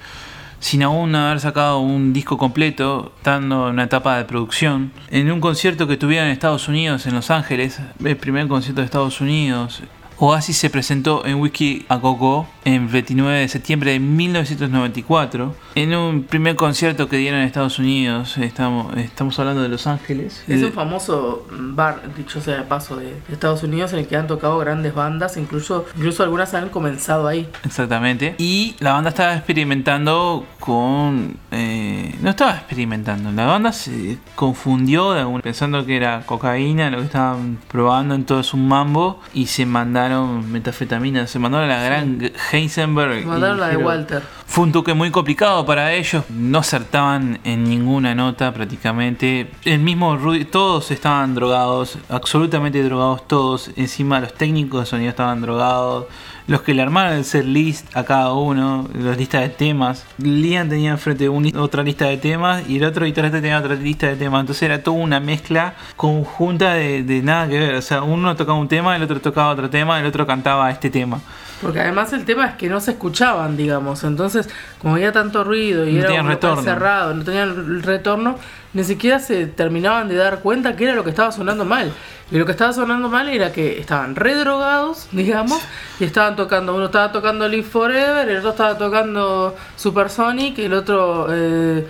sin 0.61 0.83
aún 0.83 1.13
haber 1.13 1.41
sacado 1.41 1.79
un 1.79 2.13
disco 2.13 2.37
completo, 2.37 3.11
estando 3.17 3.67
en 3.67 3.73
una 3.73 3.83
etapa 3.83 4.15
de 4.15 4.23
producción. 4.23 4.93
En 5.09 5.29
un 5.29 5.41
concierto 5.41 5.85
que 5.85 5.97
tuvieron 5.97 6.27
en 6.27 6.31
Estados 6.31 6.69
Unidos, 6.69 7.07
en 7.07 7.13
Los 7.13 7.29
Ángeles, 7.29 7.81
el 8.01 8.15
primer 8.15 8.47
concierto 8.47 8.79
de 8.79 8.85
Estados 8.85 9.19
Unidos, 9.19 9.83
Oasis 10.17 10.55
se 10.55 10.69
presentó 10.69 11.25
en 11.25 11.41
Wiki 11.41 11.85
a 11.89 11.97
Go 11.97 12.47
en 12.65 12.91
29 12.91 13.39
de 13.39 13.47
septiembre 13.47 13.91
de 13.91 13.99
1994 13.99 15.55
en 15.75 15.95
un 15.95 16.23
primer 16.23 16.55
concierto 16.55 17.07
que 17.09 17.17
dieron 17.17 17.39
en 17.39 17.45
Estados 17.47 17.79
Unidos. 17.79 18.37
Estamos, 18.37 18.95
estamos 18.97 19.37
hablando 19.39 19.61
de 19.63 19.69
Los 19.69 19.87
Ángeles. 19.87 20.43
Es 20.47 20.61
un 20.63 20.71
famoso 20.71 21.47
bar, 21.51 22.01
dicho 22.15 22.39
sea 22.41 22.57
de 22.57 22.63
paso, 22.63 22.97
de 22.97 23.13
Estados 23.31 23.63
Unidos 23.63 23.93
en 23.93 23.99
el 23.99 24.07
que 24.07 24.15
han 24.15 24.27
tocado 24.27 24.57
grandes 24.59 24.93
bandas, 24.93 25.37
incluso, 25.37 25.85
incluso 25.95 26.23
algunas 26.23 26.53
han 26.53 26.69
comenzado 26.69 27.27
ahí. 27.27 27.49
Exactamente. 27.65 28.35
Y 28.37 28.75
la 28.79 28.93
banda 28.93 29.09
estaba 29.09 29.35
experimentando 29.35 30.45
con... 30.59 31.37
eh, 31.51 32.15
no 32.21 32.29
estaba 32.31 32.51
experimentando. 32.57 33.31
La 33.31 33.45
banda 33.45 33.71
se 33.73 34.17
confundió 34.35 35.13
de 35.13 35.21
algún- 35.21 35.41
pensando 35.41 35.85
que 35.85 35.95
era 35.97 36.21
cocaína 36.25 36.89
lo 36.89 36.97
que 36.99 37.05
estaban 37.05 37.57
probando 37.69 38.15
en 38.15 38.25
todo 38.25 38.41
es 38.41 38.53
un 38.53 38.67
mambo 38.67 39.19
y 39.33 39.47
se 39.47 39.65
mandaron 39.65 40.51
metafetamina. 40.51 41.25
Se 41.27 41.39
mandaron 41.39 41.69
a 41.69 41.77
la 41.77 41.83
gran 41.83 42.31
Heisenberg. 42.51 43.25
la 43.25 43.67
de 43.67 43.77
Walter. 43.77 44.23
Fue 44.45 44.65
un 44.65 44.73
toque 44.73 44.93
muy 44.93 45.11
complicado 45.11 45.65
para 45.65 45.93
ellos. 45.93 46.25
No 46.29 46.59
acertaban 46.59 47.39
en 47.45 47.63
ninguna 47.63 48.13
nota 48.13 48.53
prácticamente. 48.53 49.49
El 49.63 49.79
mismo 49.79 50.17
Rudy, 50.17 50.43
todos 50.43 50.91
estaban 50.91 51.33
drogados, 51.35 51.97
absolutamente 52.09 52.83
drogados 52.83 53.27
todos. 53.27 53.71
Encima 53.77 54.19
los 54.19 54.33
técnicos 54.33 54.81
de 54.81 54.85
sonido 54.87 55.09
estaban 55.09 55.41
drogados. 55.41 56.07
Los 56.47 56.63
que 56.63 56.73
le 56.73 56.81
armaron 56.81 57.13
el 57.13 57.23
set 57.23 57.45
list 57.45 57.95
a 57.95 58.03
cada 58.03 58.33
uno, 58.33 58.89
las 58.93 59.17
listas 59.17 59.41
de 59.41 59.49
temas. 59.49 60.05
Liam 60.17 60.67
tenía 60.67 60.91
enfrente 60.91 61.29
un 61.29 61.55
otra 61.55 61.81
lista 61.81 62.07
de 62.07 62.17
temas 62.17 62.67
y 62.67 62.77
el 62.77 62.83
otro 62.83 63.05
guitarrista 63.05 63.39
tenía 63.39 63.57
otra 63.57 63.75
lista 63.75 64.07
de 64.07 64.17
temas. 64.17 64.41
Entonces 64.41 64.63
era 64.63 64.83
toda 64.83 64.97
una 64.97 65.21
mezcla 65.21 65.75
conjunta 65.95 66.73
de, 66.73 67.03
de 67.03 67.21
nada 67.21 67.47
que 67.47 67.57
ver. 67.57 67.75
O 67.75 67.81
sea, 67.81 68.03
uno 68.03 68.35
tocaba 68.35 68.57
un 68.57 68.67
tema, 68.67 68.97
el 68.97 69.03
otro 69.03 69.21
tocaba 69.21 69.51
otro 69.51 69.69
tema, 69.69 69.97
el 69.97 70.05
otro 70.05 70.27
cantaba 70.27 70.69
este 70.71 70.89
tema. 70.89 71.21
Porque 71.61 71.79
además 71.79 72.11
el 72.13 72.25
tema 72.25 72.47
es 72.47 72.55
que 72.55 72.69
no 72.69 72.79
se 72.79 72.91
escuchaban, 72.91 73.55
digamos. 73.55 74.03
Entonces, 74.03 74.49
como 74.79 74.95
había 74.95 75.11
tanto 75.11 75.43
ruido 75.43 75.85
y 75.87 75.93
No 75.93 76.09
era 76.09 76.21
un 76.21 76.27
retorno. 76.27 76.63
cerrado, 76.63 77.13
no 77.13 77.23
tenían 77.23 77.49
el 77.49 77.83
retorno, 77.83 78.37
ni 78.73 78.83
siquiera 78.83 79.19
se 79.19 79.45
terminaban 79.45 80.07
de 80.09 80.15
dar 80.15 80.39
cuenta 80.39 80.75
que 80.75 80.85
era 80.85 80.95
lo 80.95 81.03
que 81.03 81.11
estaba 81.11 81.31
sonando 81.31 81.63
mal. 81.63 81.93
Y 82.31 82.37
lo 82.37 82.45
que 82.45 82.53
estaba 82.53 82.71
sonando 82.73 83.09
mal 83.09 83.27
era 83.29 83.51
que 83.51 83.79
estaban 83.79 84.15
redrogados, 84.15 85.07
digamos, 85.11 85.61
y 85.99 86.05
estaban 86.05 86.35
tocando, 86.35 86.73
uno 86.73 86.85
estaba 86.85 87.11
tocando 87.11 87.47
Live 87.47 87.67
Forever, 87.67 88.27
el 88.27 88.37
otro 88.37 88.51
estaba 88.51 88.77
tocando 88.77 89.55
Supersonic, 89.75 90.57
y 90.57 90.63
el 90.63 90.73
otro, 90.73 91.27
eh, 91.29 91.85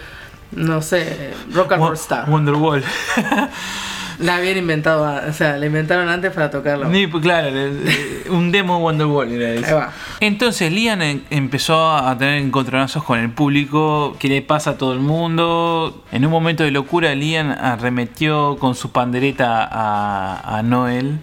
no 0.54 0.82
sé, 0.82 1.34
Rock 1.54 1.74
and 1.74 1.84
Roll 1.84 1.94
Star. 1.94 2.30
Wonderwall. 2.30 2.84
La 4.22 4.36
habían 4.38 4.58
inventado, 4.58 5.28
o 5.30 5.34
sea, 5.34 5.58
la 5.58 5.66
inventaron 5.66 6.08
antes 6.10 6.32
para 6.32 6.50
tocarla. 6.52 6.88
Ni, 6.88 7.08
pues, 7.08 7.24
claro, 7.24 7.50
un 8.30 8.52
demo 8.52 8.78
Wonderwall 8.80 9.32
era 9.32 9.50
eso. 9.54 9.66
Ahí 9.68 9.74
va. 9.74 9.92
Entonces 10.20 10.72
Liam 10.72 11.02
en- 11.02 11.24
empezó 11.30 11.92
a 11.92 12.18
tener 12.18 12.36
encontronazos 12.42 13.04
con 13.04 13.20
el 13.20 13.32
público, 13.32 14.16
que 14.20 14.28
le 14.28 14.42
pasa 14.42 14.72
a 14.72 14.78
todo 14.78 14.94
el 14.94 15.00
mundo. 15.00 16.04
En 16.12 16.26
un 16.26 16.32
momento 16.32 16.64
de 16.64 16.72
locura, 16.72 17.14
Liam 17.16 17.50
arremetió 17.52 18.58
con 18.60 18.76
su 18.76 18.92
pandereta 18.92 19.68
a, 19.72 20.58
a 20.58 20.62
Noel, 20.64 21.20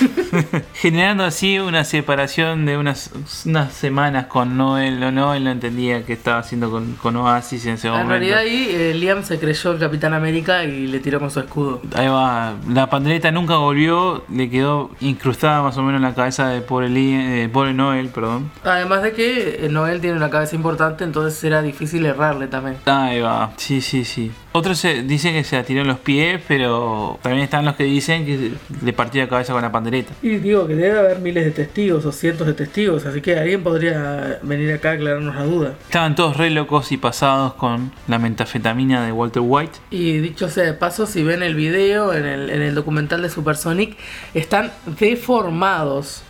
generando 0.74 1.24
así 1.24 1.58
una 1.58 1.84
separación 1.84 2.66
de 2.66 2.76
unas, 2.78 3.10
unas 3.46 3.72
semanas 3.72 4.26
con 4.26 4.56
Noel. 4.56 5.00
Noel 5.14 5.44
no 5.44 5.50
entendía 5.50 6.04
qué 6.04 6.14
estaba 6.14 6.38
haciendo 6.38 6.70
con, 6.70 6.94
con 6.94 7.16
Oasis 7.16 7.66
en 7.66 7.74
ese 7.74 7.86
En 7.88 7.92
momento. 7.92 8.10
realidad 8.10 8.38
ahí 8.38 8.68
eh, 8.70 8.94
Liam 8.94 9.22
se 9.24 9.38
creyó 9.38 9.72
el 9.72 9.78
Capitán 9.78 10.14
América 10.14 10.64
y 10.64 10.86
le 10.86 11.00
tiró 11.00 11.20
con 11.20 11.30
su 11.30 11.40
escudo. 11.40 11.82
Ahí 11.94 12.08
va, 12.08 12.31
la 12.68 12.90
pandereta 12.90 13.30
nunca 13.30 13.56
volvió, 13.56 14.24
le 14.32 14.50
quedó 14.50 14.90
incrustada 15.00 15.62
más 15.62 15.76
o 15.76 15.82
menos 15.82 15.98
en 15.98 16.02
la 16.02 16.14
cabeza 16.14 16.48
de 16.48 16.60
pobre, 16.60 16.88
eh, 16.90 17.48
pobre 17.48 17.74
Noel, 17.74 18.08
perdón. 18.08 18.50
Además 18.64 19.02
de 19.02 19.12
que 19.12 19.66
eh, 19.66 19.68
Noel 19.68 20.00
tiene 20.00 20.16
una 20.16 20.30
cabeza 20.30 20.56
importante, 20.56 21.04
entonces 21.04 21.42
era 21.44 21.62
difícil 21.62 22.04
errarle 22.06 22.46
también. 22.46 22.76
Ahí 22.86 23.20
va, 23.20 23.52
sí, 23.56 23.80
sí, 23.80 24.04
sí. 24.04 24.30
Otros 24.54 24.78
se, 24.78 25.02
dicen 25.02 25.32
que 25.32 25.44
se 25.44 25.56
la 25.56 25.62
tiró 25.62 25.80
en 25.80 25.88
los 25.88 25.98
pies, 25.98 26.40
pero 26.46 27.18
también 27.22 27.44
están 27.44 27.64
los 27.64 27.74
que 27.74 27.84
dicen 27.84 28.26
que 28.26 28.52
le 28.84 28.92
partió 28.92 29.22
la 29.22 29.28
cabeza 29.28 29.54
con 29.54 29.62
la 29.62 29.72
pandereta. 29.72 30.12
Y 30.20 30.36
digo 30.36 30.66
que 30.66 30.74
debe 30.74 30.98
haber 30.98 31.20
miles 31.20 31.46
de 31.46 31.52
testigos 31.52 32.04
o 32.04 32.12
cientos 32.12 32.46
de 32.46 32.52
testigos, 32.52 33.06
así 33.06 33.22
que 33.22 33.38
alguien 33.38 33.62
podría 33.62 34.40
venir 34.42 34.70
acá 34.74 34.90
a 34.90 34.92
aclararnos 34.92 35.34
la 35.34 35.44
duda. 35.44 35.74
Estaban 35.86 36.14
todos 36.14 36.36
re 36.36 36.50
locos 36.50 36.92
y 36.92 36.98
pasados 36.98 37.54
con 37.54 37.92
la 38.08 38.18
metafetamina 38.18 39.06
de 39.06 39.12
Walter 39.12 39.42
White. 39.44 39.78
Y 39.90 40.18
dicho 40.18 40.50
sea 40.50 40.64
de 40.64 40.74
paso, 40.74 41.06
si 41.06 41.22
ven 41.22 41.42
el 41.42 41.54
video 41.54 42.11
en 42.14 42.26
el, 42.26 42.50
en 42.50 42.62
el 42.62 42.74
documental 42.74 43.22
de 43.22 43.30
Supersonic, 43.30 43.96
están 44.34 44.72
deformados 44.86 46.22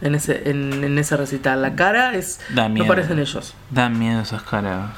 en 0.00 0.14
ese, 0.14 0.48
en, 0.50 0.84
en 0.84 0.98
ese 0.98 1.16
recital. 1.16 1.62
La 1.62 1.74
cara 1.74 2.14
es. 2.14 2.40
Da 2.54 2.68
no 2.68 2.86
parecen 2.86 3.18
ellos. 3.18 3.54
Dan 3.70 3.98
miedo 3.98 4.20
esas 4.20 4.42
caras. 4.42 4.90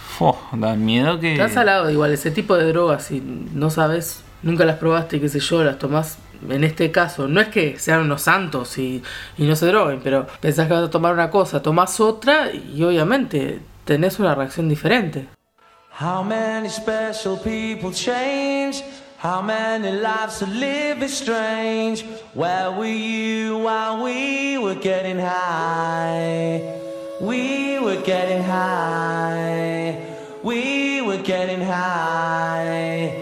Dan 0.52 0.84
miedo 0.84 1.18
que... 1.18 1.32
Estás 1.32 1.56
al 1.56 1.66
lado, 1.66 1.90
igual, 1.90 2.12
ese 2.12 2.30
tipo 2.30 2.56
de 2.56 2.66
drogas, 2.66 3.04
si 3.04 3.20
no 3.20 3.70
sabes, 3.70 4.22
nunca 4.42 4.64
las 4.64 4.76
probaste, 4.76 5.20
qué 5.20 5.28
sé 5.28 5.40
yo, 5.40 5.64
las 5.64 5.78
tomás. 5.78 6.18
En 6.48 6.64
este 6.64 6.90
caso, 6.90 7.28
no 7.28 7.40
es 7.40 7.48
que 7.48 7.78
sean 7.78 8.00
unos 8.00 8.22
santos 8.22 8.76
y, 8.76 9.02
y 9.38 9.44
no 9.44 9.54
se 9.54 9.66
droguen, 9.66 10.00
pero 10.02 10.26
pensás 10.40 10.66
que 10.66 10.74
vas 10.74 10.84
a 10.84 10.90
tomar 10.90 11.12
una 11.12 11.30
cosa, 11.30 11.62
tomás 11.62 12.00
otra 12.00 12.50
y 12.52 12.82
obviamente 12.82 13.60
tenés 13.84 14.18
una 14.18 14.34
reacción 14.34 14.68
diferente. 14.68 15.28
How 16.00 16.24
many 16.24 16.68
special 16.68 17.38
people 17.44 17.92
change? 17.92 18.82
How 19.22 19.40
many 19.40 19.92
lives 19.92 20.40
to 20.40 20.46
live 20.46 21.00
is 21.00 21.16
strange? 21.16 22.02
Where 22.34 22.72
were 22.72 22.86
you 22.86 23.58
while 23.58 24.02
we 24.02 24.58
were 24.58 24.74
getting 24.74 25.16
high? 25.16 26.60
We 27.20 27.78
were 27.78 28.02
getting 28.02 28.42
high. 28.42 30.16
We 30.42 31.02
were 31.02 31.22
getting 31.22 31.60
high. 31.60 33.21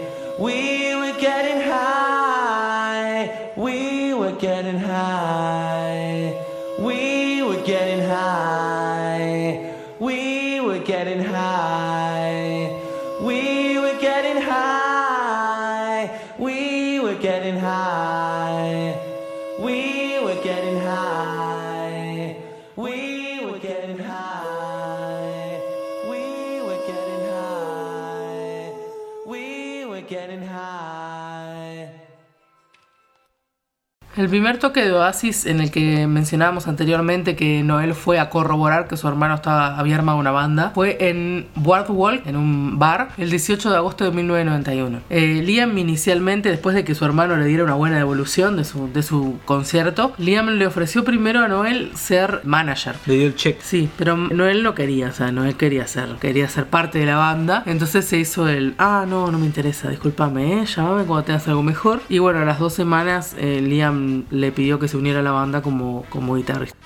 El 34.21 34.29
primer 34.29 34.59
toque 34.59 34.83
de 34.83 34.91
Oasis 34.91 35.47
en 35.47 35.61
el 35.61 35.71
que 35.71 36.05
mencionábamos 36.05 36.67
anteriormente 36.67 37.35
que 37.35 37.63
Noel 37.63 37.95
fue 37.95 38.19
a 38.19 38.29
corroborar 38.29 38.87
que 38.87 38.95
su 38.95 39.07
hermano 39.07 39.33
estaba, 39.33 39.79
había 39.79 39.95
armado 39.95 40.19
una 40.19 40.29
banda 40.29 40.73
fue 40.75 40.95
en 41.09 41.47
Boardwalk, 41.55 42.27
en 42.27 42.35
un 42.35 42.77
bar, 42.77 43.09
el 43.17 43.31
18 43.31 43.71
de 43.71 43.77
agosto 43.77 44.03
de 44.03 44.11
1991. 44.11 44.99
Eh, 45.09 45.41
Liam 45.43 45.75
inicialmente, 45.75 46.49
después 46.49 46.75
de 46.75 46.83
que 46.83 46.93
su 46.93 47.03
hermano 47.03 47.35
le 47.35 47.45
diera 47.45 47.63
una 47.63 47.73
buena 47.73 47.97
devolución 47.97 48.57
de 48.57 48.63
su, 48.63 48.93
de 48.93 49.01
su 49.01 49.39
concierto, 49.45 50.13
Liam 50.19 50.49
le 50.49 50.67
ofreció 50.67 51.03
primero 51.03 51.39
a 51.39 51.47
Noel 51.47 51.89
ser 51.95 52.41
manager. 52.43 52.97
Le 53.07 53.15
dio 53.15 53.25
el 53.25 53.35
check. 53.35 53.59
Sí, 53.63 53.89
pero 53.97 54.15
Noel 54.15 54.61
no 54.61 54.75
quería, 54.75 55.07
o 55.07 55.13
sea, 55.13 55.31
Noel 55.31 55.55
quería 55.55 55.87
ser, 55.87 56.17
quería 56.19 56.47
ser 56.47 56.67
parte 56.67 56.99
de 56.99 57.07
la 57.07 57.17
banda. 57.17 57.63
Entonces 57.65 58.05
se 58.05 58.19
hizo 58.19 58.47
el, 58.47 58.75
ah, 58.77 59.03
no, 59.09 59.31
no 59.31 59.39
me 59.39 59.47
interesa, 59.47 59.89
discúlpame, 59.89 60.61
¿eh? 60.61 60.65
llámame 60.67 61.05
cuando 61.05 61.23
tengas 61.23 61.47
algo 61.47 61.63
mejor. 61.63 62.01
Y 62.07 62.19
bueno, 62.19 62.41
a 62.41 62.45
las 62.45 62.59
dos 62.59 62.73
semanas 62.73 63.35
eh, 63.39 63.61
Liam 63.63 64.10
le 64.29 64.51
pidió 64.51 64.79
que 64.79 64.87
se 64.87 64.97
uniera 64.97 65.19
a 65.19 65.23
la 65.23 65.31
banda 65.31 65.61
como, 65.61 66.05
como 66.09 66.35
guitarrista. 66.35 66.77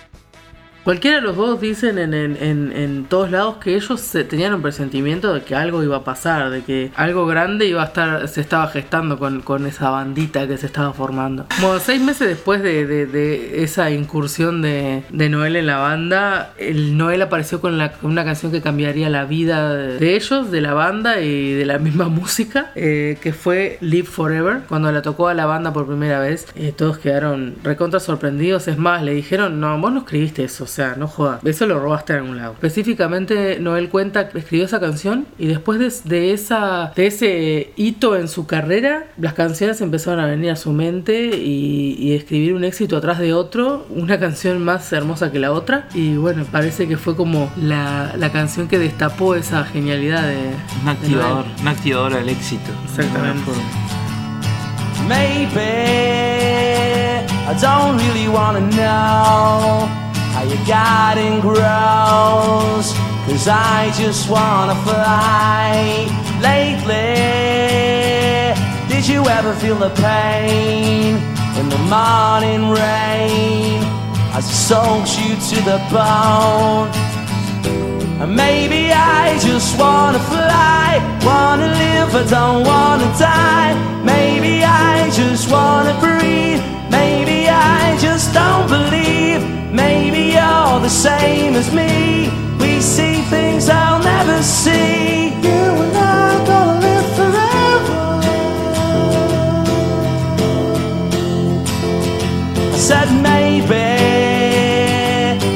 Cualquiera 0.86 1.18
de 1.18 1.24
los 1.24 1.36
dos 1.36 1.60
dicen 1.60 1.98
en, 1.98 2.14
en- 2.14 2.38
en- 2.40 2.72
en 2.72 3.06
todos 3.06 3.32
lados 3.32 3.56
que 3.58 3.74
ellos 3.76 4.08
tenían 4.30 4.54
un 4.54 4.62
presentimiento 4.62 5.34
de 5.34 5.42
que 5.42 5.56
algo 5.56 5.82
iba 5.84 5.98
a 5.98 6.04
pasar, 6.04 6.52
de 6.52 6.62
que 6.62 6.92
algo 6.96 7.26
grande 7.26 7.66
iba 7.66 7.82
a 7.82 7.86
estar, 7.88 8.28
se 8.28 8.40
estaba 8.40 8.68
gestando 8.68 9.18
con, 9.18 9.42
con 9.42 9.66
esa 9.66 9.90
bandita 9.90 10.48
que 10.48 10.58
se 10.58 10.68
estaba 10.68 10.94
formando. 10.94 11.48
Como 11.60 11.80
seis 11.80 12.00
meses 12.02 12.28
después 12.28 12.62
de, 12.62 12.86
de- 12.86 13.08
de 13.08 13.64
esa 13.64 13.90
incursión 13.90 14.62
de, 14.62 15.02
de 15.10 15.28
Noel 15.30 15.56
en 15.56 15.66
la 15.66 15.78
banda, 15.78 16.54
el 16.60 16.96
Noel 16.98 17.24
apareció 17.24 17.60
con, 17.62 17.80
la- 17.80 17.94
una 18.04 18.24
canción 18.24 18.52
que 18.52 18.62
cambiaría 18.62 19.10
la 19.10 19.26
vida 19.26 19.74
de 19.76 20.16
ellos, 20.16 20.52
de 20.52 20.62
la 20.62 20.76
banda 20.76 21.20
y 21.20 21.54
de 21.54 21.66
la 21.66 21.80
misma 21.80 22.10
música, 22.10 22.72
eh, 22.76 23.18
que 23.22 23.34
fue 23.34 23.80
Live 23.82 24.08
Forever. 24.08 24.60
Cuando 24.70 24.92
la 24.92 25.02
tocó 25.02 25.30
a 25.30 25.34
la 25.34 25.48
banda 25.48 25.74
por 25.74 25.88
primera 25.88 26.20
vez, 26.20 26.46
eh, 26.56 26.72
todos 26.78 27.00
quedaron 27.00 27.56
recontra 27.64 28.00
sorprendidos. 28.00 28.68
Es 28.68 28.78
más, 28.78 29.02
le 29.02 29.16
dijeron, 29.16 29.60
no, 29.60 29.80
vos 29.80 29.92
no 29.92 30.02
escribiste 30.02 30.44
eso, 30.44 30.68
sea, 30.76 30.96
no 30.96 31.08
jodas. 31.08 31.44
Eso 31.44 31.66
lo 31.66 31.80
robaste 31.80 32.14
en 32.14 32.20
algún 32.20 32.38
lado. 32.38 32.54
Específicamente, 32.54 33.60
Noel 33.60 33.90
cuenta 33.90 34.30
que 34.30 34.40
escribió 34.40 34.66
esa 34.66 34.80
canción 34.80 35.26
y 35.38 35.48
después 35.48 35.80
de, 35.80 35.92
de 36.10 36.34
esa, 36.34 36.92
de 36.96 37.08
ese 37.08 37.72
hito 37.76 38.16
en 38.16 38.28
su 38.28 38.46
carrera, 38.46 39.06
las 39.18 39.34
canciones 39.34 39.82
empezaron 39.82 40.20
a 40.20 40.28
venir 40.28 40.52
a 40.52 40.56
su 40.56 40.72
mente 40.72 41.38
y, 41.38 41.96
y 42.00 42.14
escribir 42.14 42.54
un 42.54 42.64
éxito 42.64 42.98
atrás 42.98 43.20
de 43.20 43.34
otro, 43.34 43.86
una 43.90 44.20
canción 44.20 44.64
más 44.64 44.92
hermosa 44.92 45.32
que 45.32 45.40
la 45.40 45.52
otra. 45.52 45.88
Y 45.94 46.18
bueno, 46.18 46.46
parece 46.52 46.88
que 46.88 46.98
fue 46.98 47.16
como 47.16 47.52
la, 47.58 48.14
la 48.18 48.32
canción 48.32 48.68
que 48.68 48.78
destapó 48.78 49.36
esa 49.36 49.64
genialidad 49.64 50.28
de. 50.28 50.52
Un 50.84 50.90
activador, 50.90 51.46
un 51.62 51.68
activador 51.68 52.14
del 52.14 52.30
éxito. 52.30 52.72
Exactamente. 52.86 53.52
Maybe 55.08 55.62
I 57.48 57.54
don't 57.62 57.98
really 57.98 58.28
wanna 58.28 58.62
know 58.72 59.88
how 60.36 60.44
your 60.44 60.64
garden 60.68 61.40
grows. 61.40 62.88
Cause 63.26 63.48
I 63.48 63.92
just 63.96 64.30
wanna 64.30 64.76
fly. 64.88 66.08
Lately, 66.50 67.24
did 68.92 69.08
you 69.08 69.22
ever 69.38 69.54
feel 69.56 69.78
the 69.78 69.94
pain 69.96 71.16
in 71.60 71.70
the 71.70 71.82
morning 71.96 72.64
rain 72.70 73.80
as 74.38 74.46
it 74.52 74.60
soaks 74.70 75.14
you 75.22 75.32
to 75.50 75.58
the 75.72 75.80
bone? 75.96 76.90
And 78.22 78.36
maybe 78.36 78.92
I 78.92 79.40
just 79.40 79.80
wanna 79.80 80.20
fly, 80.20 81.00
wanna 81.30 81.70
live, 81.84 82.10
I 82.14 82.24
don't 82.38 82.64
wanna 82.66 83.10
die. 83.18 83.74
Maybe 84.04 84.64
I 84.66 85.10
just 85.12 85.50
wanna 85.50 85.96
breathe, 86.06 86.62
maybe 86.92 87.48
I 87.48 87.98
just 88.02 88.34
don't 88.34 88.68
believe. 88.68 89.55
Maybe 89.76 90.22
you're 90.36 90.80
the 90.80 90.90
same 90.90 91.54
as 91.56 91.70
me, 91.74 92.30
we 92.62 92.80
see 92.80 93.22
things 93.24 93.68
I'll 93.68 94.02
never 94.02 94.42
see. 94.42 95.34
You 95.48 95.64
and 95.84 95.98
I 95.98 96.46
gonna 96.50 96.80
live 96.86 97.08
forever. 97.20 98.04
I 102.74 102.78
said 102.78 103.10
maybe. 103.30 103.86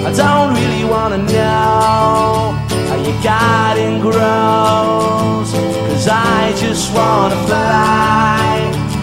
I 0.10 0.12
don't 0.24 0.54
really 0.60 0.84
wanna 0.84 1.20
know 1.20 2.56
how 2.90 2.98
your 3.08 3.20
garden 3.24 4.02
grows. 4.02 5.50
Cause 5.88 6.08
I 6.10 6.54
just 6.58 6.94
wanna 6.94 7.38
fly. 7.48 8.58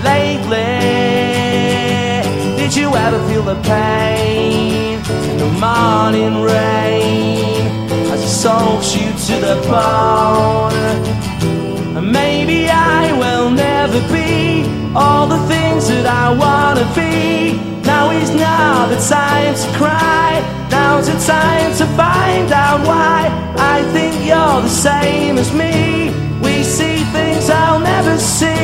Lately 0.04 0.76
Did 2.58 2.76
you 2.76 2.94
ever 2.94 3.18
feel 3.28 3.42
the 3.42 3.56
pain? 3.62 4.74
In 4.74 4.85
the 5.46 5.52
morning 5.60 6.42
rain 6.42 7.66
As 8.12 8.22
it 8.22 8.28
soaks 8.28 8.96
you 8.96 9.08
to 9.26 9.40
the 9.46 9.56
bone 9.68 11.26
and 11.96 12.12
maybe 12.12 12.68
I 12.68 13.12
will 13.12 13.50
never 13.50 14.00
be 14.12 14.64
all 14.94 15.26
the 15.26 15.38
things 15.48 15.88
that 15.88 16.04
I 16.04 16.26
wanna 16.44 16.84
be. 16.94 17.56
Now 17.84 18.10
is 18.10 18.30
not 18.34 18.90
the 18.90 19.00
time 19.00 19.54
to 19.54 19.78
cry. 19.78 20.44
Now's 20.70 21.06
the 21.06 21.18
time 21.24 21.72
to 21.80 21.86
find 21.96 22.52
out 22.52 22.86
why. 22.86 23.30
I 23.56 23.82
think 23.94 24.14
you're 24.28 24.60
the 24.60 24.68
same 24.68 25.38
as 25.38 25.50
me. 25.54 26.10
We 26.42 26.62
see 26.62 26.98
things 27.16 27.48
I'll 27.48 27.80
never 27.80 28.18
see. 28.18 28.55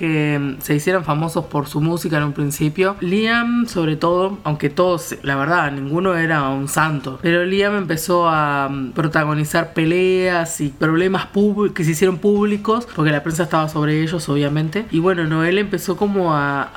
Que 0.00 0.56
se 0.70 0.76
hicieran 0.76 1.04
famosos 1.04 1.46
por 1.46 1.66
su 1.66 1.80
música 1.80 2.18
en 2.18 2.22
un 2.22 2.32
principio, 2.32 2.94
Liam, 3.00 3.66
sobre 3.66 3.96
todo, 3.96 4.38
aunque 4.44 4.70
todos, 4.70 5.16
la 5.24 5.34
verdad, 5.34 5.72
ninguno 5.72 6.14
era 6.14 6.48
un 6.48 6.68
santo, 6.68 7.18
pero 7.22 7.44
Liam 7.44 7.74
empezó 7.74 8.28
a 8.28 8.68
mm, 8.68 8.92
protagonizar 8.92 9.72
peleas 9.72 10.60
y 10.60 10.68
problemas 10.68 11.26
que 11.74 11.82
se 11.82 11.90
hicieron 11.90 12.18
públicos, 12.18 12.86
porque 12.94 13.10
la 13.10 13.24
prensa 13.24 13.42
estaba 13.42 13.68
sobre 13.68 14.00
ellos, 14.00 14.28
obviamente. 14.28 14.86
Y 14.92 15.00
bueno, 15.00 15.24
Noel 15.24 15.58
empezó 15.58 15.96
como 15.96 16.34
a, 16.34 16.70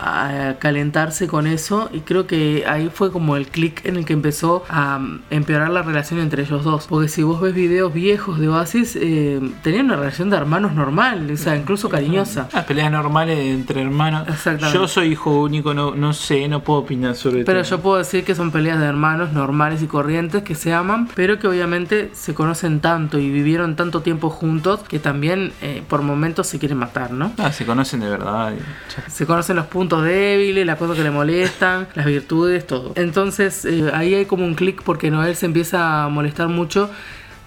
a 0.50 0.58
calentarse 0.58 1.28
con 1.28 1.46
eso, 1.46 1.92
y 1.94 2.00
creo 2.00 2.26
que 2.26 2.64
ahí 2.68 2.90
fue 2.92 3.12
como 3.12 3.36
el 3.36 3.46
clic 3.46 3.86
en 3.86 3.98
el 3.98 4.06
que 4.06 4.14
empezó 4.14 4.64
a 4.70 4.98
mm, 4.98 5.22
empeorar 5.30 5.70
la 5.70 5.84
relación 5.84 6.20
entre 6.20 6.42
ellos 6.42 6.64
dos. 6.64 6.88
Porque 6.88 7.10
si 7.10 7.22
vos 7.22 7.40
ves 7.40 7.54
videos 7.54 7.94
viejos 7.94 8.40
de 8.40 8.50
Oasis, 8.50 8.98
eh, 9.00 9.40
tenían 9.62 9.86
una 9.86 9.98
relación 9.98 10.32
de 10.32 10.38
hermanos 10.38 10.74
normal, 10.74 11.30
o 11.32 11.38
sea, 11.38 11.56
incluso 11.56 11.90
cariñosa. 11.90 12.50
Las 12.52 12.66
peleas 12.66 12.92
normales 12.92 13.38
entre 13.38 13.83
hermanos. 13.84 14.28
Exactamente. 14.28 14.78
Yo 14.78 14.88
soy 14.88 15.10
hijo 15.14 15.42
único, 15.42 15.74
no, 15.74 15.96
no 15.96 16.14
sé, 16.14 16.48
no 16.48 16.62
puedo 16.64 16.80
opinar 16.80 17.16
sobre 17.16 17.46
Pero 17.46 17.62
tema. 17.62 17.70
yo 17.70 17.82
puedo 17.82 17.98
decir 17.98 18.24
que 18.24 18.36
son 18.36 18.52
peleas 18.52 18.80
de 18.80 18.86
hermanos 18.86 19.32
normales 19.32 19.82
y 19.82 19.88
corrientes 19.88 20.44
que 20.44 20.56
se 20.56 20.74
aman, 20.74 21.08
pero 21.16 21.40
que 21.40 21.48
obviamente 21.48 22.10
se 22.14 22.34
conocen 22.34 22.80
tanto 22.80 23.20
y 23.20 23.30
vivieron 23.30 23.76
tanto 23.76 24.02
tiempo 24.02 24.30
juntos 24.30 24.82
que 24.88 25.00
también 25.00 25.54
eh, 25.62 25.84
por 25.88 26.02
momentos 26.02 26.48
se 26.48 26.60
quieren 26.60 26.78
matar, 26.78 27.12
¿no? 27.12 27.32
Ah, 27.38 27.52
se 27.52 27.66
conocen 27.66 28.00
de 28.00 28.10
verdad. 28.10 28.54
Se 29.08 29.26
conocen 29.26 29.56
los 29.56 29.68
puntos 29.68 30.04
débiles, 30.04 30.66
las 30.66 30.78
cosas 30.78 30.96
que 30.98 31.04
le 31.04 31.12
molestan, 31.12 31.88
las 31.96 32.06
virtudes, 32.06 32.66
todo. 32.68 32.94
Entonces 32.96 33.66
eh, 33.66 33.92
ahí 33.94 34.14
hay 34.14 34.26
como 34.26 34.46
un 34.46 34.56
clic 34.56 34.82
porque 34.84 35.12
Noel 35.12 35.36
se 35.36 35.46
empieza 35.46 36.04
a 36.04 36.10
molestar 36.10 36.48
mucho 36.48 36.90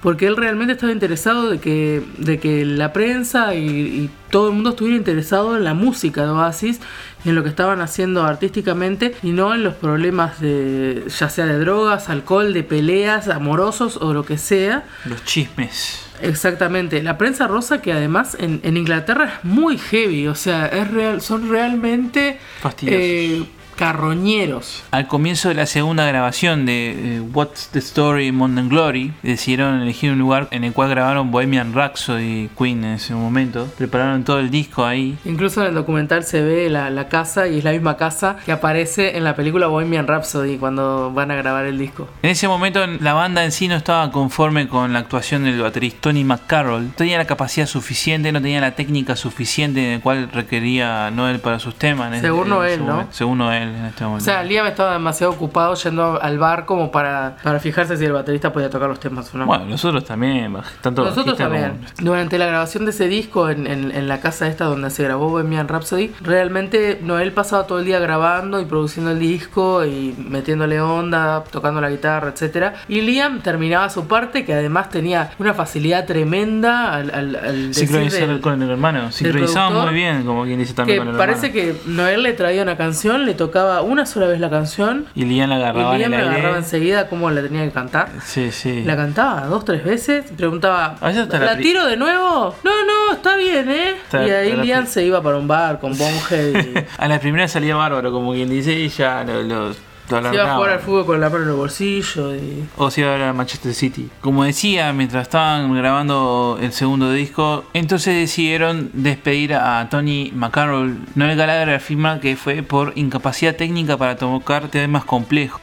porque 0.06 0.28
él 0.28 0.36
realmente 0.36 0.74
estaba 0.74 0.92
interesado 0.92 1.50
de 1.50 1.58
que, 1.58 2.00
de 2.18 2.38
que 2.38 2.64
la 2.64 2.92
prensa 2.92 3.56
y, 3.56 3.66
y 3.66 4.10
todo 4.30 4.50
el 4.50 4.54
mundo 4.54 4.70
estuviera 4.70 4.96
interesado 4.96 5.56
en 5.56 5.64
la 5.64 5.74
música 5.74 6.22
de 6.22 6.28
Oasis 6.28 6.78
y 7.24 7.30
en 7.30 7.34
lo 7.34 7.42
que 7.42 7.48
estaban 7.48 7.80
haciendo 7.80 8.22
artísticamente 8.24 9.16
y 9.24 9.30
no 9.30 9.52
en 9.52 9.64
los 9.64 9.74
problemas 9.74 10.40
de 10.40 11.02
ya 11.08 11.28
sea 11.28 11.46
de 11.46 11.58
drogas, 11.58 12.08
alcohol, 12.08 12.52
de 12.52 12.62
peleas, 12.62 13.26
amorosos 13.26 13.96
o 13.96 14.12
lo 14.12 14.24
que 14.24 14.38
sea. 14.38 14.84
Los 15.06 15.24
chismes. 15.24 16.06
Exactamente, 16.22 17.02
la 17.02 17.18
prensa 17.18 17.48
rosa 17.48 17.82
que 17.82 17.92
además 17.92 18.36
en, 18.38 18.60
en 18.62 18.76
Inglaterra 18.76 19.24
es 19.24 19.44
muy 19.44 19.76
heavy, 19.76 20.28
o 20.28 20.36
sea, 20.36 20.66
es 20.66 20.88
real, 20.88 21.20
son 21.20 21.50
realmente 21.50 22.38
Fastidiosos. 22.60 23.02
eh, 23.02 23.44
carroñeros. 23.76 24.84
Al 24.90 25.06
comienzo 25.06 25.48
de 25.48 25.54
la 25.54 25.66
segunda 25.66 26.06
grabación 26.06 26.66
de 26.66 27.16
eh, 27.16 27.20
What's 27.20 27.68
the 27.72 27.78
Story 27.78 28.32
Modern 28.32 28.68
Glory, 28.68 29.12
decidieron 29.22 29.82
elegir 29.82 30.10
un 30.12 30.18
lugar 30.18 30.48
en 30.50 30.64
el 30.64 30.72
cual 30.72 30.90
grabaron 30.90 31.30
Bohemian 31.30 31.74
Rhapsody 31.74 32.48
Queen 32.58 32.84
en 32.84 32.94
ese 32.94 33.14
momento. 33.14 33.68
Prepararon 33.76 34.24
todo 34.24 34.40
el 34.40 34.50
disco 34.50 34.84
ahí. 34.84 35.18
Incluso 35.24 35.60
en 35.60 35.68
el 35.68 35.74
documental 35.74 36.24
se 36.24 36.42
ve 36.42 36.70
la, 36.70 36.90
la 36.90 37.08
casa 37.08 37.46
y 37.46 37.58
es 37.58 37.64
la 37.64 37.72
misma 37.72 37.96
casa 37.96 38.36
que 38.44 38.52
aparece 38.52 39.16
en 39.16 39.24
la 39.24 39.36
película 39.36 39.66
Bohemian 39.66 40.06
Rhapsody 40.06 40.56
cuando 40.56 41.12
van 41.12 41.30
a 41.30 41.36
grabar 41.36 41.66
el 41.66 41.78
disco. 41.78 42.08
En 42.22 42.30
ese 42.30 42.48
momento 42.48 42.84
la 42.86 43.12
banda 43.12 43.44
en 43.44 43.52
sí 43.52 43.68
no 43.68 43.76
estaba 43.76 44.10
conforme 44.10 44.68
con 44.68 44.92
la 44.92 45.00
actuación 45.00 45.44
del 45.44 45.60
baterista 45.60 46.00
Tony 46.00 46.24
McCarroll. 46.24 46.84
No 46.84 46.92
tenía 46.92 47.18
la 47.18 47.26
capacidad 47.26 47.66
suficiente, 47.66 48.32
no 48.32 48.40
tenía 48.40 48.60
la 48.60 48.72
técnica 48.72 49.16
suficiente 49.16 49.84
en 49.84 49.92
el 49.94 50.00
cual 50.00 50.30
requería 50.32 51.10
Noel 51.10 51.40
para 51.40 51.58
sus 51.58 51.74
temas. 51.74 52.18
Según 52.20 52.48
Noel, 52.48 52.84
¿no? 52.84 53.06
Según 53.10 53.38
Noel 53.38 53.65
en 53.74 53.84
este 53.86 54.04
O 54.04 54.08
momento. 54.08 54.24
sea, 54.24 54.42
Liam 54.42 54.66
estaba 54.66 54.92
demasiado 54.92 55.32
ocupado 55.32 55.74
yendo 55.74 56.20
al 56.20 56.38
bar 56.38 56.64
como 56.66 56.90
para, 56.90 57.36
para 57.42 57.58
fijarse 57.60 57.96
si 57.96 58.04
el 58.04 58.12
baterista 58.12 58.52
podía 58.52 58.70
tocar 58.70 58.88
los 58.88 59.00
temas 59.00 59.34
o 59.34 59.38
no. 59.38 59.46
bueno, 59.46 59.64
nosotros 59.66 60.04
también, 60.04 60.56
tanto 60.80 61.04
Nosotros 61.04 61.36
también. 61.36 61.78
como- 61.96 62.06
Durante 62.10 62.38
la 62.38 62.46
grabación 62.46 62.84
de 62.84 62.90
ese 62.90 63.08
disco 63.08 63.48
en, 63.50 63.66
en- 63.66 63.90
en 63.90 64.08
la 64.08 64.20
casa 64.20 64.46
esta 64.48 64.64
donde 64.66 64.90
se 64.90 65.02
grabó 65.04 65.28
Bohemian 65.30 65.68
Rhapsody, 65.68 66.12
realmente 66.22 67.00
Noel 67.02 67.32
pasaba 67.32 67.66
todo 67.66 67.78
el 67.80 67.84
día 67.86 67.98
grabando 67.98 68.60
y 68.60 68.64
produciendo 68.66 69.10
el 69.10 69.18
disco 69.18 69.84
y 69.84 70.14
metiéndole 70.18 70.80
onda, 70.80 71.42
tocando 71.50 71.80
la 71.80 71.90
guitarra, 71.90 72.28
etcétera. 72.30 72.74
Y 72.88 73.00
Liam 73.00 73.40
terminaba 73.40 73.88
su 73.90 74.06
parte 74.06 74.44
que 74.44 74.52
además 74.54 74.90
tenía 74.90 75.30
una 75.38 75.54
facilidad 75.54 76.04
tremenda 76.06 76.94
al, 76.94 77.10
al, 77.14 77.36
al 77.36 77.74
Sincronizar 77.74 78.28
del- 78.28 78.40
con 78.40 78.62
el 78.62 78.70
hermano. 78.70 79.08
Productor, 79.20 79.84
muy 79.86 79.94
bien, 79.94 80.24
como 80.24 80.44
quien 80.44 80.58
dice 80.58 80.74
también 80.74 80.98
que 80.98 81.04
con 81.04 81.08
el 81.14 81.16
parece 81.18 81.46
hermano. 81.48 81.78
que 81.84 81.90
Noel 81.90 82.22
le 82.22 82.32
traía 82.34 82.62
una 82.62 82.76
canción, 82.76 83.24
le 83.26 83.34
tocaba 83.34 83.55
una 83.82 84.06
sola 84.06 84.26
vez 84.26 84.40
la 84.40 84.50
canción 84.50 85.06
Y 85.14 85.24
Liam 85.24 85.48
la 85.50 85.56
agarraba 85.56 85.98
y 85.98 86.02
en 86.02 86.12
aire. 86.14 86.26
agarraba 86.28 86.56
enseguida 86.58 87.08
cómo 87.08 87.30
la 87.30 87.42
tenía 87.42 87.64
que 87.64 87.70
cantar. 87.72 88.08
Sí, 88.24 88.50
sí. 88.52 88.82
La 88.84 88.96
cantaba 88.96 89.42
dos, 89.46 89.64
tres 89.64 89.84
veces. 89.84 90.24
Preguntaba, 90.36 90.96
la 91.00 91.12
¿la 91.12 91.54
pri- 91.54 91.62
tiro 91.62 91.86
de 91.86 91.96
nuevo? 91.96 92.54
No, 92.64 92.70
no, 92.84 93.14
está 93.14 93.36
bien, 93.36 93.70
¿eh? 93.70 93.90
Está- 94.02 94.26
y 94.26 94.30
ahí 94.30 94.52
pri- 94.52 94.86
se 94.86 95.04
iba 95.04 95.22
para 95.22 95.36
un 95.36 95.48
bar 95.48 95.78
con 95.80 95.96
Bonhead 95.96 96.54
y 96.64 96.74
A 96.98 97.08
la 97.08 97.18
primera 97.20 97.48
salía 97.48 97.76
bárbaro, 97.76 98.12
como 98.12 98.32
quien 98.32 98.48
dice, 98.48 98.72
y 98.72 98.88
ya 98.88 99.24
lo, 99.24 99.72
lo 100.10 100.28
se 100.28 100.34
iba 100.34 100.52
a 100.52 100.56
jugar 100.56 100.70
al 100.70 100.80
fútbol 100.80 101.06
con 101.06 101.20
la 101.20 101.30
mano 101.30 101.44
en 101.44 101.50
el 101.50 101.56
bolsillo. 101.56 102.34
Y... 102.34 102.64
O 102.76 102.90
se 102.90 103.00
iba 103.00 103.10
a 103.10 103.12
ver 103.14 103.22
a 103.22 103.32
Manchester 103.32 103.74
City. 103.74 104.08
Como 104.20 104.44
decía, 104.44 104.92
mientras 104.92 105.22
estaban 105.22 105.74
grabando 105.74 106.58
el 106.60 106.72
segundo 106.72 107.12
disco, 107.12 107.64
entonces 107.72 108.14
decidieron 108.14 108.90
despedir 108.92 109.54
a 109.54 109.88
Tony 109.90 110.32
McCarroll. 110.34 110.98
Noel 111.14 111.36
Gallagher 111.36 111.74
afirma 111.74 112.20
que 112.20 112.36
fue 112.36 112.62
por 112.62 112.92
incapacidad 112.96 113.56
técnica 113.56 113.96
para 113.96 114.16
tocar 114.16 114.68
temas 114.68 115.04
complejos. 115.04 115.60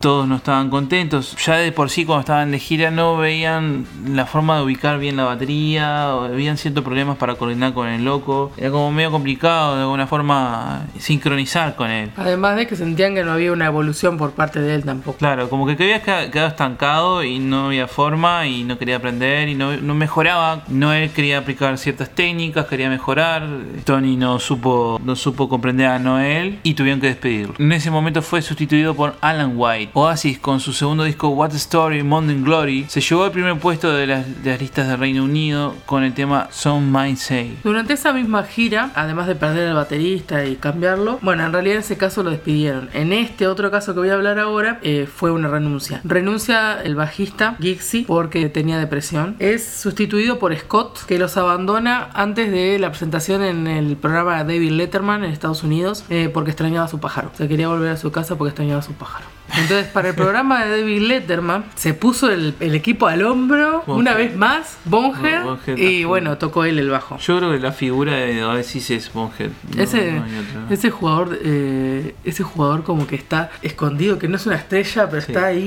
Todos 0.00 0.26
no 0.26 0.36
estaban 0.36 0.70
contentos. 0.70 1.36
Ya 1.44 1.56
de 1.56 1.72
por 1.72 1.90
sí 1.90 2.06
cuando 2.06 2.20
estaban 2.20 2.50
de 2.52 2.58
gira 2.58 2.90
no 2.90 3.18
veían 3.18 3.84
la 4.08 4.24
forma 4.24 4.56
de 4.56 4.62
ubicar 4.62 4.98
bien 4.98 5.18
la 5.18 5.24
batería. 5.24 6.14
O 6.16 6.24
habían 6.24 6.56
ciertos 6.56 6.82
problemas 6.82 7.18
para 7.18 7.34
coordinar 7.34 7.74
con 7.74 7.86
el 7.86 8.02
loco. 8.02 8.50
Era 8.56 8.70
como 8.70 8.90
medio 8.92 9.10
complicado 9.10 9.76
de 9.76 9.82
alguna 9.82 10.06
forma 10.06 10.86
sincronizar 10.98 11.76
con 11.76 11.90
él. 11.90 12.10
Además 12.16 12.56
de 12.56 12.66
que 12.66 12.76
sentían 12.76 13.14
que 13.14 13.22
no 13.24 13.32
había 13.32 13.52
una 13.52 13.66
evolución 13.66 14.16
por 14.16 14.30
parte 14.30 14.62
de 14.62 14.74
él 14.76 14.84
tampoco. 14.84 15.18
Claro, 15.18 15.50
como 15.50 15.66
que 15.66 15.72
había 15.74 16.00
queda- 16.02 16.30
quedado 16.30 16.48
estancado 16.48 17.22
y 17.22 17.38
no 17.38 17.66
había 17.66 17.86
forma 17.86 18.46
y 18.46 18.64
no 18.64 18.78
quería 18.78 18.96
aprender 18.96 19.50
y 19.50 19.54
no, 19.54 19.76
no 19.76 19.94
mejoraba. 19.94 20.62
No 20.68 20.94
él 20.94 21.10
quería 21.10 21.36
aplicar 21.36 21.76
ciertas 21.76 22.08
técnicas, 22.08 22.64
quería 22.64 22.88
mejorar. 22.88 23.46
Tony 23.84 24.16
no 24.16 24.38
supo, 24.38 24.98
no 25.04 25.14
supo 25.14 25.46
comprender 25.50 25.88
a 25.88 25.98
Noel 25.98 26.58
y 26.62 26.72
tuvieron 26.72 27.02
que 27.02 27.08
despedirlo. 27.08 27.54
En 27.58 27.70
ese 27.72 27.90
momento 27.90 28.22
fue 28.22 28.40
sustituido 28.40 28.94
por 28.94 29.14
Alan 29.20 29.52
White. 29.56 29.89
Oasis 29.94 30.38
con 30.38 30.60
su 30.60 30.72
segundo 30.72 31.04
disco 31.04 31.28
What 31.28 31.54
Story, 31.54 32.02
Modern 32.02 32.44
Glory 32.44 32.86
se 32.88 33.00
llevó 33.00 33.24
al 33.24 33.32
primer 33.32 33.58
puesto 33.58 33.92
de 33.92 34.06
las, 34.06 34.42
de 34.42 34.50
las 34.50 34.60
listas 34.60 34.88
del 34.88 34.98
Reino 34.98 35.24
Unido 35.24 35.74
con 35.86 36.04
el 36.04 36.14
tema 36.14 36.48
Some 36.50 36.86
Might 36.90 37.16
Say. 37.16 37.58
Durante 37.64 37.94
esa 37.94 38.12
misma 38.12 38.44
gira, 38.44 38.90
además 38.94 39.26
de 39.26 39.34
perder 39.34 39.68
al 39.68 39.74
baterista 39.74 40.44
y 40.44 40.56
cambiarlo, 40.56 41.18
bueno, 41.22 41.44
en 41.44 41.52
realidad 41.52 41.76
en 41.76 41.80
ese 41.80 41.96
caso 41.96 42.22
lo 42.22 42.30
despidieron. 42.30 42.88
En 42.92 43.12
este 43.12 43.46
otro 43.46 43.70
caso 43.70 43.94
que 43.94 44.00
voy 44.00 44.10
a 44.10 44.14
hablar 44.14 44.38
ahora, 44.38 44.78
eh, 44.82 45.08
fue 45.12 45.30
una 45.30 45.48
renuncia. 45.48 46.00
Renuncia 46.04 46.80
el 46.82 46.94
bajista 46.94 47.56
Gixie 47.60 48.04
porque 48.06 48.48
tenía 48.48 48.78
depresión. 48.78 49.36
Es 49.38 49.66
sustituido 49.66 50.38
por 50.38 50.56
Scott, 50.56 51.04
que 51.06 51.18
los 51.18 51.36
abandona 51.36 52.10
antes 52.14 52.50
de 52.50 52.78
la 52.78 52.90
presentación 52.90 53.42
en 53.42 53.66
el 53.66 53.96
programa 53.96 54.44
David 54.44 54.70
Letterman 54.72 55.24
en 55.24 55.30
Estados 55.30 55.62
Unidos 55.62 56.04
eh, 56.10 56.30
porque 56.32 56.50
extrañaba 56.50 56.86
a 56.86 56.88
su 56.88 57.00
pájaro. 57.00 57.30
Se 57.36 57.48
quería 57.48 57.68
volver 57.68 57.92
a 57.92 57.96
su 57.96 58.10
casa 58.10 58.36
porque 58.36 58.50
extrañaba 58.50 58.80
a 58.80 58.82
su 58.82 58.92
pájaro. 58.94 59.39
Entonces, 59.56 59.86
para 59.86 60.10
el 60.10 60.14
programa 60.14 60.64
de 60.64 60.80
David 60.80 61.02
Letterman, 61.02 61.64
se 61.74 61.94
puso 61.94 62.30
el, 62.30 62.54
el 62.60 62.74
equipo 62.74 63.06
al 63.06 63.22
hombro 63.24 63.82
una 63.86 64.14
vez 64.14 64.36
más, 64.36 64.78
Bonhead, 64.84 65.44
Bonhead 65.44 65.76
y 65.78 66.04
bueno, 66.04 66.38
tocó 66.38 66.64
él 66.64 66.78
el 66.78 66.90
bajo. 66.90 67.18
Yo 67.18 67.38
creo 67.38 67.52
que 67.52 67.58
la 67.58 67.72
figura 67.72 68.14
de 68.16 68.44
Oasis 68.44 68.90
es 68.90 69.12
Bonhead. 69.12 69.50
No- 69.76 69.82
Ese, 69.82 70.12
no 70.12 70.24
ese 70.70 70.90
jugador 70.90 71.38
eh, 71.42 72.14
ese 72.24 72.42
jugador 72.42 72.82
como 72.84 73.06
que 73.06 73.16
está 73.16 73.50
escondido, 73.62 74.18
que 74.18 74.28
no 74.28 74.36
es 74.36 74.46
una 74.46 74.56
estrella, 74.56 75.08
pero 75.08 75.20
Sí. 75.22 75.32
está 75.32 75.46
ahí 75.46 75.60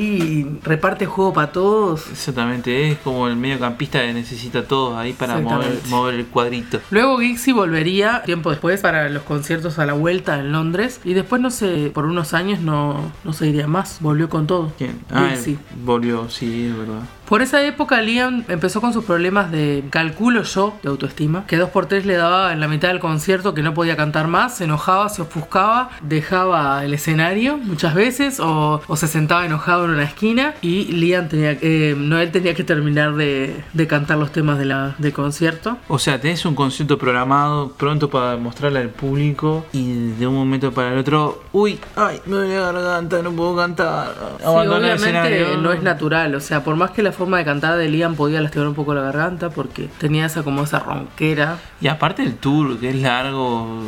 y 0.62 0.66
reparte 0.66 1.06
juego 1.06 1.34
para 1.34 1.52
todos. 1.52 2.08
Exactamente, 2.12 2.92
es 2.92 2.98
como 3.00 3.28
el 3.28 3.36
mediocampista 3.36 4.02
que 4.02 4.14
necesita 4.14 4.64
todo 4.64 4.98
ahí 4.98 5.14
para 5.14 5.38
mover, 5.40 6.14
el 6.16 6.26
cuadrito. 6.28 6.80
Luego 6.92 7.20
Gixie 7.20 7.54
volvería 7.54 8.24
tiempo 8.24 8.50
después 8.50 8.82
para 8.82 9.10
los 9.10 9.24
conciertos 9.24 9.80
a 9.80 9.86
la 9.86 9.94
vuelta 9.94 10.40
en 10.40 10.52
Londres 10.52 11.00
y 11.04 11.14
después 11.14 11.42
no 11.42 11.50
sé, 11.52 11.92
por 11.94 12.06
unos 12.06 12.34
años 12.34 12.60
no, 12.60 13.12
no 13.24 13.34
se 13.34 13.48
iría 13.48 13.68
más, 13.68 13.73
volvió 14.00 14.30
con 14.30 14.48
todo. 14.48 14.72
¿Quién? 14.78 15.02
Ah, 15.10 15.34
él 15.34 15.60
volvió, 15.84 16.30
sí, 16.30 16.68
es 16.68 16.78
verdad. 16.78 17.02
Por 17.28 17.42
esa 17.42 17.64
época 17.64 18.02
Liam 18.02 18.44
empezó 18.50 18.82
con 18.82 18.94
sus 18.94 19.06
problemas 19.06 19.52
de, 19.52 19.84
calculo 19.90 20.44
yo, 20.44 20.74
de 20.84 20.90
autoestima, 20.90 21.46
que 21.48 21.58
dos 21.58 21.70
por 21.70 21.86
tres 21.86 22.06
le 22.06 22.16
daba 22.16 22.52
en 22.54 22.60
la 22.60 22.68
mitad 22.68 22.90
del 22.90 23.00
concierto 23.00 23.54
que 23.54 23.64
no 23.64 23.74
podía 23.74 23.96
cantar 23.96 24.28
más, 24.28 24.58
se 24.58 24.66
enojaba, 24.66 25.10
se 25.10 25.22
ofuscaba, 25.22 25.90
dejaba 26.02 26.84
el 26.84 26.94
escenario 26.94 27.58
muchas 27.58 27.96
veces 27.96 28.40
o, 28.40 28.82
o 28.88 28.96
se 28.96 29.08
sentaba 29.08 29.46
enojado 29.46 29.86
en 29.86 29.92
una 29.92 30.04
esquina 30.04 30.54
y 30.62 30.86
Liam 30.92 31.30
tenía, 31.30 31.58
eh, 31.62 31.96
Noel 31.98 32.32
tenía 32.32 32.54
que 32.54 32.64
terminar 32.64 33.16
de, 33.16 33.64
de 33.74 33.88
cantar 33.88 34.18
los 34.18 34.32
temas 34.32 34.60
de 34.60 34.66
la, 34.66 34.96
del 34.98 35.14
concierto. 35.14 35.78
O 35.88 36.00
sea, 36.00 36.20
tenés 36.20 36.46
un 36.46 36.56
concierto 36.56 36.98
programado 36.98 37.72
pronto 37.72 38.10
para 38.10 38.36
mostrarle 38.38 38.80
al 38.80 38.90
público 38.90 39.66
y 39.72 40.12
de 40.12 40.28
un 40.28 40.36
momento 40.36 40.72
para 40.72 40.92
el 40.94 41.00
otro, 41.00 41.44
uy, 41.54 41.80
ay, 41.96 42.20
me 42.26 42.36
duele 42.36 42.58
la 42.60 42.72
garganta, 42.74 43.22
no 43.22 43.32
puedo 43.32 43.56
cantar. 43.56 44.14
Sí, 44.40 44.44
Abandona 44.46 44.88
el 44.92 44.94
obviamente 45.00 45.30
escenario. 45.42 45.58
no 45.62 45.72
es 45.72 45.82
natural, 45.82 46.36
o 46.36 46.40
sea, 46.42 46.64
por 46.64 46.76
más 46.76 46.92
que 46.92 47.02
la 47.02 47.12
forma 47.24 47.38
de 47.38 47.46
cantar 47.46 47.78
de 47.78 47.90
Liam 47.90 48.16
podía 48.16 48.42
lastimar 48.42 48.68
un 48.68 48.76
poco 48.76 48.94
la 48.94 49.02
garganta 49.02 49.50
porque 49.50 49.90
tenía 49.98 50.26
esa 50.26 50.44
como 50.44 50.64
esa 50.64 50.80
ronquera. 50.80 51.58
Y 51.82 51.88
aparte 51.88 52.24
el 52.24 52.36
tour, 52.36 52.78
que 52.80 52.90
es 52.90 52.96
largo. 52.96 53.82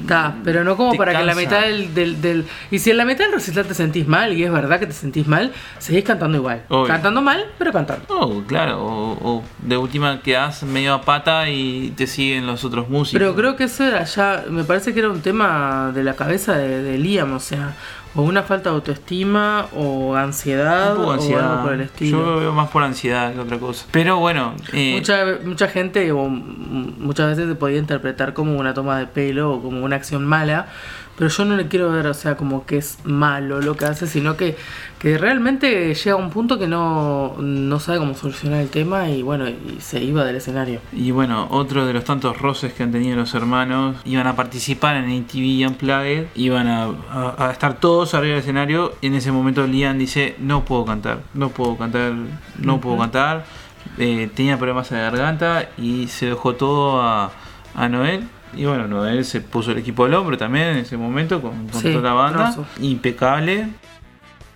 Está, 0.00 0.34
pero 0.44 0.64
no 0.64 0.76
como 0.76 0.94
para 0.94 1.12
que 1.12 1.20
en 1.20 1.26
la 1.26 1.34
cansa. 1.34 1.48
mitad 1.48 1.60
del, 1.62 1.94
del, 1.94 2.20
del- 2.20 2.46
Y 2.70 2.78
si 2.80 2.90
en 2.90 2.96
la 2.96 3.04
mitad 3.04 3.24
del 3.24 3.32
recital 3.34 3.66
te 3.66 3.74
sentís 3.74 4.06
mal, 4.08 4.32
y 4.32 4.42
es 4.44 4.50
verdad 4.52 4.78
que 4.80 4.86
te 4.86 4.92
sentís 4.92 5.26
mal, 5.26 5.52
seguís 5.78 6.04
cantando 6.04 6.38
igual. 6.38 6.62
Obvio. 6.68 6.86
Cantando 6.88 7.22
mal, 7.22 7.44
pero 7.58 7.72
cantando. 7.72 8.04
Oh, 8.08 8.42
claro, 8.46 8.82
o, 8.84 9.12
o 9.36 9.44
de 9.62 9.76
última 9.76 10.20
quedás 10.20 10.62
medio 10.64 10.94
a 10.94 11.02
pata 11.02 11.48
y 11.48 11.92
te 11.96 12.06
siguen 12.06 12.46
los 12.46 12.64
otros 12.64 12.88
músicos. 12.88 13.18
Pero 13.20 13.34
creo 13.34 13.56
que 13.56 13.64
eso 13.64 13.84
era 13.84 14.04
ya. 14.04 14.44
Me 14.50 14.64
parece 14.64 14.92
que 14.92 14.98
era 15.00 15.08
un 15.10 15.20
tema 15.20 15.92
de 15.94 16.02
la 16.02 16.14
cabeza 16.14 16.56
de, 16.56 16.82
de 16.82 16.98
Liam, 16.98 17.32
o 17.34 17.40
sea. 17.40 17.74
O 18.14 18.22
una 18.22 18.42
falta 18.42 18.70
de 18.70 18.76
autoestima 18.76 19.66
o 19.74 20.14
ansiedad, 20.14 20.96
o 20.98 21.12
ansiedad. 21.12 21.52
algo 21.52 21.62
por 21.64 21.72
el 21.72 21.80
estilo. 21.82 22.18
Yo 22.18 22.26
lo 22.26 22.40
veo 22.40 22.52
más 22.52 22.68
por 22.68 22.82
ansiedad 22.82 23.32
que 23.32 23.40
otra 23.40 23.58
cosa. 23.58 23.86
Pero 23.90 24.18
bueno, 24.18 24.54
eh, 24.72 24.94
Mucha, 24.96 25.24
mucha 25.44 25.68
gente 25.68 26.12
o 26.12 26.28
muchas 26.28 27.28
veces 27.28 27.48
se 27.48 27.54
podía 27.54 27.78
interpretar 27.78 28.34
como 28.34 28.58
una 28.58 28.74
toma 28.74 28.98
de 28.98 29.06
pelo 29.06 29.52
o 29.52 29.62
como 29.62 29.84
una 29.84 29.96
acción 29.96 30.26
mala, 30.26 30.66
pero 31.16 31.28
yo 31.30 31.44
no 31.44 31.56
le 31.56 31.68
quiero 31.68 31.90
ver, 31.92 32.06
o 32.06 32.14
sea, 32.14 32.36
como 32.36 32.64
que 32.66 32.78
es 32.78 32.98
malo 33.04 33.60
lo 33.60 33.76
que 33.76 33.84
hace, 33.84 34.06
sino 34.06 34.36
que, 34.36 34.56
que 34.98 35.18
realmente 35.18 35.94
llega 35.94 36.12
a 36.12 36.16
un 36.16 36.30
punto 36.30 36.58
que 36.58 36.66
no, 36.66 37.34
no 37.38 37.78
sabe 37.80 37.98
cómo 37.98 38.14
solucionar 38.14 38.60
el 38.60 38.68
tema 38.70 39.08
y 39.10 39.22
bueno, 39.22 39.48
y 39.48 39.78
se 39.80 40.02
iba 40.02 40.24
del 40.24 40.36
escenario. 40.36 40.80
Y 40.92 41.10
bueno, 41.10 41.46
otro 41.50 41.84
de 41.86 41.92
los 41.92 42.04
tantos 42.04 42.38
roces 42.38 42.72
que 42.72 42.82
han 42.82 42.92
tenido 42.92 43.16
los 43.16 43.34
hermanos, 43.34 43.96
iban 44.04 44.26
a 44.26 44.34
participar 44.36 44.96
en 44.96 45.04
ATV 45.24 45.68
Unplugged, 45.68 46.26
iban 46.34 46.66
a, 46.68 46.84
a- 47.10 47.34
a 47.48 47.52
estar 47.52 47.74
todos 47.78 48.14
arriba 48.14 48.32
del 48.34 48.40
escenario. 48.42 48.94
Y 49.00 49.08
en 49.08 49.14
ese 49.14 49.30
momento 49.32 49.66
Liam 49.66 49.98
dice: 49.98 50.34
No 50.38 50.64
puedo 50.64 50.84
cantar, 50.84 51.20
no 51.34 51.50
puedo 51.50 51.76
cantar, 51.76 52.12
no 52.58 52.80
puedo 52.80 52.96
cantar. 52.98 53.44
Eh, 53.98 54.30
tenía 54.34 54.56
problemas 54.56 54.88
de 54.90 54.98
garganta 54.98 55.68
y 55.76 56.06
se 56.08 56.26
dejó 56.26 56.54
todo 56.54 57.02
a, 57.02 57.30
a 57.74 57.88
Noel. 57.88 58.24
Y 58.54 58.64
bueno, 58.66 58.86
Noel 58.86 59.24
se 59.24 59.40
puso 59.40 59.70
el 59.72 59.78
equipo 59.78 60.04
al 60.04 60.14
hombro 60.14 60.36
también 60.36 60.68
en 60.68 60.76
ese 60.78 60.96
momento 60.96 61.40
con, 61.40 61.68
con 61.68 61.80
Sí, 61.80 61.90
toda 61.92 62.02
la 62.10 62.12
banda. 62.14 62.42
grosso. 62.52 62.66
Impecable. 62.80 63.68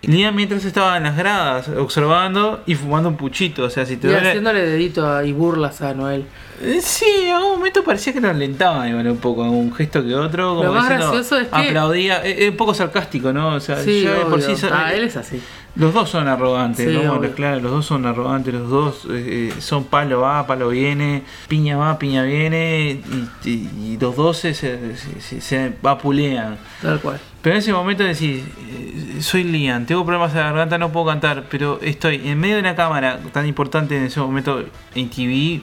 Liam 0.02 0.34
mientras 0.36 0.64
estaba 0.64 0.96
en 0.98 1.02
las 1.04 1.16
gradas 1.16 1.68
observando 1.68 2.62
y 2.66 2.74
fumando 2.76 3.08
un 3.08 3.16
puchito. 3.16 3.64
O 3.64 3.70
sea, 3.70 3.84
si 3.86 3.96
te 3.96 4.06
Y 4.06 4.10
duele- 4.10 4.28
haciéndole 4.28 4.60
dedito 4.60 5.10
a- 5.10 5.24
y 5.24 5.32
burlas 5.32 5.80
a 5.82 5.94
Noel. 5.94 6.26
eh, 6.62 6.78
Sí, 6.80 7.06
en 7.24 7.34
algún 7.34 7.52
momento 7.58 7.82
parecía 7.82 8.12
que 8.12 8.20
lo 8.20 8.28
alentaba 8.28 8.88
igual 8.88 9.08
un 9.08 9.16
poco, 9.16 9.42
un 9.42 9.74
gesto 9.74 10.04
que 10.04 10.14
otro. 10.14 10.50
Como 10.56 10.64
Lo 10.64 10.72
más 10.74 10.82
diciendo, 10.84 11.06
gracioso 11.12 11.38
es 11.40 11.48
que- 11.48 11.56
Aplaudía, 11.68 12.18
es 12.22 12.38
es 12.40 12.50
un 12.50 12.56
poco 12.56 12.74
sarcástico, 12.74 13.32
¿no? 13.32 13.54
O 13.54 13.60
sea, 13.60 13.82
Sí, 13.82 14.02
ya 14.02 14.26
por 14.26 14.40
sí 14.40 14.52
Ah, 14.70 14.92
él 14.94 15.04
es 15.04 15.16
así. 15.16 15.40
Los 15.76 15.92
dos 15.94 16.08
son 16.10 16.26
arrogantes, 16.28 16.86
claro, 17.34 17.60
los 17.60 17.70
dos 17.70 17.86
son 17.86 18.06
arrogantes, 18.06 18.54
los 18.54 18.68
dos 18.70 19.04
eh, 19.10 19.52
eh, 19.56 19.60
son 19.60 19.84
palo 19.84 20.20
va, 20.22 20.46
palo 20.46 20.68
viene, 20.70 21.22
piña 21.48 21.76
va, 21.76 21.98
piña 21.98 22.22
viene, 22.22 23.00
y, 23.44 23.48
y- 23.48 23.70
y 23.92 23.98
los 24.00 24.16
dos 24.16 24.38
se, 24.38 24.54
se, 24.54 24.96
se- 24.96 25.40
se 25.40 25.72
vapulean. 25.82 26.56
Tal 26.82 27.00
cual. 27.00 27.20
Pero 27.42 27.54
en 27.54 27.58
ese 27.60 27.72
momento 27.72 28.02
decís, 28.02 28.42
eh, 28.70 29.16
soy 29.20 29.44
Liam, 29.44 29.86
tengo 29.86 30.04
problemas 30.04 30.32
de 30.34 30.40
garganta, 30.40 30.78
no 30.78 30.90
puedo 30.90 31.06
cantar, 31.06 31.44
pero 31.48 31.78
estoy 31.80 32.20
en 32.28 32.40
medio 32.40 32.54
de 32.56 32.60
una 32.62 32.74
cámara 32.74 33.20
tan 33.32 33.46
importante 33.46 33.96
en 33.96 34.04
ese 34.04 34.18
momento 34.20 34.64
en 34.94 35.08
TV. 35.10 35.60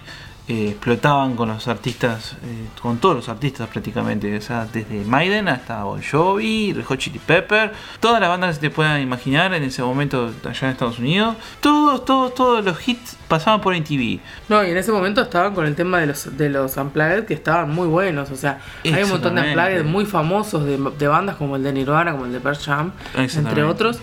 Eh, 0.48 0.72
explotaban 0.72 1.38
con 1.38 1.48
los 1.48 1.70
artistas, 1.70 2.34
eh, 2.44 2.68
con 2.82 2.98
todos 2.98 3.16
los 3.16 3.30
artistas 3.30 3.70
prácticamente, 3.70 4.36
o 4.36 4.42
sea, 4.42 4.68
desde 4.72 5.06
Maiden 5.06 5.48
hasta 5.48 5.86
Bon 5.86 6.02
Jovi, 6.04 6.74
Red 6.74 6.84
Hot 6.84 7.00
Chili 7.00 7.20
Pepper, 7.20 7.72
todas 8.02 8.20
las 8.20 8.30
bandas 8.30 8.50
que 8.50 8.56
se 8.56 8.62
te 8.62 8.70
puedan 8.70 9.02
imaginar 9.02 9.54
en 9.54 9.64
ese 9.64 9.82
momento 9.82 10.34
allá 10.44 10.68
en 10.68 10.74
Estados 10.74 11.00
Unidos, 11.00 11.38
todos, 11.62 12.04
todos, 12.04 12.36
todos 12.36 12.66
los 12.66 12.86
hits 12.86 13.16
pasaban 13.30 13.62
por 13.62 13.74
MTV. 13.74 14.20
No, 14.50 14.64
y 14.66 14.72
en 14.72 14.78
ese 14.78 14.92
momento 14.92 15.22
estaban 15.22 15.56
con 15.56 15.66
el 15.66 15.76
tema 15.76 16.00
de 16.02 16.08
los, 16.08 16.38
de 16.38 16.50
los 16.50 16.76
Unplugged 16.76 17.26
que 17.26 17.34
estaban 17.34 17.72
muy 17.72 17.88
buenos. 17.88 18.30
O 18.30 18.36
sea, 18.36 18.60
hay 18.84 19.04
un 19.04 19.12
montón 19.12 19.36
de. 19.36 19.42
Unplugged 19.42 19.86
muy 19.86 20.06
famosos 20.06 20.66
de, 20.66 20.78
de 20.78 21.08
bandas 21.08 21.38
como 21.38 21.56
el 21.56 21.64
de 21.64 21.72
Nirvana, 21.72 22.12
como 22.12 22.26
el 22.26 22.34
de 22.34 22.42
Pearl 22.42 22.58
Jam, 22.58 22.92
entre 23.16 23.64
otros. 23.64 24.00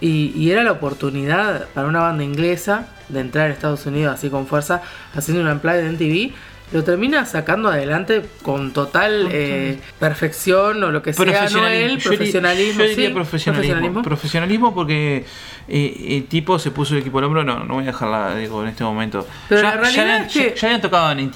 Y, 0.00 0.32
y 0.36 0.50
era 0.50 0.62
la 0.62 0.72
oportunidad 0.72 1.68
para 1.74 1.86
una 1.86 2.00
banda 2.00 2.24
inglesa 2.24 2.88
de 3.08 3.20
entrar 3.20 3.48
a 3.50 3.52
Estados 3.52 3.86
Unidos 3.86 4.14
así 4.14 4.28
con 4.30 4.46
fuerza, 4.46 4.82
haciendo 5.14 5.42
un 5.42 5.48
Unplugged 5.48 5.86
en 5.86 5.96
TV. 5.98 6.32
Lo 6.72 6.82
termina 6.82 7.24
sacando 7.26 7.68
adelante 7.68 8.22
con 8.42 8.72
total 8.72 9.28
eh, 9.30 9.78
perfección 10.00 10.82
o 10.82 10.90
lo 10.90 11.02
que 11.02 11.12
sea, 11.12 11.24
Yo 11.24 11.64
diría- 11.64 11.98
profesionalismo. 12.02 12.82
yo 12.82 12.88
diría 12.88 13.08
sí, 13.08 13.14
profesionalismo. 13.14 14.02
Profesionalismo 14.02 14.74
porque 14.74 15.24
eh, 15.68 16.06
el 16.16 16.24
tipo 16.26 16.58
se 16.58 16.70
puso 16.70 16.94
el 16.94 17.00
equipo 17.00 17.18
al 17.18 17.24
hombro. 17.24 17.44
No, 17.44 17.64
no 17.64 17.74
voy 17.74 17.84
a 17.84 17.88
dejarla 17.88 18.34
digo, 18.36 18.62
en 18.62 18.70
este 18.70 18.82
momento. 18.82 19.26
Pero 19.48 19.62
ya, 19.62 19.74
la 19.74 19.80
realidad 19.80 20.04
ya, 20.06 20.26
es 20.26 20.32
que- 20.32 20.48
ya- 20.50 20.54
ya 20.54 20.66
habían 20.68 20.80
tocado 20.80 21.12
en. 21.12 21.30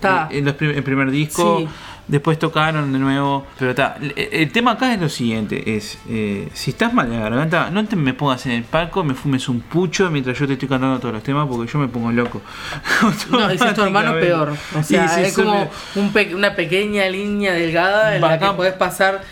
Ta. 0.00 0.28
eh, 0.30 0.38
En 0.38 0.44
los 0.44 0.54
prim- 0.54 0.70
el 0.76 0.82
primer 0.82 1.10
disco. 1.10 1.58
Sí. 1.58 1.68
Después 2.08 2.38
tocaron 2.38 2.90
de 2.90 2.98
nuevo. 2.98 3.46
Pero 3.58 3.72
está. 3.72 3.96
El, 4.16 4.50
tema 4.50 4.72
acá 4.72 4.94
es 4.94 4.98
lo 5.00 5.10
siguiente: 5.10 5.76
es 5.76 5.98
eh, 6.08 6.48
si 6.54 6.70
estás 6.70 6.94
mal 6.94 7.10
de 7.10 7.16
la 7.16 7.22
garganta, 7.24 7.68
no 7.70 7.84
te 7.84 7.96
me 7.96 8.14
pongas 8.14 8.46
en 8.46 8.52
el 8.52 8.62
palco, 8.64 9.04
me 9.04 9.12
fumes 9.14 9.46
un 9.50 9.60
pucho 9.60 10.10
mientras 10.10 10.38
yo 10.38 10.46
te 10.46 10.54
estoy 10.54 10.68
cantando 10.68 10.98
todos 11.00 11.12
los 11.14 11.22
temas 11.22 11.46
porque 11.46 11.70
yo 11.70 11.78
me 11.78 11.88
pongo 11.88 12.10
loco. 12.10 12.40
No, 13.30 13.52
y 13.52 13.58
si 13.58 13.64
es 13.66 13.74
tu 13.74 13.82
hermano 13.82 14.12
peor. 14.14 14.54
O 14.74 14.82
sea, 14.82 15.06
si 15.08 15.20
es 15.20 15.34
como 15.34 15.70
un 15.96 16.12
pe- 16.12 16.34
una 16.34 16.54
pequeña 16.56 17.06
línea 17.08 17.52
delgada 17.52 18.14
en 18.16 18.22
la 18.22 18.28
Banca- 18.28 18.50
que 18.50 18.54
puedes 18.56 18.74
pasar 18.74 19.22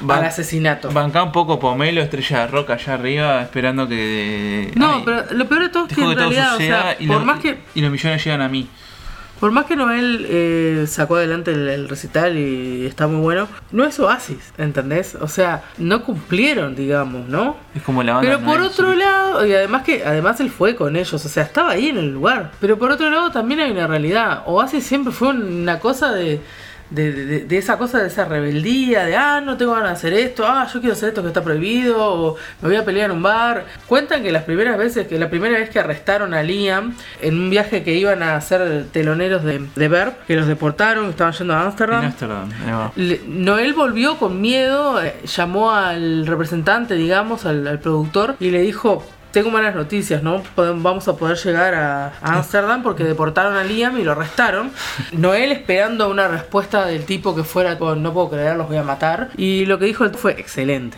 Ban- 0.00 0.18
al 0.20 0.24
asesinato. 0.24 0.90
Banca 0.90 1.22
un 1.22 1.32
poco 1.32 1.58
Pomelo, 1.60 2.00
estrella 2.00 2.40
de 2.40 2.46
rock 2.48 2.70
allá 2.70 2.94
arriba, 2.94 3.42
esperando 3.42 3.86
que. 3.86 4.72
No, 4.74 4.94
ay, 4.96 5.02
pero 5.04 5.24
lo 5.32 5.46
peor 5.48 5.62
de 5.64 5.68
todo 5.68 5.86
es 5.86 5.94
que 5.94 6.00
en 6.02 6.16
realidad, 6.16 6.54
o 6.56 6.58
sea, 6.58 6.96
por 6.98 7.18
lo- 7.20 7.24
más 7.26 7.40
que 7.40 7.58
y 7.74 7.80
los 7.82 7.90
millones 7.90 8.24
llegan 8.24 8.40
a 8.40 8.48
mí. 8.48 8.68
Por 9.40 9.50
más 9.50 9.66
que 9.66 9.76
Noel 9.76 10.26
eh, 10.28 10.84
sacó 10.88 11.16
adelante 11.16 11.52
el, 11.52 11.68
el 11.68 11.88
recital 11.88 12.36
y 12.38 12.86
está 12.86 13.06
muy 13.06 13.20
bueno, 13.20 13.48
no 13.72 13.84
es 13.84 13.98
Oasis, 14.00 14.52
¿entendés? 14.58 15.14
O 15.16 15.28
sea, 15.28 15.64
no 15.78 16.02
cumplieron, 16.02 16.74
digamos, 16.74 17.28
¿no? 17.28 17.56
Es 17.74 17.82
como 17.82 18.02
la 18.02 18.14
banda. 18.14 18.28
Pero 18.28 18.44
por 18.44 18.58
Noel, 18.58 18.70
otro 18.70 18.92
sí. 18.92 18.98
lado, 18.98 19.46
y 19.46 19.52
además 19.52 19.82
que 19.82 20.04
además 20.04 20.40
él 20.40 20.50
fue 20.50 20.74
con 20.74 20.96
ellos, 20.96 21.12
o 21.12 21.28
sea, 21.28 21.42
estaba 21.42 21.70
ahí 21.70 21.88
en 21.88 21.98
el 21.98 22.12
lugar. 22.12 22.52
Pero 22.60 22.78
por 22.78 22.90
otro 22.90 23.10
lado 23.10 23.30
también 23.30 23.60
hay 23.60 23.70
una 23.70 23.86
realidad. 23.86 24.42
Oasis 24.46 24.84
siempre 24.84 25.12
fue 25.12 25.28
una 25.28 25.80
cosa 25.80 26.12
de, 26.12 26.40
de, 26.90 27.12
de- 27.12 27.44
de 27.44 27.58
esa 27.58 27.76
cosa 27.78 27.98
de 28.00 28.08
esa 28.08 28.24
rebeldía, 28.26 29.04
de 29.04 29.16
ah, 29.16 29.40
no 29.40 29.56
tengo 29.56 29.72
ganas 29.72 29.88
de 29.90 29.94
hacer 29.94 30.12
esto, 30.14 30.44
ah, 30.46 30.66
yo 30.72 30.80
quiero 30.80 30.92
hacer 30.94 31.08
esto 31.10 31.22
que 31.22 31.28
está 31.28 31.42
prohibido, 31.42 31.96
o 31.98 32.36
me 32.62 32.68
voy 32.68 32.76
a 32.76 32.84
pelear 32.84 33.10
en 33.10 33.16
un 33.16 33.22
bar. 33.22 33.64
Cuentan 33.86 34.22
que 34.22 34.30
las 34.32 34.44
primeras 34.44 34.78
veces, 34.78 35.06
que 35.08 35.18
la 35.18 35.28
primera 35.30 35.58
vez 35.58 35.70
que 35.70 35.78
arrestaron 35.80 36.34
a 36.34 36.42
Liam 36.42 36.94
en 37.20 37.34
un 37.38 37.50
viaje 37.50 37.82
que 37.82 37.94
iban 37.94 38.22
a 38.22 38.36
hacer 38.36 38.86
teloneros 38.92 39.42
de, 39.44 39.66
de 39.74 39.88
Verb, 39.88 40.14
que 40.26 40.36
los 40.36 40.46
deportaron, 40.46 41.08
estaban 41.10 41.32
yendo 41.32 41.54
a 41.54 41.62
Ámsterdam. 41.62 42.04
Amsterdam, 42.04 42.50
Noel 43.26 43.72
volvió 43.74 44.16
con 44.18 44.40
miedo, 44.40 45.02
eh, 45.02 45.14
llamó 45.36 45.70
al 45.72 46.26
representante, 46.26 46.94
digamos, 46.94 47.46
al, 47.46 47.66
al 47.66 47.78
productor, 47.80 48.36
y 48.40 48.50
le 48.50 48.60
dijo, 48.62 49.04
tengo 49.36 49.50
malas 49.50 49.74
noticias, 49.74 50.22
¿no? 50.22 50.42
Podem- 50.56 50.80
Vamos 50.82 51.06
a 51.08 51.16
poder 51.16 51.36
llegar 51.36 51.74
a 51.74 52.12
Ámsterdam 52.22 52.82
porque 52.82 53.04
deportaron 53.04 53.54
a 53.54 53.64
Liam 53.64 53.98
y 53.98 54.02
lo 54.02 54.12
arrestaron. 54.12 54.70
Noel 55.12 55.52
esperando 55.52 56.08
una 56.08 56.26
respuesta 56.26 56.86
del 56.86 57.04
tipo 57.04 57.36
que 57.36 57.44
fuera, 57.44 57.76
"Oh, 57.78 57.94
no 57.94 58.14
puedo 58.14 58.30
creer, 58.30 58.56
los 58.56 58.66
voy 58.66 58.78
a 58.78 58.82
matar. 58.82 59.28
Y 59.36 59.66
lo 59.66 59.78
que 59.78 59.84
dijo 59.84 60.08
fue 60.14 60.32
excelente, 60.40 60.96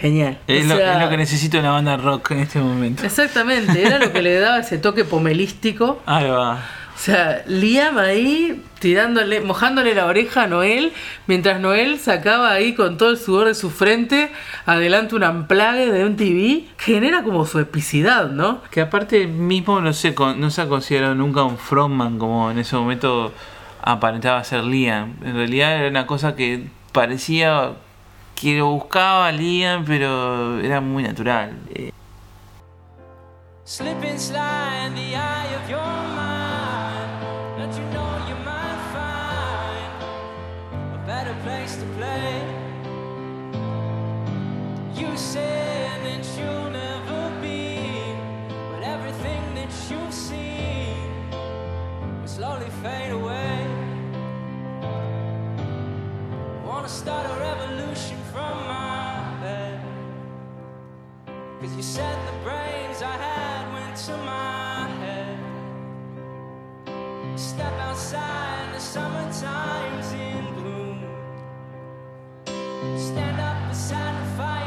genial. 0.00 0.36
Es, 0.46 0.66
O 0.66 0.68
lo, 0.74 0.74
es 0.78 0.98
lo 1.00 1.08
que 1.08 1.16
necesito 1.16 1.58
una 1.60 1.70
banda 1.70 1.96
rock 1.96 2.32
en 2.32 2.40
este 2.40 2.58
momento. 2.58 3.06
Exactamente, 3.06 3.82
era 3.82 3.98
lo 3.98 4.12
que 4.12 4.20
le 4.20 4.38
daba 4.38 4.58
ese 4.58 4.76
toque 4.76 5.06
pomelístico. 5.06 6.02
Ahí 6.06 6.28
va. 6.28 6.58
O 6.98 7.00
sea, 7.00 7.44
Liam 7.46 7.96
ahí 7.96 8.60
tirándole, 8.80 9.40
mojándole 9.40 9.94
la 9.94 10.06
oreja 10.06 10.42
a 10.42 10.46
Noel, 10.48 10.92
mientras 11.28 11.60
Noel 11.60 12.00
sacaba 12.00 12.50
ahí 12.50 12.74
con 12.74 12.98
todo 12.98 13.10
el 13.10 13.18
sudor 13.18 13.46
de 13.46 13.54
su 13.54 13.70
frente 13.70 14.32
adelante 14.66 15.14
un 15.14 15.22
amplague 15.22 15.92
de 15.92 16.04
un 16.04 16.16
TV, 16.16 16.64
genera 16.76 17.22
como 17.22 17.46
su 17.46 17.60
epicidad, 17.60 18.30
¿no? 18.30 18.62
Que 18.72 18.80
aparte 18.80 19.28
mismo 19.28 19.80
no 19.80 19.92
se, 19.92 20.12
con- 20.16 20.40
no 20.40 20.50
se 20.50 20.62
ha 20.62 20.68
considerado 20.68 21.14
nunca 21.14 21.44
un 21.44 21.56
frontman 21.56 22.18
como 22.18 22.50
en 22.50 22.58
ese 22.58 22.74
momento 22.74 23.32
aparentaba 23.80 24.42
ser 24.42 24.64
Liam. 24.64 25.14
En 25.22 25.36
realidad 25.36 25.76
era 25.78 25.88
una 25.88 26.04
cosa 26.04 26.34
que 26.34 26.66
parecía 26.90 27.74
que 28.34 28.58
lo 28.58 28.70
buscaba 28.72 29.30
Liam, 29.30 29.84
pero 29.84 30.58
era 30.58 30.80
muy 30.80 31.04
natural. 31.04 31.52
Slip 33.64 34.02
and 34.02 34.18
slide 34.18 34.86
in 34.88 34.94
the 34.96 35.14
eye 35.14 35.54
of 35.54 35.70
your 35.70 36.07
You 44.98 45.16
said 45.16 46.04
that 46.04 46.24
you'll 46.36 46.70
never 46.70 47.40
be, 47.40 48.14
but 48.72 48.82
everything 48.82 49.42
that 49.54 49.72
you've 49.88 50.12
seen 50.12 51.30
will 52.20 52.26
slowly 52.26 52.70
fade 52.82 53.12
away. 53.12 53.66
Wanna 56.66 56.88
start 56.88 57.24
a 57.26 57.40
revolution 57.40 58.18
from 58.32 58.54
my 58.66 58.98
you 61.78 61.84
said 61.84 62.18
the 62.26 62.32
brains 62.42 63.02
I 63.02 63.16
had 63.26 63.72
went 63.72 63.96
to 64.06 64.16
my 64.16 64.88
head. 64.98 65.38
Step 67.38 67.72
outside, 67.74 68.74
the 68.74 68.80
summertime's 68.80 70.12
in 70.12 70.54
bloom. 70.54 71.04
Stand 72.98 73.40
up 73.40 73.68
beside 73.70 74.14
the 74.20 74.26
fireplace. 74.36 74.57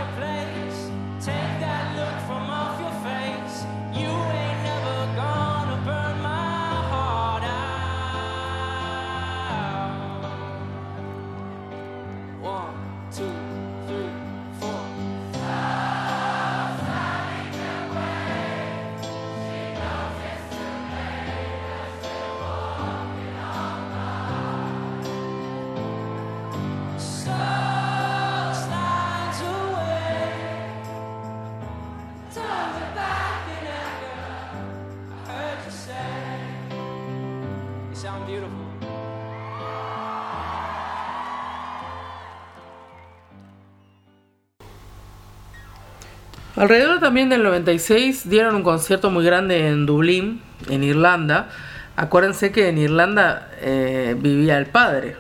Alrededor 46.62 47.00
también 47.00 47.30
del 47.30 47.42
96 47.44 48.30
dieron 48.30 48.56
un 48.56 48.64
concierto 48.64 49.10
muy 49.10 49.26
grande 49.26 49.68
en 49.68 49.86
Dublín, 49.88 50.42
en 50.70 50.84
Irlanda. 50.84 51.50
Acuérdense 51.96 52.52
que 52.52 52.70
en 52.70 52.78
Irlanda 52.78 53.50
eh, 53.62 54.16
vivía 54.20 54.58
el 54.60 54.68
padre 54.68 55.16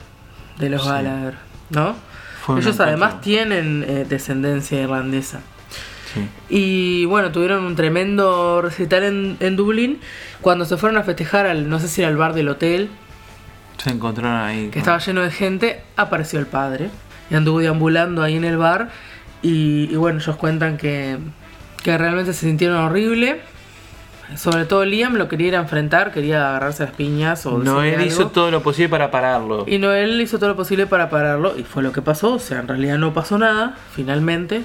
de 0.59 0.69
los 0.69 0.83
Sí. 0.83 0.89
Gallagher, 0.89 1.33
¿no? 1.71 1.95
Fue 2.45 2.59
Ellos 2.59 2.79
además 2.79 3.21
tienen 3.21 3.83
eh, 3.87 4.05
descendencia 4.07 4.79
irlandesa. 4.81 5.41
Sí. 6.13 6.27
Y 6.49 7.05
bueno, 7.05 7.31
tuvieron 7.31 7.63
un 7.65 7.75
tremendo 7.75 8.61
recital 8.61 9.03
en, 9.03 9.37
en 9.39 9.55
Dublín. 9.55 9.99
Cuando 10.41 10.65
se 10.65 10.77
fueron 10.77 10.97
a 10.99 11.03
festejar 11.03 11.45
al, 11.47 11.69
no 11.69 11.79
sé 11.79 11.87
si 11.87 12.01
era 12.01 12.09
el 12.11 12.17
bar 12.17 12.33
del 12.33 12.49
hotel, 12.49 12.89
Se 13.77 13.89
encontraron 13.89 14.37
ahí. 14.41 14.65
que 14.65 14.71
con- 14.71 14.79
estaba 14.79 14.97
lleno 14.99 15.21
de 15.21 15.31
gente, 15.31 15.81
apareció 15.95 16.39
el 16.39 16.45
padre. 16.47 16.89
Y 17.29 17.35
anduvo 17.35 17.59
deambulando 17.59 18.21
ahí 18.23 18.35
en 18.35 18.43
el 18.43 18.57
bar. 18.57 18.89
Y, 19.41 19.89
y 19.91 19.95
bueno, 19.95 20.19
ellos 20.19 20.35
cuentan 20.35 20.77
que, 20.77 21.17
que 21.83 21.97
realmente 21.97 22.33
se 22.33 22.41
sintieron 22.41 22.77
horrible. 22.77 23.41
Sobre 24.35 24.65
todo 24.65 24.85
Liam 24.85 25.15
lo 25.15 25.27
quería 25.27 25.47
ir 25.47 25.55
a 25.57 25.59
enfrentar, 25.59 26.13
quería 26.13 26.49
agarrarse 26.49 26.83
a 26.83 26.85
las 26.85 26.95
piñas 26.95 27.45
o 27.45 27.57
Noel 27.57 28.01
hizo 28.05 28.27
todo 28.27 28.49
lo 28.49 28.63
posible 28.63 28.87
para 28.87 29.11
pararlo. 29.11 29.65
Y 29.67 29.77
Noel 29.77 30.21
hizo 30.21 30.39
todo 30.39 30.49
lo 30.49 30.55
posible 30.55 30.87
para 30.87 31.09
pararlo 31.09 31.57
y 31.57 31.63
fue 31.63 31.83
lo 31.83 31.91
que 31.91 32.01
pasó. 32.01 32.35
O 32.35 32.39
sea, 32.39 32.59
en 32.59 32.67
realidad 32.67 32.97
no 32.97 33.13
pasó 33.13 33.37
nada, 33.37 33.75
finalmente. 33.93 34.63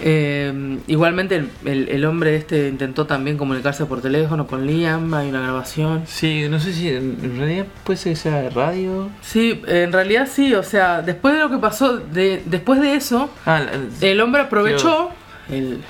Eh, 0.00 0.78
igualmente 0.86 1.36
el, 1.36 1.50
el- 1.64 1.88
el 1.88 2.04
hombre 2.06 2.34
este 2.36 2.68
intentó 2.68 3.06
también 3.06 3.36
comunicarse 3.36 3.84
por 3.84 4.00
teléfono 4.00 4.46
con 4.46 4.66
Liam, 4.66 5.12
hay 5.14 5.28
una 5.28 5.40
grabación. 5.42 6.04
Sí, 6.06 6.46
no 6.48 6.58
sé 6.60 6.72
si 6.72 6.88
en 6.88 7.18
en 7.22 7.36
realidad 7.38 7.66
puede 7.84 7.98
ser 7.98 8.12
que 8.14 8.16
sea 8.18 8.40
de 8.40 8.50
radio. 8.50 9.10
Sí, 9.20 9.60
en 9.66 9.92
realidad 9.92 10.28
sí, 10.32 10.54
o 10.54 10.62
sea, 10.62 11.02
después 11.02 11.34
de 11.34 11.40
lo 11.40 11.50
que 11.50 11.58
pasó, 11.58 11.98
de, 11.98 12.42
después 12.46 12.80
de 12.80 12.94
eso, 12.94 13.30
Ah, 13.44 13.60
la- 13.60 14.06
el 14.08 14.20
hombre 14.20 14.42
aprovechó, 14.42 15.10
el, 15.50 15.82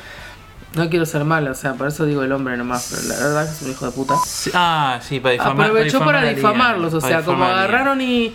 no 0.74 0.88
quiero 0.90 1.06
ser 1.06 1.24
malo, 1.24 1.52
o 1.52 1.54
sea, 1.54 1.74
por 1.74 1.86
eso 1.86 2.04
digo 2.04 2.22
el 2.24 2.32
hombre 2.32 2.56
nomás, 2.56 2.88
pero 2.90 3.08
la 3.08 3.26
verdad 3.26 3.44
que 3.46 3.52
es 3.52 3.62
un 3.62 3.70
hijo 3.70 3.86
de 3.86 3.92
puta. 3.92 4.14
sí, 4.26 4.50
ah, 4.54 4.98
sí, 5.00 5.20
para 5.20 5.32
difamar. 5.34 5.66
aprovechó 5.68 5.98
para 6.00 6.18
a 6.18 6.22
Liam, 6.22 6.34
difamarlos, 6.34 6.94
o 6.94 6.98
para 7.00 7.08
sea, 7.18 7.22
como 7.24 7.36
difamar 7.44 7.58
agarraron 7.58 8.00
y, 8.00 8.32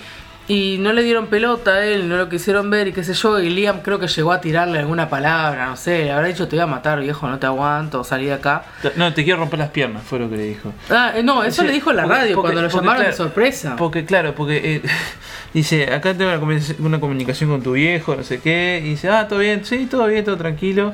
y 0.50 0.78
no 0.80 0.94
le 0.94 1.04
dieron 1.04 1.28
pelota 1.28 1.72
a 1.76 1.86
él, 1.86 2.08
no 2.08 2.16
lo 2.16 2.30
quisieron 2.30 2.70
ver 2.70 2.88
y 2.88 2.94
qué 2.94 3.04
sé 3.04 3.14
yo, 3.14 3.40
y 3.40 3.50
Liam 3.50 3.82
creo 3.82 4.00
que 4.00 4.08
llegó 4.08 4.32
a 4.32 4.40
tirarle 4.40 4.80
alguna 4.80 5.10
palabra, 5.10 5.66
no 5.68 5.76
sé, 5.76 6.06
le 6.06 6.12
habrá 6.12 6.28
dicho 6.28 6.48
te 6.48 6.56
voy 6.56 6.64
a 6.64 6.68
matar 6.68 7.02
viejo, 7.02 7.28
no 7.28 7.38
te 7.38 7.46
aguanto, 7.48 8.04
salí 8.06 8.28
de 8.28 8.34
acá. 8.34 8.64
No, 8.96 9.14
te 9.14 9.24
quiero 9.26 9.40
romper 9.40 9.60
las 9.60 9.70
piernas, 9.72 10.04
fue 10.04 10.20
lo 10.20 10.30
que 10.30 10.38
le 10.38 10.44
dijo. 10.44 10.74
Ah, 10.90 11.12
eh, 11.16 11.24
no, 11.24 11.44
eso 11.44 11.64
le 11.64 11.72
dijo 11.74 11.92
en 11.92 11.98
la 11.98 12.04
porque- 12.04 12.18
radio 12.20 12.36
porque- 12.36 12.46
cuando 12.54 12.62
lo 12.62 12.70
porque, 12.70 12.86
llamaron 12.88 13.06
de 13.08 13.14
sorpresa. 13.14 13.76
Porque, 13.78 14.06
claro, 14.06 14.34
porque 14.36 14.76
eh, 14.76 14.82
dice, 15.54 15.94
acá 15.94 16.14
tengo 16.14 16.30
una, 16.32 16.40
comunicación- 16.40 16.78
una 16.86 17.00
comunicación 17.02 17.50
con 17.50 17.62
tu 17.62 17.74
viejo, 17.74 18.16
no 18.16 18.24
sé 18.24 18.40
qué. 18.40 18.82
Y 18.86 18.90
dice, 18.92 19.10
ah, 19.10 19.28
todo 19.28 19.40
bien, 19.40 19.66
sí, 19.66 19.86
todo 19.86 20.08
bien, 20.08 20.24
todo 20.24 20.38
tranquilo. 20.38 20.94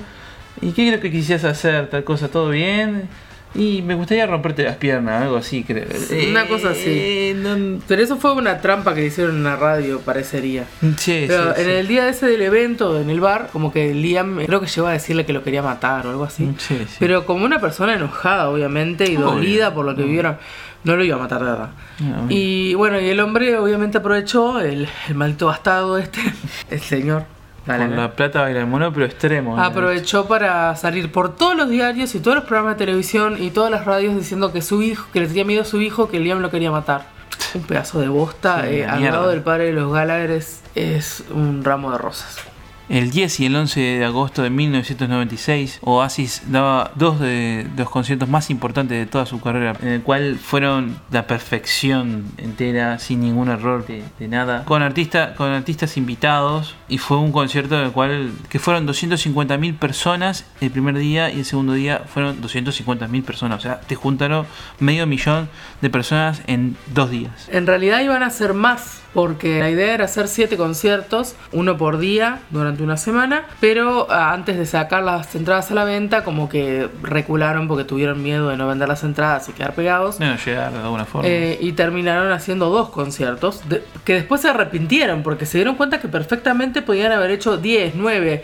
¿Y 0.62 0.72
qué 0.72 0.88
creo 0.88 1.00
que 1.00 1.12
quisieras 1.12 1.44
hacer? 1.46 1.90
Tal 1.90 2.04
cosa, 2.04 2.28
todo 2.30 2.50
bien. 2.50 3.08
Y 3.56 3.84
me 3.84 3.94
gustaría 3.94 4.26
romperte 4.26 4.64
las 4.64 4.78
piernas, 4.78 5.22
algo 5.22 5.38
así, 5.38 5.64
creo. 5.64 5.86
Sí, 6.10 6.28
una 6.32 6.48
cosa 6.48 6.72
así. 6.72 6.82
Eh, 6.88 7.36
no- 7.38 7.80
Pero 7.88 8.02
eso 8.02 8.18
fue 8.18 8.34
una 8.34 8.60
trampa 8.62 8.96
que 8.96 9.02
le 9.02 9.08
hicieron 9.08 9.36
en 9.38 9.44
la 9.44 9.56
radio, 9.56 10.00
parecería. 10.00 10.66
sí, 10.98 11.26
Pero 11.28 11.54
sí, 11.54 11.62
en 11.62 11.66
sí. 11.68 11.72
el 11.72 11.88
día 11.88 12.10
ese 12.10 12.26
del 12.26 12.42
evento, 12.42 13.00
en 13.00 13.12
el 13.12 13.20
bar, 13.20 13.50
como 13.54 13.72
que 13.72 13.94
Liam 13.94 14.44
creo 14.46 14.60
que 14.60 14.66
llegó 14.66 14.88
a 14.88 14.94
decirle 14.94 15.26
que 15.26 15.34
lo 15.34 15.44
quería 15.44 15.62
matar 15.62 16.08
o 16.08 16.10
algo 16.10 16.24
así. 16.24 16.50
Sí, 16.58 16.78
sí. 16.90 16.96
Pero 17.00 17.26
como 17.28 17.46
una 17.46 17.60
persona 17.60 17.94
enojada, 17.94 18.50
obviamente, 18.50 19.06
y 19.12 19.18
Obvio. 19.18 19.26
dolida 19.28 19.74
por 19.74 19.86
lo 19.86 19.96
que 19.96 20.02
vivieron, 20.02 20.38
no 20.84 20.96
lo 20.96 21.04
iba 21.04 21.16
a 21.16 21.20
matar 21.20 21.40
de 21.40 21.46
verdad. 21.52 21.70
No, 22.00 22.26
Y 22.30 22.74
bueno, 22.74 23.00
y 23.00 23.08
el 23.08 23.20
hombre 23.20 23.56
obviamente 23.58 24.00
aprovechó, 24.00 24.60
el, 24.62 24.88
el 25.10 25.16
maldito 25.16 25.46
bastardo 25.46 25.98
este, 26.00 26.20
el 26.72 26.82
señor. 26.82 27.26
Dale, 27.66 27.88
Con 27.88 27.96
la 27.96 28.12
plata 28.12 28.42
baila 28.42 28.60
el 28.60 28.68
mono, 28.68 28.92
pero 28.92 29.06
extremo. 29.06 29.56
¿no? 29.56 29.64
Aprovechó 29.64 30.26
para 30.28 30.76
salir 30.76 31.12
por 31.12 31.36
todos 31.36 31.56
los 31.56 31.70
diarios 31.70 32.14
y 32.14 32.20
todos 32.20 32.36
los 32.36 32.46
programas 32.46 32.78
de 32.78 32.86
televisión 32.86 33.42
y 33.42 33.52
todas 33.52 33.72
las 33.72 33.86
radios 33.86 34.16
diciendo 34.16 34.52
que 34.52 34.62
su 34.62 34.82
hijo, 34.82 35.08
que 35.14 35.22
le 35.22 35.28
tenía 35.28 35.46
miedo 35.46 35.62
a 35.62 35.66
su 35.66 35.82
hijo, 35.82 36.10
que 36.10 36.20
Liam 36.20 36.40
lo 36.40 36.52
quería 36.52 36.72
matar. 36.72 37.06
Un 37.54 37.62
pedazo 37.62 38.00
de 38.02 38.08
bosta 38.10 38.64
Sí, 38.64 38.78
eh, 38.78 38.86
al 38.86 39.04
lado 39.04 39.30
del 39.30 39.42
padre 39.42 39.66
de 39.66 39.74
los 39.74 39.94
Gallagher 39.94 40.32
es, 40.32 40.62
es 40.76 41.24
un 41.34 41.64
ramo 41.64 41.92
de 41.92 41.98
rosas. 41.98 42.53
El 42.90 43.12
10 43.12 43.40
y 43.40 43.46
el 43.46 43.56
11 43.56 43.80
de 43.80 44.06
agosto 44.06 44.44
de 44.44 44.50
1996, 44.50 45.80
Oasis 45.84 46.44
daba 46.48 46.92
dos 46.96 47.20
de 47.20 47.66
los 47.78 47.90
conciertos 47.90 48.28
más 48.28 48.50
importantes 48.50 48.98
de 48.98 49.06
toda 49.06 49.26
su 49.26 49.40
carrera, 49.40 49.76
en 49.82 49.88
el 49.88 50.02
cual 50.02 50.38
fueron 50.38 50.98
la 51.10 51.26
perfección 51.26 52.26
entera, 52.38 53.00
sin 53.00 53.22
ningún 53.22 53.50
error 53.50 53.86
de, 53.88 54.28
nada, 54.28 54.66
con, 54.66 54.82
artista, 54.82 55.34
con 55.36 55.52
artistas 55.52 55.96
invitados, 55.96 56.76
y 56.90 56.98
fue 56.98 57.18
un 57.18 57.32
concierto 57.32 57.80
en 57.80 57.86
el 57.86 57.92
cual 57.92 58.32
que 58.50 58.60
fueron 58.60 58.86
250.000 58.86 59.78
personas 59.78 60.46
el 60.60 60.72
primer 60.72 60.98
día 60.98 61.32
y 61.32 61.40
el 61.40 61.46
segundo 61.46 61.74
día 61.74 62.04
fueron 62.06 62.42
250.000 62.42 63.24
personas, 63.24 63.60
o 63.60 63.62
sea, 63.62 63.80
te 63.80 63.96
juntaron 63.96 64.46
medio 64.80 65.08
millón 65.08 65.48
de 65.82 65.90
personas 65.90 66.42
en 66.48 66.76
dos 66.94 67.10
días. 67.10 67.48
En 67.50 67.66
realidad 67.66 68.02
iban 68.02 68.24
a 68.24 68.30
ser 68.30 68.54
más, 68.54 69.03
porque 69.14 69.60
la 69.60 69.70
idea 69.70 69.94
era 69.94 70.06
hacer 70.06 70.28
siete 70.28 70.58
conciertos, 70.58 71.36
uno 71.52 71.78
por 71.78 71.98
día 72.00 72.40
durante 72.50 72.84
una 72.84 72.98
semana, 72.98 73.44
pero 73.60 74.08
ah, 74.10 74.34
antes 74.34 74.58
de 74.58 74.66
sacar 74.66 75.04
las 75.04 75.34
entradas 75.36 75.70
a 75.72 75.74
la 75.76 75.84
venta, 75.84 76.24
como 76.24 76.50
que 76.50 76.88
recularon 77.02 77.68
porque 77.68 77.84
tuvieron 77.84 78.22
miedo 78.24 78.50
de 78.50 78.58
no 78.58 78.68
vender 78.68 78.88
las 78.88 79.04
entradas 79.04 79.48
y 79.50 79.54
quedar 79.54 79.74
pegados. 79.76 80.18
Bueno, 80.18 80.36
llegar 80.44 80.72
de 80.74 80.80
alguna 80.80 81.06
forma. 81.06 81.28
Eh, 81.28 81.58
y 81.62 81.74
terminaron 81.74 82.32
haciendo 82.32 82.70
dos 82.70 82.90
conciertos 82.90 83.68
de- 83.70 83.84
que 84.04 84.14
después 84.14 84.42
se 84.42 84.50
arrepintieron 84.50 85.24
porque 85.24 85.46
se 85.46 85.58
dieron 85.60 85.76
cuenta 85.76 86.00
que 86.02 86.08
perfectamente 86.08 86.82
podían 86.82 87.12
haber 87.12 87.32
hecho 87.32 87.58
10, 87.58 87.94
9. 87.96 88.44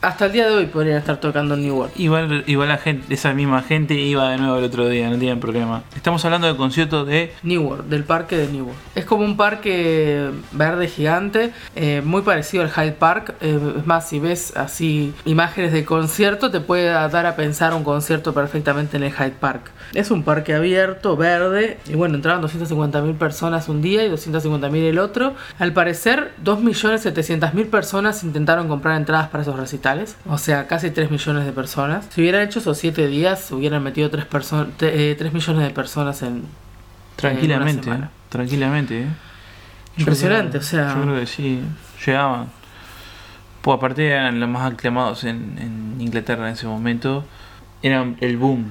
Hasta 0.00 0.26
el 0.26 0.32
día 0.32 0.48
de 0.48 0.54
hoy 0.54 0.66
podrían 0.66 0.98
estar 0.98 1.18
tocando 1.18 1.56
New 1.56 1.74
World. 1.74 1.92
Igual, 1.96 2.44
igual 2.46 2.68
la 2.68 2.78
gente, 2.78 3.12
esa 3.12 3.34
misma 3.34 3.62
gente 3.62 3.94
iba 3.94 4.30
de 4.30 4.38
nuevo 4.38 4.56
el 4.58 4.64
otro 4.64 4.88
día, 4.88 5.10
no 5.10 5.18
tienen 5.18 5.40
problema. 5.40 5.82
Estamos 5.96 6.24
hablando 6.24 6.46
del 6.46 6.56
concierto 6.56 7.04
de. 7.04 7.32
New 7.42 7.62
World, 7.62 7.88
del 7.88 8.04
parque 8.04 8.36
de 8.36 8.46
New 8.46 8.66
World. 8.66 8.80
Es 8.94 9.04
como 9.04 9.24
un 9.24 9.36
parque 9.36 10.30
verde 10.52 10.86
gigante, 10.86 11.52
eh, 11.74 12.00
muy 12.04 12.22
parecido 12.22 12.62
al 12.62 12.70
Hyde 12.70 12.92
Park. 12.92 13.34
Eh, 13.40 13.58
es 13.78 13.86
más, 13.86 14.08
si 14.08 14.20
ves 14.20 14.56
así 14.56 15.12
imágenes 15.24 15.72
de 15.72 15.84
concierto, 15.84 16.52
te 16.52 16.60
puede 16.60 16.90
dar 16.90 17.26
a 17.26 17.34
pensar 17.34 17.74
un 17.74 17.82
concierto 17.82 18.32
perfectamente 18.32 18.98
en 18.98 19.02
el 19.02 19.12
Hyde 19.12 19.34
Park. 19.40 19.72
Es 19.94 20.12
un 20.12 20.22
parque 20.22 20.54
abierto, 20.54 21.16
verde, 21.16 21.78
y 21.88 21.94
bueno, 21.94 22.14
entraban 22.14 22.40
250.000 22.40 23.16
personas 23.16 23.68
un 23.68 23.82
día 23.82 24.04
y 24.04 24.10
250.000 24.10 24.76
el 24.76 24.98
otro. 25.00 25.34
Al 25.58 25.72
parecer, 25.72 26.34
2.700.000 26.44 27.68
personas 27.68 28.22
intentaron 28.22 28.68
comprar 28.68 28.96
entradas 28.96 29.28
para 29.28 29.42
esos 29.42 29.56
recitales, 29.56 29.87
o 30.28 30.38
sea, 30.38 30.66
casi 30.66 30.90
3 30.90 31.10
millones 31.10 31.44
de 31.44 31.52
personas. 31.52 32.06
Si 32.10 32.20
hubieran 32.20 32.42
hecho 32.42 32.58
esos 32.58 32.76
7 32.78 33.06
días, 33.08 33.50
hubieran 33.52 33.82
metido 33.82 34.10
3, 34.10 34.26
3 34.78 35.32
millones 35.32 35.62
de 35.64 35.70
personas 35.70 36.22
en, 36.22 36.42
Tranquilamente, 37.16 37.84
semana. 37.84 38.06
eh, 38.06 38.26
tranquilamente, 38.28 39.02
eh. 39.02 39.06
Impresionante, 39.96 40.50
creo- 40.58 40.60
o 40.60 40.64
sea. 40.64 40.94
Yo 40.94 41.02
creo 41.02 41.20
que 41.20 41.26
sí, 41.26 41.60
llegaban. 42.06 42.46
Pues 43.62 43.76
aparte 43.76 44.06
eran 44.08 44.38
los 44.38 44.48
más 44.48 44.72
aclamados 44.72 45.24
en, 45.24 45.58
en 45.58 46.00
Inglaterra 46.00 46.46
en 46.48 46.54
ese 46.54 46.66
momento. 46.66 47.24
Eran 47.82 48.16
el 48.20 48.36
boom. 48.36 48.66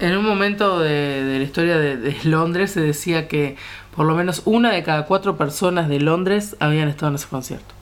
En 0.00 0.16
un 0.16 0.24
momento 0.26 0.80
de, 0.80 1.22
de 1.24 1.38
la 1.38 1.44
historia 1.44 1.76
de, 1.78 1.96
de 1.96 2.16
Londres 2.24 2.72
se 2.72 2.80
decía 2.80 3.28
que 3.28 3.56
por 3.94 4.06
lo 4.06 4.16
menos 4.16 4.42
una 4.44 4.72
de 4.72 4.82
cada 4.82 5.06
cuatro 5.06 5.36
personas 5.36 5.88
de 5.88 6.00
Londres 6.00 6.56
habían 6.58 6.88
estado 6.88 7.10
en 7.10 7.14
ese 7.14 7.28
concierto. 7.28 7.72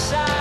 Outside 0.00 0.39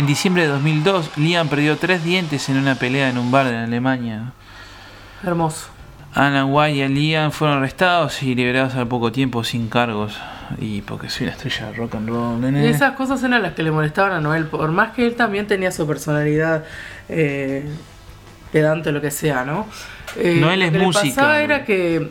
En 0.00 0.06
diciembre 0.06 0.44
de 0.44 0.48
2002, 0.48 1.18
Liam 1.18 1.48
perdió 1.48 1.76
tres 1.76 2.02
dientes 2.02 2.48
en 2.48 2.56
una 2.56 2.74
pelea 2.74 3.10
en 3.10 3.18
un 3.18 3.30
bar 3.30 3.46
de 3.46 3.58
Alemania. 3.58 4.32
Hermoso. 5.22 5.66
Alan 6.14 6.46
White 6.48 6.78
y 6.78 6.88
Liam 6.88 7.30
fueron 7.30 7.58
arrestados 7.58 8.22
y 8.22 8.34
liberados 8.34 8.76
al 8.76 8.88
poco 8.88 9.12
tiempo 9.12 9.44
sin 9.44 9.68
cargos. 9.68 10.18
Y 10.58 10.80
porque 10.80 11.10
soy 11.10 11.26
una 11.26 11.36
estrella 11.36 11.66
de 11.66 11.72
rock 11.74 11.96
and 11.96 12.08
roll. 12.08 12.40
nene. 12.40 12.64
Y 12.64 12.68
esas 12.70 12.92
cosas 12.92 13.22
eran 13.22 13.42
las 13.42 13.52
que 13.52 13.62
le 13.62 13.72
molestaban 13.72 14.12
a 14.12 14.20
Noel, 14.22 14.46
por 14.46 14.72
más 14.72 14.92
que 14.92 15.04
él 15.04 15.16
también 15.16 15.46
tenía 15.46 15.70
su 15.70 15.86
personalidad 15.86 16.64
eh, 17.10 17.68
pedante 18.52 18.88
o 18.88 18.92
lo 18.92 19.02
que 19.02 19.10
sea, 19.10 19.44
¿no? 19.44 19.66
Eh, 20.16 20.38
Noel 20.40 20.60
lo 20.60 20.64
es 20.64 20.72
que 20.72 20.78
música, 20.78 21.04
Le 21.04 21.10
pasaba 21.10 21.42
era 21.42 21.64
que 21.66 22.10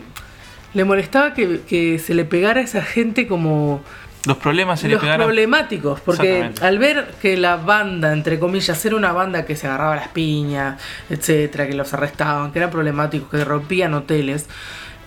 le 0.76 0.84
molestaba 0.84 1.34
que, 1.34 1.62
que 1.68 1.98
se 1.98 2.14
le 2.14 2.24
pegara 2.24 2.62
a 2.62 2.64
esa 2.64 2.84
gente 2.84 3.28
como 3.28 3.82
Los 4.26 4.38
problemas 4.38 4.82
se 4.82 4.88
le 4.88 4.94
los 4.96 5.02
pegaron. 5.02 5.26
problemáticos, 5.28 6.02
porque 6.02 6.52
al 6.62 6.78
ver 6.78 7.08
que 7.22 7.38
la 7.38 7.56
banda, 7.56 8.12
entre 8.12 8.38
comillas, 8.38 8.84
era 8.86 8.96
una 8.98 9.14
banda 9.14 9.46
que 9.46 9.56
se 9.56 9.68
agarraba 9.68 9.96
las 9.96 10.10
piñas, 10.10 10.80
etcétera, 11.10 11.68
que 11.68 11.74
los 11.74 11.94
arrestaban, 11.94 12.52
que 12.52 12.60
eran 12.60 12.70
problemáticos, 12.70 13.30
que 13.30 13.46
rompían 13.46 13.94
hoteles, 13.94 14.48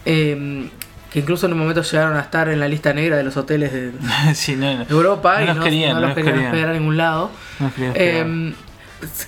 eh, 0.06 0.68
que 1.12 1.18
incluso 1.18 1.44
en 1.46 1.52
un 1.52 1.58
momento 1.58 1.82
llegaron 1.82 2.16
a 2.16 2.20
estar 2.20 2.48
en 2.48 2.58
la 2.58 2.68
lista 2.68 2.94
negra 2.94 3.18
de 3.18 3.22
los 3.22 3.36
hoteles 3.36 3.70
de 3.72 3.92
sí, 4.34 4.56
no, 4.56 4.78
no. 4.78 4.86
Europa 4.88 5.40
No 5.42 5.56
y 5.60 5.64
querían, 5.64 5.94
no 5.94 6.00
los 6.00 6.14
querían 6.14 6.34
querían. 6.36 6.52
pegar 6.52 6.68
a 6.70 6.72
ningún 6.72 6.96
lado. 6.96 7.30
Eh, 7.78 8.54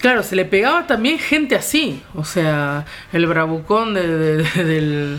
claro, 0.01 0.22
se 0.22 0.35
le 0.35 0.47
pegaba 0.47 0.87
también 0.87 1.18
gente 1.18 1.57
así, 1.57 2.03
o 2.14 2.24
sea, 2.24 2.87
el 3.12 3.26
bravucón 3.26 3.93
de, 3.93 4.07
de- 4.07 4.37
de- 4.45 4.64
del- 4.64 5.18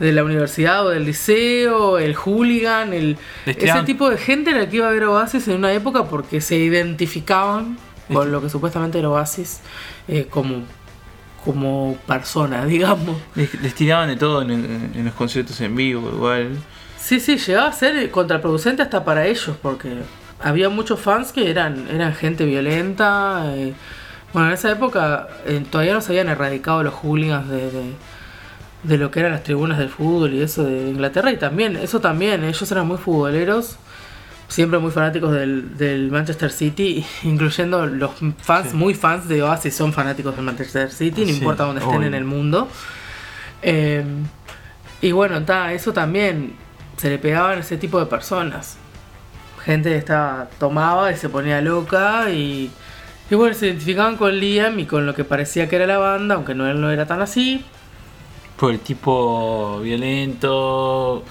de 0.00 0.12
la 0.12 0.24
universidad 0.24 0.84
o 0.86 0.88
del 0.88 1.04
liceo, 1.04 1.98
el 1.98 2.16
hooligan, 2.16 2.92
el, 2.92 3.16
Les 3.46 3.56
ese 3.58 3.82
tipo 3.84 4.10
de 4.10 4.16
gente 4.16 4.50
era 4.50 4.62
el 4.62 4.68
que 4.68 4.76
iba 4.76 4.88
a 4.88 4.90
ver 4.90 5.04
Oasis 5.04 5.46
en 5.46 5.56
una 5.56 5.72
época 5.72 6.04
porque 6.06 6.40
se 6.40 6.56
identificaban 6.56 7.78
con 8.12 8.32
lo 8.32 8.42
que 8.42 8.50
supuestamente 8.50 8.98
era 8.98 9.10
Oasis 9.10 9.60
eh, 10.08 10.26
como, 10.28 10.64
como 11.44 11.96
persona, 12.06 12.64
digamos. 12.66 13.16
Les, 13.36 13.54
les 13.62 13.74
tiraban 13.74 14.08
de 14.08 14.16
todo 14.16 14.42
en, 14.42 14.50
en 14.94 15.04
los 15.04 15.14
conciertos 15.14 15.60
en 15.60 15.76
vivo, 15.76 16.10
igual. 16.12 16.56
Sí, 16.98 17.20
sí, 17.20 17.36
llegaba 17.36 17.68
a 17.68 17.72
ser 17.72 18.10
contraproducente 18.10 18.82
hasta 18.82 19.04
para 19.04 19.26
ellos, 19.26 19.56
porque 19.60 19.98
había 20.40 20.68
muchos 20.68 21.00
fans 21.00 21.32
que 21.32 21.50
eran, 21.50 21.88
eran 21.88 22.14
gente 22.14 22.44
violenta. 22.44 23.52
eh, 23.54 23.74
bueno, 24.32 24.48
en 24.48 24.54
esa 24.54 24.70
época 24.70 25.28
eh, 25.46 25.64
todavía 25.70 25.92
no 25.92 26.00
se 26.00 26.12
habían 26.12 26.28
erradicado 26.28 26.82
los 26.82 26.94
hooligans 26.94 27.48
de, 27.48 27.70
de, 27.70 27.92
de 28.82 28.96
lo 28.98 29.10
que 29.10 29.20
eran 29.20 29.32
las 29.32 29.42
tribunas 29.42 29.78
del 29.78 29.88
fútbol 29.90 30.32
y 30.34 30.42
eso 30.42 30.64
de 30.64 30.88
Inglaterra. 30.90 31.30
Y 31.32 31.36
también, 31.36 31.76
eso 31.76 32.00
también, 32.00 32.44
ellos 32.44 32.70
eran 32.72 32.86
muy 32.86 32.96
futboleros, 32.98 33.76
siempre 34.48 34.78
muy 34.78 34.90
fanáticos 34.90 35.32
del, 35.32 35.76
del 35.76 36.10
Manchester 36.10 36.50
City, 36.50 37.04
incluyendo 37.22 37.86
los 37.86 38.12
fans, 38.42 38.70
Sí. 38.70 38.76
muy 38.76 38.94
fans 38.94 39.28
de 39.28 39.42
Oasis, 39.42 39.74
son 39.74 39.92
fanáticos 39.92 40.34
del 40.36 40.44
Manchester 40.44 40.90
City, 40.90 41.22
no 41.22 41.26
Sí, 41.28 41.32
importa 41.34 41.64
dónde 41.64 41.80
estén 41.80 41.96
obvio. 41.98 42.08
en 42.08 42.14
el 42.14 42.24
mundo. 42.24 42.68
Eh, 43.62 44.04
y 45.02 45.12
bueno, 45.12 45.36
está, 45.38 45.72
eso 45.72 45.92
también 45.92 46.54
se 46.96 47.08
le 47.10 47.18
pegaban 47.18 47.58
a 47.58 47.60
ese 47.60 47.76
tipo 47.76 47.98
de 47.98 48.06
personas. 48.06 48.76
Gente 49.64 49.90
que 49.90 49.96
estaba, 49.96 50.48
tomaba 50.58 51.12
y 51.12 51.16
se 51.16 51.28
ponía 51.28 51.60
loca 51.60 52.30
y, 52.30 52.70
y 53.30 53.34
bueno, 53.34 53.54
se 53.54 53.66
identificaban 53.66 54.16
con 54.16 54.34
Liam 54.38 54.78
y 54.78 54.86
con 54.86 55.04
lo 55.06 55.14
que 55.14 55.24
parecía 55.24 55.68
que 55.68 55.76
era 55.76 55.86
la 55.86 55.98
banda, 55.98 56.34
aunque 56.36 56.54
no 56.54 56.66
él 56.68 56.80
no 56.80 56.90
era 56.90 57.06
tan 57.06 57.20
así. 57.20 57.62
Por 58.60 58.72
el 58.72 58.80
tipo 58.80 59.80
violento. 59.82 61.24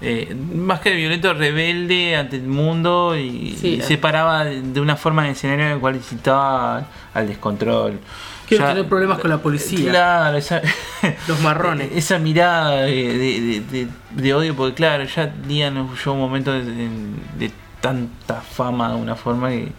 eh, 0.00 0.34
más 0.54 0.80
que 0.80 0.92
violento, 0.94 1.32
rebelde 1.32 2.16
ante 2.16 2.34
el 2.36 2.42
mundo 2.48 3.16
y, 3.16 3.56
Sí, 3.60 3.74
y 3.74 3.80
se 3.82 3.98
paraba 3.98 4.44
de 4.44 4.80
una 4.80 4.96
forma 4.96 5.22
en 5.22 5.26
el 5.28 5.32
escenario 5.36 5.66
en 5.66 5.72
el 5.72 5.78
cual 5.78 5.94
incitaba 5.96 6.84
al 7.14 7.28
descontrol. 7.28 8.00
Quiero 8.48 8.66
tener 8.66 8.86
problemas 8.88 9.18
con 9.20 9.30
la 9.30 9.38
policía. 9.38 9.90
Claro, 9.90 10.36
esa, 10.36 10.60
Los 11.28 11.40
marrones. 11.40 11.88
Esa 11.94 12.18
mirada 12.18 12.82
de, 12.82 13.16
de- 13.16 13.60
de- 13.70 13.88
de- 14.20 14.34
odio, 14.34 14.54
porque 14.56 14.74
claro, 14.74 15.04
ya 15.04 15.32
Liam 15.46 15.88
llegó 15.96 16.12
un 16.14 16.18
momento 16.18 16.52
de, 16.52 17.50
tanta 17.80 18.40
fama 18.40 18.90
de 18.90 18.96
una 18.96 19.14
forma 19.16 19.50
que 19.50 19.72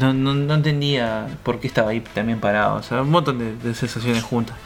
no, 0.00 0.12
no- 0.12 0.34
no 0.34 0.54
entendía 0.54 1.26
por 1.44 1.60
qué 1.60 1.68
estaba 1.68 1.90
ahí 1.92 2.00
también 2.00 2.40
parado. 2.40 2.76
O 2.76 2.82
sea, 2.82 3.02
un 3.02 3.10
montón 3.10 3.38
de 3.62 3.74
sensaciones 3.74 4.22
juntas. 4.24 4.56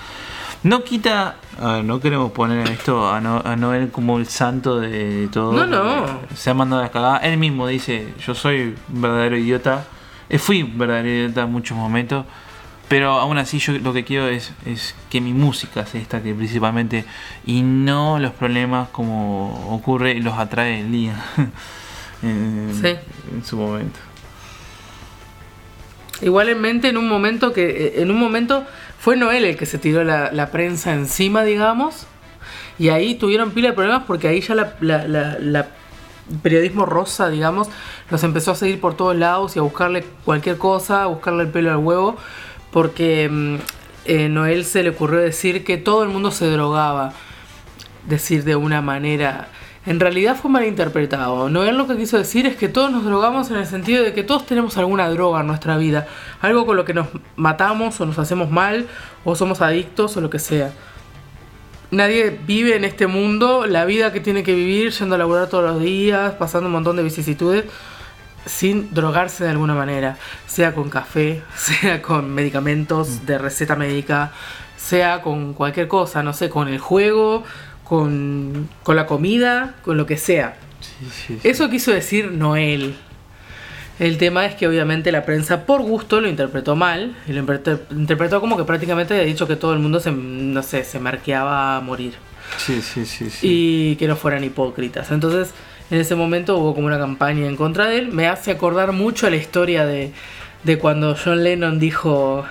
No 0.62 0.84
quita, 0.84 1.36
a 1.58 1.72
ver, 1.74 1.84
no 1.84 2.00
queremos 2.00 2.32
poner 2.32 2.68
esto 2.70 3.10
a, 3.10 3.20
No- 3.20 3.40
a 3.44 3.56
Noel 3.56 3.90
como 3.90 4.18
el 4.18 4.26
santo 4.26 4.78
de 4.78 5.28
todo. 5.32 5.52
No, 5.52 5.66
no. 5.66 6.20
Se 6.34 6.50
ha 6.50 6.54
mandado 6.54 6.82
a 6.84 6.90
cagar. 6.90 7.24
Él 7.24 7.38
mismo 7.38 7.66
dice, 7.66 8.12
yo 8.26 8.34
soy 8.34 8.74
un 8.92 9.00
verdadero 9.00 9.36
idiota. 9.38 9.84
Eh, 10.28 10.38
Fui 10.38 10.62
un 10.62 10.76
verdadero 10.76 11.08
idiota 11.08 11.42
en 11.42 11.52
muchos 11.52 11.76
momentos. 11.76 12.26
Pero 12.88 13.12
aún 13.20 13.38
así 13.38 13.58
yo 13.60 13.72
lo 13.78 13.92
que 13.92 14.04
quiero 14.04 14.26
es, 14.26 14.52
es 14.66 14.96
que 15.10 15.20
mi 15.20 15.32
música 15.32 15.86
se 15.86 15.98
destaque 15.98 16.34
principalmente 16.34 17.04
y 17.46 17.62
no 17.62 18.18
los 18.18 18.32
problemas 18.32 18.88
como 18.88 19.72
ocurre 19.72 20.10
y 20.12 20.20
los 20.20 20.36
atrae 20.36 20.80
el 20.80 20.90
día 20.90 21.14
en, 22.22 22.76
Sí. 22.82 22.96
en 23.32 23.44
su 23.44 23.56
momento. 23.56 23.98
Igualmente 26.22 26.88
en 26.88 26.96
un 26.98 27.08
momento 27.08 27.52
que 27.52 27.70
eh, 27.70 28.02
en 28.02 28.10
un 28.10 28.18
momento 28.18 28.66
fue 29.00 29.16
Noel 29.16 29.44
el 29.44 29.56
que 29.56 29.66
se 29.66 29.78
tiró 29.78 30.04
la, 30.04 30.50
prensa 30.52 30.92
encima, 30.92 31.42
digamos, 31.42 32.06
y 32.78 32.90
ahí 32.90 33.14
tuvieron 33.16 33.50
pila 33.50 33.70
de 33.70 33.74
problemas 33.74 34.04
porque 34.06 34.28
ahí 34.28 34.40
ya 34.40 34.54
la, 34.54 34.74
la- 34.80 35.08
la- 35.08 35.36
la 35.40 35.66
periodismo 36.42 36.86
rosa, 36.86 37.28
digamos, 37.28 37.68
los 38.10 38.22
empezó 38.22 38.52
a 38.52 38.54
seguir 38.54 38.80
por 38.80 38.94
todos 38.96 39.16
lados 39.16 39.56
y 39.56 39.58
a 39.58 39.62
buscarle 39.62 40.04
cualquier 40.24 40.58
cosa, 40.58 41.02
a 41.02 41.06
buscarle 41.06 41.42
el 41.44 41.48
pelo 41.48 41.70
al 41.70 41.78
huevo, 41.78 42.16
porque 42.70 43.28
mm, 43.28 43.56
eh, 44.04 44.28
Noel 44.28 44.64
se 44.64 44.82
le 44.84 44.90
ocurrió 44.90 45.18
decir 45.18 45.64
que 45.64 45.76
todo 45.76 46.02
el 46.04 46.08
mundo 46.10 46.30
se 46.30 46.46
drogaba, 46.48 47.12
decir 48.06 48.44
de 48.44 48.54
una 48.56 48.80
manera. 48.80 49.48
En 49.86 49.98
realidad 49.98 50.36
fue 50.36 50.50
malinterpretado. 50.50 51.48
Noel 51.48 51.78
lo 51.78 51.86
que 51.86 51.96
quiso 51.96 52.18
decir 52.18 52.46
es 52.46 52.56
que 52.56 52.68
todos 52.68 52.92
nos 52.92 53.04
drogamos 53.04 53.50
en 53.50 53.56
el 53.56 53.66
sentido 53.66 54.04
de 54.04 54.12
que 54.12 54.22
todos 54.22 54.44
tenemos 54.44 54.76
alguna 54.76 55.08
droga 55.08 55.40
en 55.40 55.46
nuestra 55.46 55.78
vida. 55.78 56.06
Algo 56.42 56.66
con 56.66 56.76
lo 56.76 56.84
que 56.84 56.92
nos 56.92 57.08
matamos 57.36 57.98
o 58.00 58.06
nos 58.06 58.18
hacemos 58.18 58.50
mal 58.50 58.86
o 59.24 59.34
somos 59.34 59.62
adictos 59.62 60.16
o 60.16 60.20
lo 60.20 60.28
que 60.28 60.38
sea. 60.38 60.72
Nadie 61.90 62.38
vive 62.46 62.76
en 62.76 62.84
este 62.84 63.06
mundo 63.06 63.66
la 63.66 63.84
vida 63.84 64.12
que 64.12 64.20
tiene 64.20 64.42
que 64.42 64.54
vivir 64.54 64.92
yendo 64.92 65.14
a 65.14 65.18
laburar 65.18 65.48
todos 65.48 65.64
los 65.64 65.82
días, 65.82 66.34
pasando 66.34 66.66
un 66.66 66.72
montón 66.72 66.96
de 66.96 67.02
vicisitudes 67.02 67.64
sin 68.46 68.92
drogarse 68.94 69.44
de 69.44 69.50
alguna 69.50 69.74
manera, 69.74 70.16
sea 70.46 70.74
con 70.74 70.88
café, 70.88 71.42
sea 71.56 72.02
con 72.02 72.32
medicamentos 72.32 73.26
de 73.26 73.38
receta 73.38 73.76
médica, 73.76 74.32
sea 74.76 75.22
con 75.22 75.54
cualquier 75.54 75.88
cosa, 75.88 76.22
no 76.22 76.32
sé, 76.32 76.48
con 76.48 76.68
el 76.68 76.78
juego, 76.78 77.44
con, 77.90 78.68
con 78.84 78.94
la 78.94 79.06
comida, 79.06 79.74
con 79.82 79.96
lo 79.96 80.06
que 80.06 80.16
sea. 80.16 80.54
Sí, 80.78 81.08
sí, 81.10 81.38
sí. 81.42 81.48
Eso 81.48 81.68
quiso 81.68 81.90
decir 81.90 82.30
Noel. 82.30 82.94
El 83.98 84.16
tema 84.16 84.46
es 84.46 84.54
que 84.54 84.68
obviamente 84.68 85.10
la 85.10 85.24
prensa 85.24 85.66
por 85.66 85.82
gusto 85.82 86.20
lo 86.20 86.28
interpretó 86.28 86.76
mal 86.76 87.16
y 87.26 87.32
lo 87.32 87.40
interpretó, 87.40 88.40
como 88.40 88.56
que 88.56 88.62
prácticamente 88.62 89.14
había 89.14 89.26
dicho 89.26 89.48
que 89.48 89.56
todo 89.56 89.72
el 89.72 89.80
mundo 89.80 89.98
se, 89.98 90.12
no 90.12 90.62
sé, 90.62 90.84
se 90.84 91.00
marqueaba 91.00 91.76
a 91.78 91.80
morir 91.80 92.12
Sí, 92.58 92.80
sí, 92.80 93.04
sí, 93.04 93.28
sí. 93.28 93.38
y 93.42 93.96
que 93.96 94.06
no 94.06 94.14
fueran 94.14 94.44
hipócritas. 94.44 95.10
Entonces, 95.10 95.52
en 95.90 95.98
ese 95.98 96.14
momento 96.14 96.58
hubo 96.58 96.76
como 96.76 96.86
una 96.86 96.98
campaña 96.98 97.48
en 97.48 97.56
contra 97.56 97.86
de 97.86 97.98
él. 97.98 98.12
Me 98.12 98.28
hace 98.28 98.52
acordar 98.52 98.92
mucho 98.92 99.26
a 99.26 99.30
la 99.30 99.36
historia 99.36 99.84
de, 99.84 100.12
de 100.62 100.78
cuando 100.78 101.16
John 101.22 101.42
Lennon 101.42 101.80
dijo 101.80 102.44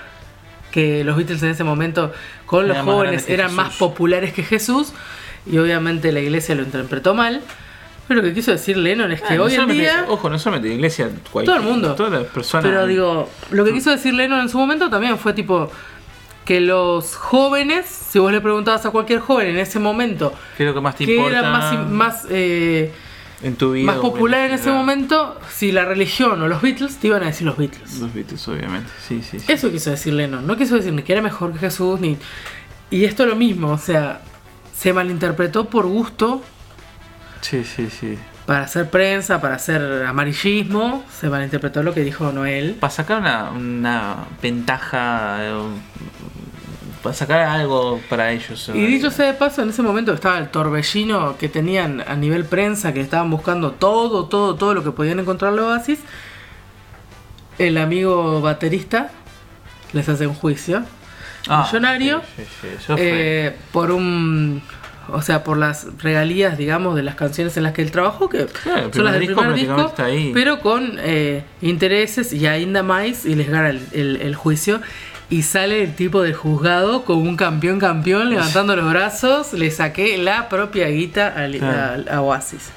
que 0.70 1.02
los 1.02 1.16
Beatles 1.16 1.42
en 1.42 1.48
ese 1.48 1.64
momento 1.64 2.12
con 2.44 2.68
los 2.68 2.76
jóvenes 2.78 3.26
eran 3.28 3.54
más 3.54 3.74
populares 3.76 4.34
que 4.34 4.42
Jesús 4.42 4.92
y 5.46 5.58
obviamente 5.58 6.12
la 6.12 6.20
iglesia 6.20 6.54
lo 6.54 6.62
interpretó 6.62 7.14
mal. 7.14 7.40
Pero 8.08 8.22
lo 8.22 8.26
que 8.28 8.34
quiso 8.34 8.50
decir 8.50 8.76
Lennon 8.76 9.12
es 9.12 9.20
que 9.22 9.34
Ah, 9.34 9.36
no 9.36 9.44
hoy 9.44 9.50
en 9.50 9.56
solamente- 9.56 9.82
día... 9.82 10.04
Ojo, 10.08 10.28
no 10.28 10.38
solamente 10.38 10.68
la 10.68 10.74
iglesia, 10.74 11.08
cualquier- 11.30 11.44
Todo 11.56 11.64
el 11.64 11.70
mundo. 11.72 11.94
Todas 11.94 12.12
las 12.12 12.24
personas. 12.24 12.64
Pero 12.66 12.86
digo, 12.88 13.30
lo 13.52 13.64
que 13.64 13.72
quiso 13.72 13.90
decir 13.90 14.14
Lennon 14.14 14.40
en 14.40 14.48
su 14.48 14.58
momento 14.58 14.90
también 14.90 15.16
fue 15.16 15.32
tipo 15.32 15.70
que 16.44 16.60
los 16.60 17.14
jóvenes, 17.14 17.86
si 17.86 18.18
vos 18.18 18.32
le 18.32 18.40
preguntabas 18.40 18.84
a 18.84 18.90
cualquier 18.90 19.20
joven 19.20 19.46
en 19.48 19.58
ese 19.58 19.78
momento, 19.78 20.32
¿Qué 20.56 20.64
es 20.64 20.68
lo 20.68 20.74
que 20.74 20.80
más 20.80 20.96
te 20.96 21.06
que 21.06 21.14
importa 21.14 21.38
era 21.38 21.50
más, 21.50 21.88
más, 21.88 22.26
eh, 22.30 22.90
en 23.44 23.54
tu 23.54 23.72
vida? 23.74 23.86
más 23.86 23.98
popular 23.98 24.48
en 24.48 24.54
ese 24.54 24.70
momento, 24.72 25.38
si 25.48 25.70
la 25.70 25.84
religión 25.84 26.42
o 26.42 26.48
los 26.48 26.60
Beatles, 26.60 26.96
te 26.96 27.06
iban 27.06 27.22
a 27.22 27.26
decir 27.26 27.46
los 27.46 27.56
Beatles. 27.56 28.00
Los 28.00 28.12
Beatles, 28.12 28.48
obviamente. 28.48 28.90
Sí, 29.06 29.22
sí, 29.22 29.38
sí. 29.38 29.52
Eso 29.52 29.70
quiso 29.70 29.90
decir 29.90 30.14
Lennon, 30.14 30.44
no 30.44 30.56
quiso 30.56 30.74
decir 30.74 30.92
ni 30.92 31.02
que 31.04 31.12
era 31.12 31.22
mejor 31.22 31.52
que 31.52 31.60
Jesús, 31.60 32.00
ni... 32.00 32.16
Y 32.90 33.04
esto 33.04 33.22
es 33.22 33.28
lo 33.28 33.36
mismo, 33.36 33.70
o 33.70 33.78
sea, 33.78 34.20
se 34.80 34.94
malinterpretó 34.94 35.66
por 35.68 35.86
gusto, 35.86 36.42
Sí, 37.42 37.64
sí, 37.64 37.90
sí. 37.90 38.18
para 38.46 38.62
hacer 38.62 38.88
prensa, 38.88 39.40
para 39.40 39.56
hacer 39.56 40.04
amarillismo, 40.06 41.04
se 41.10 41.28
malinterpretó 41.28 41.82
lo 41.82 41.92
que 41.92 42.02
dijo 42.02 42.32
Noel. 42.32 42.76
Para 42.80 42.90
sacar 42.90 43.20
una, 43.20 43.50
una 43.50 44.16
ventaja 44.40 45.38
para 47.02 47.14
sacar 47.14 47.40
algo 47.40 48.00
para 48.08 48.30
ellos. 48.32 48.70
Y 48.74 48.86
dicho 48.86 49.10
sea 49.10 49.26
de 49.26 49.34
paso, 49.34 49.62
en 49.62 49.68
ese 49.70 49.82
momento 49.82 50.12
estaba 50.14 50.38
el 50.38 50.48
torbellino 50.48 51.36
que 51.36 51.48
tenían 51.50 52.02
a 52.06 52.14
nivel 52.14 52.44
prensa, 52.46 52.94
que 52.94 53.00
estaban 53.00 53.30
buscando 53.30 53.72
todo, 53.72 54.26
todo, 54.26 54.54
todo 54.54 54.74
lo 54.74 54.82
que 54.82 54.92
podían 54.92 55.18
encontrar 55.18 55.52
en 55.52 55.58
Oasis. 55.60 55.98
El 57.58 57.76
amigo 57.76 58.40
baterista 58.40 59.10
les 59.92 60.08
hace 60.08 60.26
un 60.26 60.34
juicio 60.34 60.84
Ah, 61.48 61.64
millonario 61.66 62.20
sí, 62.36 62.42
sí, 62.44 62.48
sí, 62.62 62.66
eso 62.78 62.96
fue. 62.96 63.46
eh, 63.46 63.56
por 63.72 63.90
un. 63.90 64.62
O 65.12 65.22
sea, 65.22 65.42
por 65.42 65.56
las 65.56 65.86
regalías, 65.98 66.56
digamos, 66.56 66.94
de 66.94 67.02
las 67.02 67.16
canciones 67.16 67.56
en 67.56 67.64
las 67.64 67.72
que 67.72 67.82
él 67.82 67.90
trabajó, 67.90 68.28
que 68.28 68.46
Claro, 68.46 68.90
son 68.92 69.04
las 69.04 69.14
del 69.14 69.22
disco 69.22 69.40
primer 69.40 69.56
disco, 69.56 69.74
prácticamente 69.74 69.90
está 69.90 70.04
ahí. 70.04 70.30
pero 70.32 70.60
con 70.60 70.98
eh, 71.00 71.42
intereses 71.62 72.32
y 72.32 72.46
ainda 72.46 72.84
más, 72.84 73.24
y 73.26 73.34
les 73.34 73.50
gana 73.50 73.70
el, 73.70 73.80
el- 73.92 74.16
el 74.22 74.34
juicio. 74.36 74.80
Y 75.28 75.42
sale 75.42 75.84
el 75.84 75.94
tipo 75.94 76.22
del 76.22 76.34
juzgado 76.34 77.04
con 77.04 77.18
un 77.18 77.36
campeón 77.36 77.78
campeón 77.78 78.30
levantando 78.30 78.74
los 78.74 78.88
brazos. 78.90 79.52
Le 79.52 79.70
saqué 79.70 80.18
la 80.18 80.48
propia 80.48 80.88
guita 80.88 81.28
al- 81.28 81.56
Claro. 81.56 82.04
a, 82.10 82.14
a 82.16 82.20
Oasis. 82.20 82.70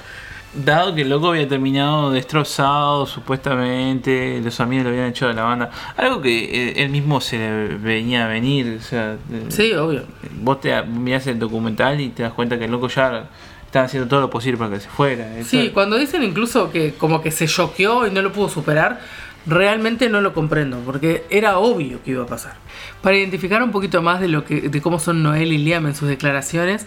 Dado 0.56 0.94
que 0.94 1.02
el 1.02 1.08
loco 1.10 1.30
había 1.30 1.48
terminado 1.48 2.10
destrozado, 2.12 3.06
supuestamente, 3.06 4.40
los 4.42 4.60
amigos 4.60 4.84
lo 4.84 4.90
habían 4.90 5.06
echado 5.08 5.30
de 5.30 5.36
la 5.36 5.42
banda. 5.44 5.70
Algo 5.96 6.20
que 6.22 6.44
eh, 6.70 6.82
él 6.84 6.90
mismo 6.90 7.20
se 7.20 7.38
le 7.38 7.66
venía 7.76 8.24
a 8.26 8.28
venir. 8.28 8.76
O 8.78 8.82
sea, 8.82 9.14
eh, 9.32 9.46
Sí, 9.48 9.72
obvio. 9.72 10.04
vos 10.40 10.60
te 10.60 10.80
mirás 10.82 11.26
el 11.26 11.38
documental 11.38 12.00
y 12.00 12.10
te 12.10 12.22
das 12.22 12.32
cuenta 12.32 12.58
que 12.58 12.66
el 12.66 12.70
loco 12.70 12.88
ya 12.88 13.30
estaba 13.66 13.86
haciendo 13.86 14.08
todo 14.08 14.20
lo 14.20 14.30
posible 14.30 14.56
para 14.58 14.70
que 14.74 14.80
se 14.80 14.88
fuera. 14.88 15.26
Sí, 15.42 15.58
Eso- 15.58 15.74
cuando 15.74 15.96
dicen 15.98 16.22
incluso 16.22 16.70
que 16.70 16.94
como 16.94 17.20
que 17.20 17.30
se 17.32 17.46
choqueó 17.48 18.06
y 18.06 18.10
no 18.12 18.22
lo 18.22 18.32
pudo 18.32 18.48
superar, 18.48 19.00
realmente 19.46 20.08
no 20.08 20.20
lo 20.20 20.32
comprendo, 20.32 20.78
porque 20.86 21.24
era 21.30 21.58
obvio 21.58 22.02
que 22.04 22.12
iba 22.12 22.22
a 22.22 22.26
pasar. 22.26 22.54
Para 23.02 23.16
identificar 23.16 23.62
un 23.62 23.72
poquito 23.72 24.00
más 24.02 24.20
de 24.20 24.28
lo 24.28 24.44
que, 24.44 24.62
de 24.68 24.80
cómo 24.80 24.98
son 25.00 25.22
Noel 25.22 25.52
y 25.52 25.58
Liam 25.58 25.86
en 25.86 25.94
sus 25.94 26.08
declaraciones, 26.08 26.86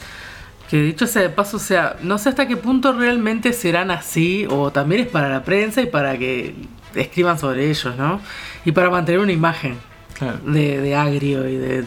que 0.70 0.82
dicho 0.82 1.07
sea 1.07 1.22
de 1.22 1.30
paso, 1.30 1.57
o 1.57 1.59
sea, 1.59 1.95
no 2.01 2.18
sé 2.18 2.30
hasta 2.30 2.47
qué 2.47 2.57
punto 2.57 2.93
realmente 2.93 3.53
serán 3.53 3.91
así, 3.91 4.45
o 4.49 4.72
también 4.72 5.01
es 5.01 5.07
para 5.07 5.30
la 5.30 5.43
prensa 5.43 5.82
y 5.82 5.86
para 5.86 6.18
que 6.18 6.55
escriban 6.95 7.39
sobre 7.39 7.70
ellos, 7.70 7.95
¿no? 7.97 8.20
Y 8.65 8.72
para 8.72 8.89
mantener 8.89 9.22
una 9.22 9.32
imagen 9.32 9.78
Claro. 10.13 10.39
de, 10.45 10.82
de 10.82 10.95
agrio 10.95 11.47
y 11.47 11.55
de... 11.57 11.86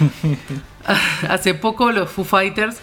Hace 1.28 1.54
poco 1.54 1.92
los 1.92 2.10
Foo 2.10 2.24
Fighters 2.24 2.78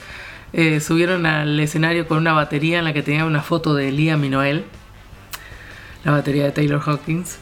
eh, 0.53 0.80
subieron 0.80 1.25
al 1.25 1.59
escenario 1.59 2.07
con 2.07 2.17
una 2.17 2.34
batería 2.34 2.80
en 2.80 2.86
la 2.86 2.93
que 2.93 3.03
tenía 3.03 3.25
una 3.25 3.41
foto 3.41 3.75
de 3.75 3.91
Liam 3.91 4.23
y 4.23 4.30
Noel, 4.30 4.65
la 6.03 6.11
batería 6.11 6.45
de 6.45 6.51
Taylor 6.51 6.82
Hawkins. 6.86 7.38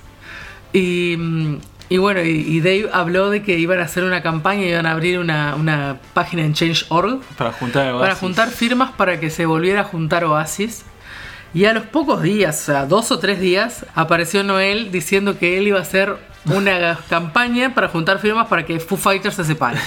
Y, 0.74 1.16
mm, 1.18 1.58
y 1.90 1.98
bueno, 1.98 2.22
y, 2.22 2.30
y 2.30 2.60
Dave 2.60 2.90
habló 2.92 3.30
de 3.30 3.44
que 3.44 3.58
iban 3.58 3.80
a 3.80 3.84
hacer 3.84 4.04
una 4.04 4.22
campaña, 4.22 4.64
iban 4.64 4.86
a 4.86 4.92
abrir 4.92 5.20
una, 5.20 5.56
una 5.56 6.00
página 6.14 6.44
en 6.44 6.54
Change.org 6.54 7.22
Para 7.38 7.52
juntar 7.54 7.98
para 7.98 8.16
juntar 8.16 8.50
firmas 8.50 8.92
para 8.92 9.20
que 9.20 9.30
se 9.30 9.46
volviera 9.46 9.82
a 9.82 9.84
juntar 9.84 10.26
Oasis. 10.26 10.84
Y 11.54 11.66
a 11.66 11.74
los 11.74 11.84
pocos 11.86 12.22
días, 12.22 12.62
o 12.62 12.66
sea, 12.66 12.86
dos 12.86 13.12
o 13.12 13.20
tres 13.20 13.40
días, 13.40 13.86
apareció 13.96 14.44
Noel 14.44 14.92
diciendo 14.92 15.38
que 15.40 15.58
él 15.58 15.68
iba 15.68 15.80
a 15.80 15.82
hacer 15.82 16.16
una 16.46 16.98
campaña 17.10 17.74
para 17.74 17.88
juntar 17.90 18.20
firmas 18.20 18.48
para 18.48 18.66
que 18.66 18.80
Foo 18.80 18.98
Fighters 18.98 19.36
se 19.36 19.44
separe. 19.44 19.80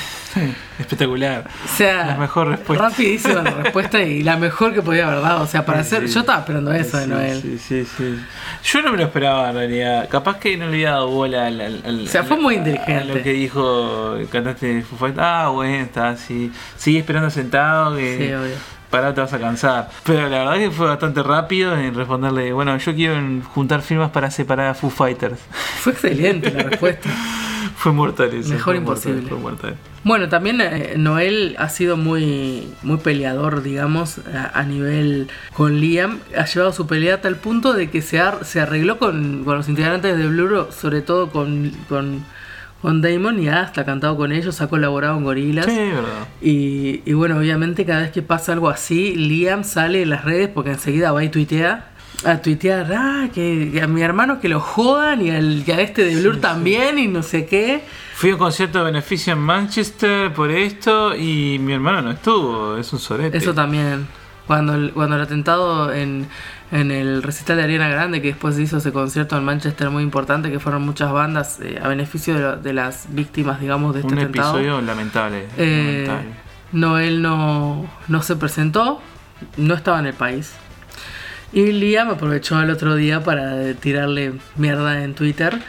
Espectacular. 0.78 1.44
O 1.64 1.76
sea, 1.76 2.06
La 2.06 2.16
mejor 2.16 2.48
respuesta. 2.48 2.88
rapidísima 2.88 3.42
la 3.42 3.50
respuesta 3.50 4.00
y 4.02 4.22
la 4.22 4.36
mejor 4.36 4.72
que 4.74 4.82
podía 4.82 5.06
haber 5.08 5.22
dado. 5.22 5.42
O 5.42 5.46
sea, 5.46 5.64
para 5.64 5.82
Sí, 5.84 5.94
hacer. 5.96 6.08
sí. 6.08 6.14
Yo 6.14 6.20
estaba 6.20 6.40
esperando 6.40 6.72
eso 6.72 6.96
de 6.98 7.04
Sí, 7.04 7.10
Noel. 7.10 7.42
Sí, 7.42 7.58
sí, 7.58 7.86
sí. 7.96 8.16
Yo 8.64 8.82
no 8.82 8.92
me 8.92 8.98
lo 8.98 9.04
esperaba 9.04 9.50
en 9.50 9.56
realidad. 9.56 10.08
Capaz 10.08 10.38
que 10.38 10.56
no 10.56 10.66
le 10.66 10.72
había 10.72 10.90
dado 10.92 11.08
bola 11.08 11.46
al. 11.46 11.60
al- 11.60 11.82
al- 11.84 12.04
O 12.04 12.06
sea, 12.06 12.24
fue 12.24 12.36
muy 12.36 12.56
inteligente. 12.56 12.94
a 12.94 13.04
lo 13.04 13.22
que 13.22 13.32
dijo 13.32 14.16
el 14.16 14.28
cantante 14.28 14.66
de 14.74 14.82
Foo 14.82 14.98
Fighters. 14.98 15.24
Ah, 15.26 15.48
bueno, 15.52 15.84
está 15.84 16.10
así. 16.10 16.50
Sigue 16.76 17.00
esperando 17.00 17.30
sentado 17.30 17.96
que. 17.96 18.16
Sí, 18.18 18.32
obvio. 18.34 18.79
Pará, 18.90 19.14
te 19.14 19.20
vas 19.20 19.32
a 19.32 19.38
cansar. 19.38 19.88
Pero 20.04 20.28
la 20.28 20.38
verdad 20.38 20.54
que 20.54 20.70
fue 20.70 20.86
bastante 20.88 21.22
rápido 21.22 21.76
en 21.76 21.94
responderle, 21.94 22.52
bueno, 22.52 22.76
yo 22.76 22.94
quiero 22.94 23.16
juntar 23.54 23.82
firmas 23.82 24.10
para 24.10 24.30
separar 24.30 24.66
a 24.68 24.74
Foo 24.74 24.90
Fighters. 24.90 25.38
Fue 25.80 25.92
excelente 25.92 26.50
la 26.50 26.64
respuesta. 26.64 27.08
fue 27.76 27.92
mortal 27.92 28.34
eso. 28.34 28.50
Mejor 28.50 28.64
fue 28.74 28.76
imposible. 28.76 29.20
Mortal, 29.22 29.28
fue 29.30 29.38
mortal. 29.38 29.76
Bueno, 30.02 30.28
también 30.28 30.60
eh, 30.60 30.94
Noel 30.96 31.54
ha 31.58 31.68
sido 31.68 31.96
muy, 31.96 32.68
muy 32.82 32.96
peleador, 32.98 33.62
digamos, 33.62 34.18
a, 34.34 34.58
a 34.58 34.62
nivel 34.64 35.28
con 35.54 35.78
Liam. 35.80 36.18
Ha 36.36 36.46
llevado 36.46 36.72
su 36.72 36.86
pelea 36.86 37.16
a 37.16 37.20
tal 37.20 37.36
punto 37.36 37.72
de 37.74 37.90
que 37.90 38.02
se, 38.02 38.18
ar- 38.18 38.44
se 38.44 38.60
arregló 38.60 38.98
con, 38.98 39.44
con 39.44 39.56
los 39.56 39.68
integrantes 39.68 40.16
de 40.18 40.26
Blur, 40.26 40.68
sobre 40.72 41.00
todo 41.02 41.30
con, 41.30 41.70
con, 41.88 42.24
con 42.82 43.02
Damon, 43.02 43.42
y 43.42 43.48
ha 43.48 43.60
hasta 43.60 43.84
cantado 43.84 44.16
con 44.16 44.32
ellos, 44.32 44.60
ha 44.60 44.68
colaborado 44.68 45.16
en 45.18 45.24
Gorilas. 45.24 45.66
Sí, 45.66 45.76
verdad. 45.76 46.28
Y, 46.40 47.02
y 47.04 47.12
bueno, 47.12 47.36
obviamente 47.38 47.84
cada 47.84 48.02
vez 48.02 48.10
que 48.10 48.22
pasa 48.22 48.52
algo 48.52 48.68
así, 48.68 49.14
Liam 49.14 49.64
sale 49.64 50.02
en 50.02 50.10
las 50.10 50.24
redes 50.24 50.48
porque 50.48 50.70
enseguida 50.70 51.12
va 51.12 51.22
y 51.24 51.28
tuitea. 51.28 51.86
A 52.22 52.42
tuitear, 52.42 52.92
ah, 52.92 53.28
que, 53.32 53.70
que 53.72 53.80
a 53.80 53.86
mi 53.86 54.02
hermano 54.02 54.40
que 54.40 54.50
lo 54.50 54.60
jodan 54.60 55.22
y, 55.24 55.30
al, 55.30 55.64
y 55.66 55.70
a 55.70 55.80
este 55.80 56.04
de 56.04 56.16
Blur 56.16 56.38
también 56.38 56.98
y 56.98 57.06
no 57.06 57.22
sé 57.22 57.46
qué. 57.46 57.82
Fui 58.14 58.28
a 58.28 58.34
un 58.34 58.38
concierto 58.38 58.80
de 58.80 58.84
beneficio 58.84 59.32
en 59.32 59.38
Manchester 59.38 60.30
por 60.34 60.50
esto 60.50 61.16
y 61.16 61.58
mi 61.58 61.72
hermano 61.72 62.02
no 62.02 62.10
estuvo, 62.10 62.76
es 62.76 62.92
un 62.92 62.98
sorete. 62.98 63.38
Eso 63.38 63.54
también. 63.54 64.06
Cuando 64.50 64.74
el, 64.74 64.90
cuando 64.90 65.14
el 65.14 65.22
atentado 65.22 65.92
en, 65.92 66.26
en 66.72 66.90
el 66.90 67.22
recital 67.22 67.56
de 67.58 67.62
Ariana 67.62 67.88
Grande, 67.88 68.20
que 68.20 68.28
después 68.28 68.56
se 68.56 68.62
hizo 68.62 68.78
ese 68.78 68.90
concierto 68.90 69.36
en 69.38 69.44
Manchester 69.44 69.90
muy 69.90 70.02
importante, 70.02 70.50
que 70.50 70.58
fueron 70.58 70.82
muchas 70.82 71.12
bandas 71.12 71.60
eh, 71.62 71.78
a 71.80 71.86
beneficio 71.86 72.34
de, 72.34 72.40
lo- 72.40 72.56
de 72.56 72.72
las 72.72 73.06
víctimas, 73.10 73.60
digamos, 73.60 73.94
de 73.94 74.00
este 74.00 74.12
un 74.12 74.18
atentado. 74.18 74.58
episodio 74.58 74.80
lamentable. 74.80 75.46
Eh, 75.56 76.02
lamentable. 76.08 76.34
Noel 76.72 77.22
no, 77.22 77.88
no 78.08 78.22
se 78.22 78.34
presentó, 78.34 79.00
no 79.56 79.74
estaba 79.74 80.00
en 80.00 80.06
el 80.06 80.14
país. 80.14 80.52
Y 81.52 81.70
Liam 81.70 82.10
aprovechó 82.10 82.60
el 82.60 82.70
otro 82.70 82.96
día 82.96 83.22
para 83.22 83.72
tirarle 83.74 84.32
mierda 84.56 85.04
en 85.04 85.14
Twitter 85.14 85.60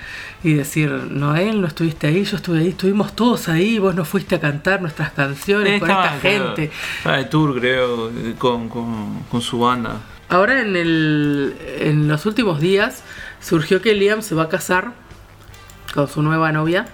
y 0.44 0.54
decir, 0.54 0.90
Noel, 0.90 1.62
no 1.62 1.68
estuviste 1.68 2.08
ahí, 2.08 2.24
yo 2.24 2.38
estuve 2.38 2.60
ahí, 2.60 2.70
estuvimos 2.70 3.16
todos 3.16 3.48
ahí, 3.48 3.78
vos 3.78 3.94
no 3.94 4.06
fuiste 4.06 4.36
a 4.36 4.40
cantar 4.40 4.82
nuestras 4.82 5.12
canciones 5.12 5.80
con 5.80 5.90
esta 5.90 6.20
gente. 6.20 6.72
estaba 6.98 7.18
de 7.18 7.26
tour, 7.26 7.60
creo, 7.60 8.12
con, 8.38 8.68
con, 8.70 9.24
con 9.30 9.42
su 9.42 9.60
banda. 9.60 9.98
Ahora 10.30 10.62
en, 10.62 10.76
el, 10.76 11.56
en 11.80 12.08
los 12.08 12.26
últimos 12.26 12.60
días 12.60 13.04
surgió 13.42 13.82
que 13.82 13.94
Liam 13.94 14.22
se 14.22 14.34
va 14.34 14.44
a 14.44 14.50
casar 14.50 14.94
con 15.94 16.08
su 16.08 16.22
nueva 16.22 16.52
novia. 16.52 16.88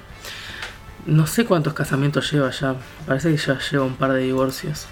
No 1.05 1.25
sé 1.27 1.45
cuántos 1.45 1.73
casamientos 1.73 2.29
lleva 2.31 2.49
ya, 2.49 2.75
parece 3.05 3.31
que 3.31 3.37
ya 3.37 3.59
lleva 3.71 3.85
un 3.85 3.95
par 3.95 4.11
de 4.11 4.23
divorcios. 4.23 4.87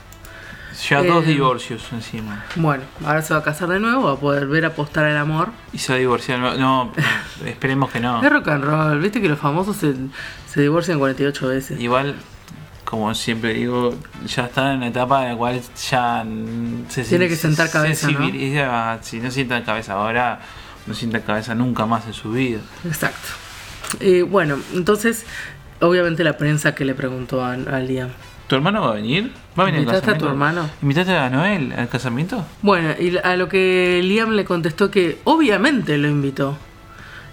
Ya 0.90 1.00
Eh, 1.00 1.08
dos 1.08 1.26
divorcios 1.26 1.88
encima. 1.92 2.44
Bueno, 2.56 2.84
ahora 3.06 3.22
se 3.22 3.34
va 3.34 3.40
a 3.40 3.44
casar 3.44 3.70
de 3.70 3.80
nuevo, 3.80 4.04
va 4.04 4.14
a 4.14 4.18
poder 4.18 4.48
ver 4.48 4.66
apostar 4.66 5.06
al 5.06 5.18
amor. 5.18 5.50
Y 5.74 5.78
se 5.78 5.94
va 5.94 5.96
a 5.98 6.00
divorciar. 6.00 6.40
No, 6.40 6.92
esperemos 7.46 7.92
que 7.92 8.00
no. 8.00 8.24
Es 8.24 8.30
rock 8.30 8.48
and 8.50 8.64
roll, 8.64 9.00
viste 9.00 9.22
que 9.22 9.30
los 9.30 9.40
famosos 9.40 9.78
se, 9.78 9.94
se 10.50 10.62
divorcian 10.62 11.00
48 11.00 11.48
veces. 11.48 11.80
Igual, 11.80 12.16
como 12.84 13.14
siempre 13.16 13.54
digo, 13.54 13.96
ya 14.28 14.46
está 14.46 14.74
en 14.74 14.82
la 14.82 14.88
etapa 14.88 15.24
en 15.24 15.32
la 15.32 15.38
cual 15.38 15.62
ya 15.90 16.26
se 16.90 17.04
Tiene 17.04 17.28
que 17.28 17.36
sentar 17.36 17.70
cabeza, 17.72 18.10
¿no? 18.12 19.00
Si 19.02 19.20
no 19.20 19.32
sienta 19.32 19.64
cabeza 19.64 19.94
ahora, 19.94 20.40
no 20.86 20.94
sienta 20.94 21.22
cabeza 21.22 21.56
nunca 21.56 21.86
más 21.86 22.06
en 22.06 22.14
su 22.14 22.32
vida. 22.32 22.60
Exacto. 22.86 23.30
Y 24.00 24.22
bueno, 24.22 24.58
entonces, 24.74 25.26
obviamente 25.80 26.24
la 26.24 26.38
prensa 26.38 26.76
que 26.76 26.86
le 26.86 26.94
preguntó 26.96 27.44
a, 27.44 27.54
a 27.54 27.80
Liam. 27.80 28.10
¿Tu 28.48 28.56
hermano 28.56 28.82
va 28.82 28.90
a 28.90 28.94
venir? 28.94 29.32
¿Va 29.58 29.64
a 29.64 29.66
venir 29.66 29.80
al 29.80 29.86
¿Invitaste 29.86 30.12
a 30.12 30.18
tu 30.18 30.28
hermano? 30.28 30.70
¿Invitaste 30.82 31.18
a 31.18 31.30
Noel 31.30 31.74
al 31.74 31.90
casamiento? 31.90 32.46
Bueno, 32.62 32.90
y 33.00 33.18
a 33.18 33.36
lo 33.38 33.50
que 33.50 34.02
Liam 34.04 34.32
le 34.32 34.46
contestó 34.46 34.92
que 34.92 35.20
obviamente 35.24 35.98
lo 35.98 36.08
invitó. 36.08 36.58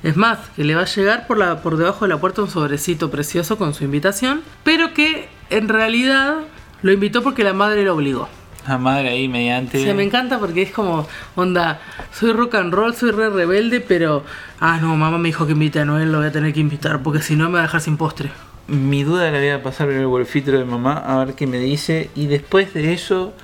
Es 0.03 0.17
más, 0.17 0.39
que 0.57 0.65
le 0.65 0.75
va 0.75 0.83
a 0.83 0.87
llegar 0.87 1.27
por, 1.27 1.39
la, 1.39 1.61
por 1.63 1.77
debajo 1.77 2.07
de 2.07 2.09
la 2.09 2.19
puerta 2.19 2.43
un 2.43 2.51
sobrecito 2.51 3.11
precioso 3.11 3.59
con 3.59 3.75
su 3.75 3.85
invitación, 3.85 4.43
pero 4.65 4.95
que 4.95 5.29
en 5.51 5.69
realidad 5.69 6.39
lo 6.81 6.93
invitó 6.93 7.23
porque 7.23 7.45
la 7.45 7.53
madre 7.53 7.85
lo 7.85 7.95
obligó. 7.95 8.29
La 8.67 8.79
madre 8.79 9.11
ahí 9.11 9.29
mediante. 9.29 9.79
O 9.79 9.85
sea, 9.85 9.95
me 9.95 10.05
encanta 10.05 10.39
porque 10.39 10.63
es 10.63 10.73
como, 10.73 11.07
onda, 11.37 11.81
soy 12.13 12.33
rock 12.33 12.55
and 12.55 12.73
roll, 12.73 12.95
soy 12.95 13.11
re 13.11 13.29
rebelde, 13.29 13.81
pero, 13.81 14.25
ah, 14.61 14.79
no, 14.81 14.97
mamá 14.97 15.19
me 15.19 15.29
dijo 15.29 15.47
que 15.47 15.53
invite 15.53 15.81
a 15.81 15.85
Noel, 15.85 16.11
lo 16.11 16.19
voy 16.19 16.29
a 16.29 16.33
tener 16.33 16.53
que 16.53 16.61
invitar, 16.61 17.03
porque 17.03 17.21
si 17.21 17.37
no 17.37 17.47
me 17.47 17.55
va 17.55 17.59
a 17.61 17.63
dejar 17.63 17.81
sin 17.81 17.97
postre. 17.97 18.31
Mi 18.69 19.03
duda 19.03 19.31
la 19.31 19.39
voy 19.39 19.49
a 19.49 19.63
pasar 19.63 19.89
por 20.05 20.21
el 20.21 20.27
filtro 20.27 20.59
de 20.59 20.65
mamá 20.65 20.95
a 20.95 21.25
ver 21.25 21.35
qué 21.35 21.47
me 21.47 21.59
dice. 21.59 22.11
Y 22.15 22.27
después 22.27 22.73
de 22.75 22.93
eso, 22.93 23.35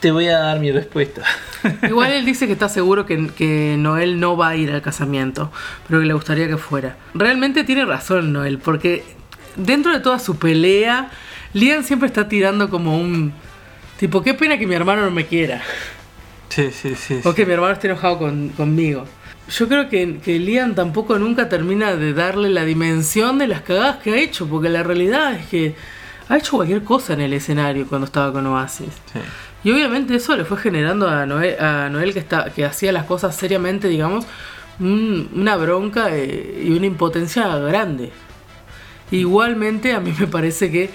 te 0.00 0.10
voy 0.10 0.28
a 0.28 0.38
dar 0.38 0.60
mi 0.60 0.72
respuesta. 0.72 1.22
Igual 1.88 2.12
él 2.12 2.24
dice 2.24 2.46
que 2.46 2.52
está 2.52 2.68
seguro 2.68 3.06
que, 3.06 3.28
que 3.28 3.76
Noel 3.78 4.20
no 4.20 4.36
va 4.36 4.48
a 4.48 4.56
ir 4.56 4.70
al 4.72 4.82
casamiento, 4.82 5.50
pero 5.86 6.00
que 6.00 6.06
le 6.06 6.14
gustaría 6.14 6.48
que 6.48 6.56
fuera. 6.56 6.96
Realmente 7.14 7.64
tiene 7.64 7.84
razón 7.84 8.32
Noel, 8.32 8.58
porque 8.58 9.04
dentro 9.56 9.92
de 9.92 10.00
toda 10.00 10.18
su 10.18 10.38
pelea, 10.38 11.10
Liam 11.52 11.82
siempre 11.82 12.06
está 12.08 12.28
tirando 12.28 12.68
como 12.68 12.96
un... 12.98 13.32
Tipo, 13.98 14.22
qué 14.22 14.34
pena 14.34 14.58
que 14.58 14.66
mi 14.66 14.74
hermano 14.76 15.02
no 15.02 15.10
me 15.10 15.26
quiera. 15.26 15.60
sí, 16.50 16.70
sí, 16.70 16.94
sí. 16.94 17.20
O 17.24 17.34
que 17.34 17.44
mi 17.46 17.52
hermano 17.54 17.72
esté 17.72 17.88
enojado 17.88 18.18
con- 18.18 18.50
conmigo. 18.50 19.04
Yo 19.50 19.68
creo 19.68 19.88
que, 19.88 20.18
que 20.18 20.38
Liam 20.38 20.74
tampoco 20.74 21.18
nunca 21.18 21.48
termina 21.48 21.96
de 21.96 22.12
darle 22.12 22.50
la 22.50 22.64
dimensión 22.64 23.38
de 23.38 23.46
las 23.48 23.62
cagadas 23.62 23.96
que 23.98 24.12
ha 24.12 24.16
hecho, 24.16 24.46
porque 24.46 24.68
la 24.68 24.82
realidad 24.82 25.34
es 25.34 25.46
que 25.46 25.74
ha 26.28 26.36
hecho 26.36 26.52
cualquier 26.56 26.84
cosa 26.84 27.14
en 27.14 27.20
el 27.22 27.32
escenario 27.32 27.86
cuando 27.86 28.04
estaba 28.06 28.32
con 28.32 28.46
Oasis. 28.46 28.88
Sí. 29.12 29.18
Y 29.64 29.72
obviamente 29.72 30.14
eso 30.14 30.36
le 30.36 30.44
fue 30.44 30.56
generando 30.58 31.08
a 31.08 31.26
Noel, 31.26 31.58
a 31.58 31.88
Noel 31.88 32.12
que, 32.12 32.18
está, 32.20 32.50
que 32.50 32.64
hacía 32.64 32.92
las 32.92 33.04
cosas 33.04 33.34
seriamente, 33.34 33.88
digamos, 33.88 34.26
un- 34.78 35.28
una 35.34 35.56
bronca 35.56 36.08
eh, 36.14 36.62
y 36.64 36.70
una 36.70 36.86
impotencia 36.86 37.48
grande. 37.58 38.12
Igualmente 39.10 39.94
a 39.94 40.00
mí 40.00 40.12
me 40.18 40.26
parece 40.26 40.70
que 40.70 40.90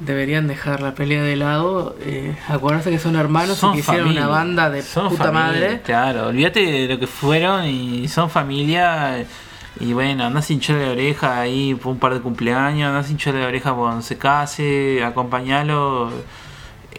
deberían 0.00 0.46
dejar 0.46 0.80
la 0.80 0.94
pelea 0.94 1.22
de 1.22 1.36
lado, 1.36 1.96
eh, 2.00 2.36
acordarse 2.48 2.90
que 2.90 2.98
son 2.98 3.16
hermanos 3.16 3.62
y 3.62 3.72
que 3.72 3.78
hicieron 3.80 4.08
una 4.10 4.26
banda 4.28 4.70
de 4.70 4.82
son 4.82 5.08
puta 5.10 5.24
familia, 5.24 5.42
madre. 5.46 5.80
Claro, 5.82 6.26
olvídate 6.28 6.60
de 6.60 6.88
lo 6.88 6.98
que 7.00 7.06
fueron 7.06 7.64
y 7.66 8.06
son 8.08 8.30
familia. 8.30 9.24
Y 9.80 9.92
bueno, 9.92 10.24
andás 10.24 10.46
sin 10.46 10.56
hinchar 10.56 10.76
de 10.78 10.88
oreja 10.90 11.38
ahí 11.40 11.74
por 11.74 11.92
un 11.92 11.98
par 11.98 12.12
de 12.14 12.20
cumpleaños, 12.20 12.88
andás 12.88 13.06
sin 13.06 13.14
hinchar 13.14 13.34
de 13.34 13.44
oreja 13.44 13.72
cuando 13.72 14.02
se 14.02 14.18
case, 14.18 15.02
acompañalo. 15.04 16.10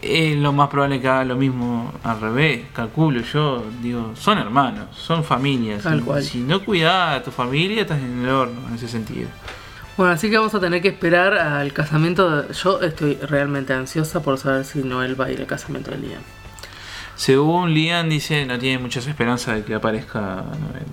Es 0.00 0.34
lo 0.36 0.52
más 0.54 0.68
probable 0.68 0.98
que 0.98 1.08
haga 1.08 1.24
lo 1.26 1.36
mismo 1.36 1.92
al 2.04 2.20
revés, 2.22 2.62
calculo 2.72 3.20
yo. 3.20 3.62
Digo, 3.82 4.12
son 4.14 4.38
hermanos, 4.38 4.96
son 4.96 5.22
familias. 5.24 5.82
Tal 5.82 5.98
Si- 5.98 6.04
cual. 6.06 6.22
Si 6.22 6.38
no 6.38 6.64
cuidás 6.64 7.18
a 7.18 7.22
tu 7.22 7.30
familia, 7.30 7.82
estás 7.82 7.98
en 7.98 8.22
el 8.24 8.30
horno 8.30 8.68
en 8.68 8.74
ese 8.76 8.88
sentido. 8.88 9.28
Bueno, 10.00 10.14
así 10.14 10.30
que 10.30 10.38
vamos 10.38 10.54
a 10.54 10.60
tener 10.60 10.80
que 10.80 10.88
esperar 10.88 11.34
al 11.34 11.74
casamiento. 11.74 12.40
de- 12.44 12.54
Yo 12.54 12.80
estoy 12.80 13.16
realmente 13.16 13.74
ansiosa 13.74 14.22
por 14.22 14.38
saber 14.38 14.64
si 14.64 14.78
Noel 14.82 15.20
va 15.20 15.26
a 15.26 15.30
ir 15.30 15.40
al 15.40 15.46
casamiento 15.46 15.90
de 15.90 15.98
Liam. 15.98 16.22
Según 17.16 17.74
Liam 17.74 18.08
dice, 18.08 18.46
no 18.46 18.58
tiene 18.58 18.78
muchas 18.78 19.06
esperanzas 19.06 19.56
de 19.56 19.62
que 19.62 19.74
aparezca 19.74 20.20
Noel. 20.20 20.86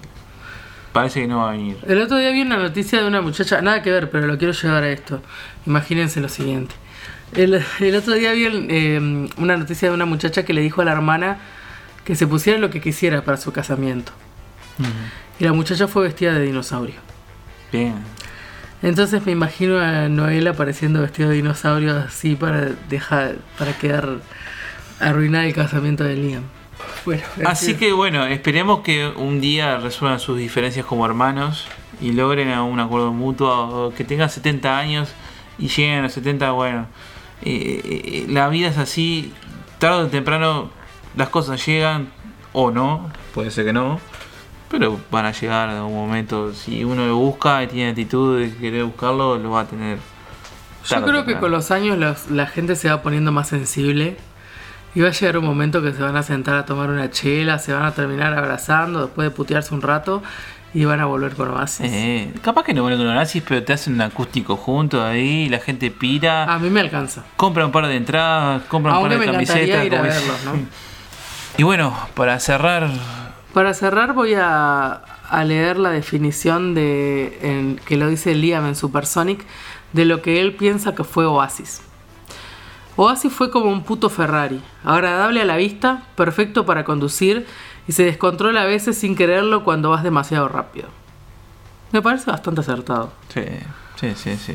Parece 0.91 1.21
que 1.21 1.27
no 1.29 1.37
va 1.37 1.47
a 1.47 1.51
venir. 1.53 1.77
El 1.87 2.01
otro 2.01 2.17
día 2.17 2.31
vi 2.31 2.41
una 2.41 2.57
noticia 2.57 2.99
de 3.01 3.07
una 3.07 3.21
muchacha, 3.21 3.61
nada 3.61 3.81
que 3.81 3.91
ver, 3.91 4.09
pero 4.09 4.27
lo 4.27 4.37
quiero 4.37 4.51
llevar 4.51 4.83
a 4.83 4.89
esto. 4.89 5.21
Imagínense 5.65 6.19
lo 6.19 6.27
siguiente. 6.27 6.75
El, 7.33 7.63
el 7.79 7.95
otro 7.95 8.13
día 8.13 8.33
vi 8.33 8.43
el, 8.43 8.67
eh, 8.69 9.29
una 9.37 9.55
noticia 9.55 9.87
de 9.87 9.95
una 9.95 10.05
muchacha 10.05 10.43
que 10.43 10.51
le 10.51 10.59
dijo 10.59 10.81
a 10.81 10.83
la 10.83 10.91
hermana 10.91 11.37
que 12.03 12.13
se 12.17 12.27
pusiera 12.27 12.59
lo 12.59 12.69
que 12.69 12.81
quisiera 12.81 13.21
para 13.21 13.37
su 13.37 13.53
casamiento. 13.53 14.11
Y 15.39 15.45
la 15.45 15.53
muchacha 15.53 15.87
fue 15.87 16.03
vestida 16.03 16.33
de 16.33 16.41
dinosaurio. 16.41 16.95
Bien. 17.71 17.95
Entonces 18.83 19.25
me 19.25 19.31
imagino 19.31 19.79
a 19.79 20.07
Noel 20.07 20.47
apareciendo 20.47 21.01
vestido 21.01 21.29
de 21.29 21.35
dinosaurio 21.35 21.97
así 21.97 22.35
para 22.35 22.71
dejar, 22.89 23.37
para 23.57 23.73
quedar 23.73 24.19
arruinar 24.99 25.45
el 25.45 25.53
casamiento 25.53 26.03
de 26.03 26.15
Liam. 26.15 26.43
Bueno, 27.05 27.23
Así 27.45 27.75
que 27.75 27.91
bueno, 27.91 28.25
esperemos 28.25 28.81
que 28.81 29.07
un 29.07 29.41
día 29.41 29.77
resuelvan 29.77 30.19
sus 30.19 30.37
diferencias 30.37 30.85
como 30.85 31.05
hermanos 31.05 31.67
y 32.01 32.11
logren 32.11 32.49
un 32.59 32.79
acuerdo 32.79 33.11
mutuo, 33.13 33.93
que 33.95 34.03
tengan 34.03 34.29
70 34.29 34.77
años 34.77 35.09
y 35.57 35.69
lleguen 35.69 35.99
a 35.99 36.01
los 36.03 36.13
70, 36.13 36.51
bueno, 36.51 36.87
eh, 37.41 37.81
eh, 37.83 38.25
la 38.29 38.49
vida 38.49 38.67
es 38.67 38.77
así, 38.77 39.33
tarde 39.79 40.03
o 40.03 40.07
temprano 40.07 40.69
las 41.15 41.29
cosas 41.29 41.65
llegan 41.65 42.09
o 42.53 42.69
no, 42.69 43.11
puede 43.33 43.49
ser 43.49 43.65
que 43.65 43.73
no, 43.73 43.99
pero 44.69 44.99
van 45.11 45.25
a 45.25 45.31
llegar 45.31 45.69
en 45.69 45.75
algún 45.77 45.95
momento, 45.95 46.53
si 46.53 46.83
uno 46.83 47.05
lo 47.07 47.15
busca 47.17 47.63
y 47.63 47.67
tiene 47.67 47.89
actitud 47.91 48.39
de 48.39 48.53
querer 48.55 48.83
buscarlo, 48.85 49.37
lo 49.37 49.51
va 49.51 49.61
a 49.61 49.65
tener. 49.65 49.97
Yo 50.89 51.03
creo 51.03 51.25
que 51.25 51.37
con 51.37 51.51
los 51.51 51.71
años 51.71 51.97
los- 51.97 52.29
la 52.31 52.47
gente 52.47 52.75
se 52.75 52.89
va 52.89 53.01
poniendo 53.01 53.31
más 53.31 53.49
sensible 53.49 54.17
y 54.95 55.01
va 55.01 55.09
a 55.09 55.11
llegar 55.11 55.37
un 55.37 55.45
momento 55.45 55.81
que 55.81 55.91
se 55.93 56.01
van 56.01 56.15
a 56.15 56.23
sentar 56.23 56.55
a 56.55 56.65
tomar 56.65 56.89
una 56.89 57.09
chela, 57.11 57.59
se 57.59 57.73
van 57.73 57.83
a 57.83 57.91
terminar 57.93 58.33
abrazando 58.33 59.05
después 59.07 59.29
de 59.29 59.35
putearse 59.35 59.73
un 59.73 59.81
rato 59.81 60.23
y 60.73 60.85
van 60.85 60.99
a 61.01 61.05
volver 61.05 61.33
con 61.33 61.49
Oasis. 61.49 61.85
Eh, 61.91 62.33
capaz 62.41 62.63
que 62.63 62.73
no 62.73 62.83
vuelven 62.83 63.05
con 63.05 63.15
Oasis, 63.17 63.43
pero 63.47 63.63
te 63.63 63.73
hacen 63.73 63.95
un 63.95 64.01
acústico 64.01 64.55
juntos 64.55 65.01
ahí, 65.03 65.49
la 65.49 65.59
gente 65.59 65.91
pira. 65.91 66.43
A 66.53 66.57
mí 66.59 66.69
me 66.69 66.79
alcanza. 66.81 67.23
Compra 67.35 67.65
un 67.65 67.71
par 67.71 67.87
de 67.87 67.95
entradas, 67.95 68.63
compra 68.69 68.91
un 68.93 68.97
Aunque 68.97 69.15
par 69.17 69.19
de 69.19 69.25
me 69.27 69.33
camisetas. 69.45 69.85
ir 69.85 69.93
a 69.95 69.97
como 69.97 70.09
es- 70.09 70.15
verlos, 70.15 70.43
¿no? 70.45 70.51
Y 71.59 71.63
bueno, 71.63 71.97
para 72.13 72.39
cerrar, 72.39 72.87
Para 73.53 73.73
cerrar 73.73 74.13
voy 74.13 74.33
a, 74.35 74.91
a 75.29 75.43
leer 75.43 75.77
la 75.77 75.89
definición 75.89 76.75
de 76.75 77.39
en- 77.41 77.77
que 77.85 77.97
lo 77.97 78.07
dice 78.07 78.35
Liam 78.35 78.65
en 78.67 78.75
Supersonic 78.75 79.43
de 79.93 80.05
lo 80.05 80.21
que 80.21 80.41
él 80.41 80.53
piensa 80.55 80.93
que 80.93 81.03
fue 81.03 81.25
Oasis. 81.25 81.81
Oasis 82.97 83.31
fue 83.31 83.49
como 83.51 83.71
un 83.71 83.83
puto 83.83 84.09
Ferrari, 84.09 84.61
agradable 84.83 85.41
a 85.41 85.45
la 85.45 85.55
vista, 85.55 86.03
perfecto 86.15 86.65
para 86.65 86.83
conducir 86.83 87.45
y 87.87 87.91
se 87.93 88.03
descontrola 88.03 88.63
a 88.63 88.65
veces 88.65 88.97
sin 88.97 89.15
quererlo 89.15 89.63
cuando 89.63 89.89
vas 89.91 90.03
demasiado 90.03 90.47
rápido. 90.47 90.89
Me 91.91 92.01
parece 92.01 92.29
bastante 92.29 92.61
acertado. 92.61 93.13
sí, 93.33 93.43
sí, 93.99 94.13
sí, 94.15 94.35
sí. 94.37 94.53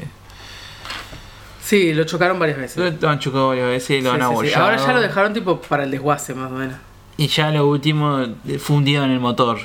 Sí, 1.62 1.94
lo 1.94 2.04
chocaron 2.04 2.38
varias 2.38 2.58
veces. 2.58 3.00
Lo 3.00 3.08
han 3.08 3.18
chocado 3.20 3.48
varias 3.48 3.68
veces, 3.68 4.02
lo 4.02 4.10
Sí, 4.10 4.14
han 4.16 4.20
sí, 4.20 4.26
sí. 4.26 4.32
abollado. 4.32 4.64
Ahora 4.64 4.76
ya 4.76 4.92
lo 4.92 5.00
dejaron 5.00 5.32
tipo 5.32 5.60
para 5.62 5.84
el 5.84 5.90
desguace 5.92 6.34
más 6.34 6.50
o 6.50 6.54
menos. 6.54 6.76
Y 7.16 7.26
ya 7.28 7.50
lo 7.50 7.66
último, 7.68 8.20
eh, 8.48 8.58
fundido 8.58 9.04
en 9.04 9.10
el 9.10 9.20
motor. 9.20 9.58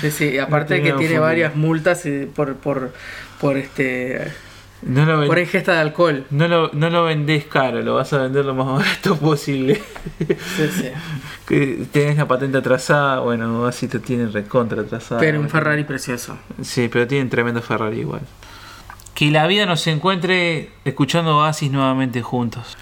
Sí, 0.00 0.10
sí, 0.10 0.38
aparte 0.38 0.74
de 0.74 0.80
que 0.80 0.88
tiene 0.90 0.98
fundido. 0.98 1.22
varias 1.22 1.56
multas 1.56 2.06
y 2.06 2.26
por, 2.26 2.54
por, 2.56 2.92
por 3.40 3.56
este 3.56 4.32
No 4.82 5.04
lo, 5.04 5.26
por 5.26 5.38
ingesta 5.38 5.74
de 5.74 5.78
alcohol. 5.80 6.24
no, 6.30 6.48
lo, 6.48 6.70
no 6.72 6.88
lo 6.90 7.04
vendés 7.04 7.44
caro, 7.44 7.82
lo 7.82 7.96
vas 7.96 8.12
a 8.12 8.18
vender 8.22 8.44
lo 8.44 8.54
más 8.54 8.66
barato 8.84 9.16
posible. 9.16 9.82
Sí, 10.18 10.68
sí. 10.72 10.90
que 11.46 11.86
tenés 11.92 12.16
la 12.16 12.26
patente 12.26 12.58
atrasada, 12.58 13.20
bueno, 13.20 13.66
así 13.66 13.88
te 13.88 13.98
tienen 13.98 14.32
recontra 14.32 14.82
atrasada. 14.82 15.20
Pero 15.20 15.40
un 15.40 15.50
Ferrari 15.50 15.84
precioso. 15.84 16.38
Sí, 16.62 16.88
pero 16.90 17.06
tienen 17.06 17.28
tremendo 17.28 17.60
Ferrari 17.60 18.00
igual. 18.00 18.22
Que 19.14 19.30
la 19.30 19.46
vida 19.48 19.66
nos 19.66 19.86
encuentre 19.86 20.70
escuchando 20.84 21.36
Oasis 21.36 21.70
nuevamente 21.70 22.22
juntos. 22.22 22.78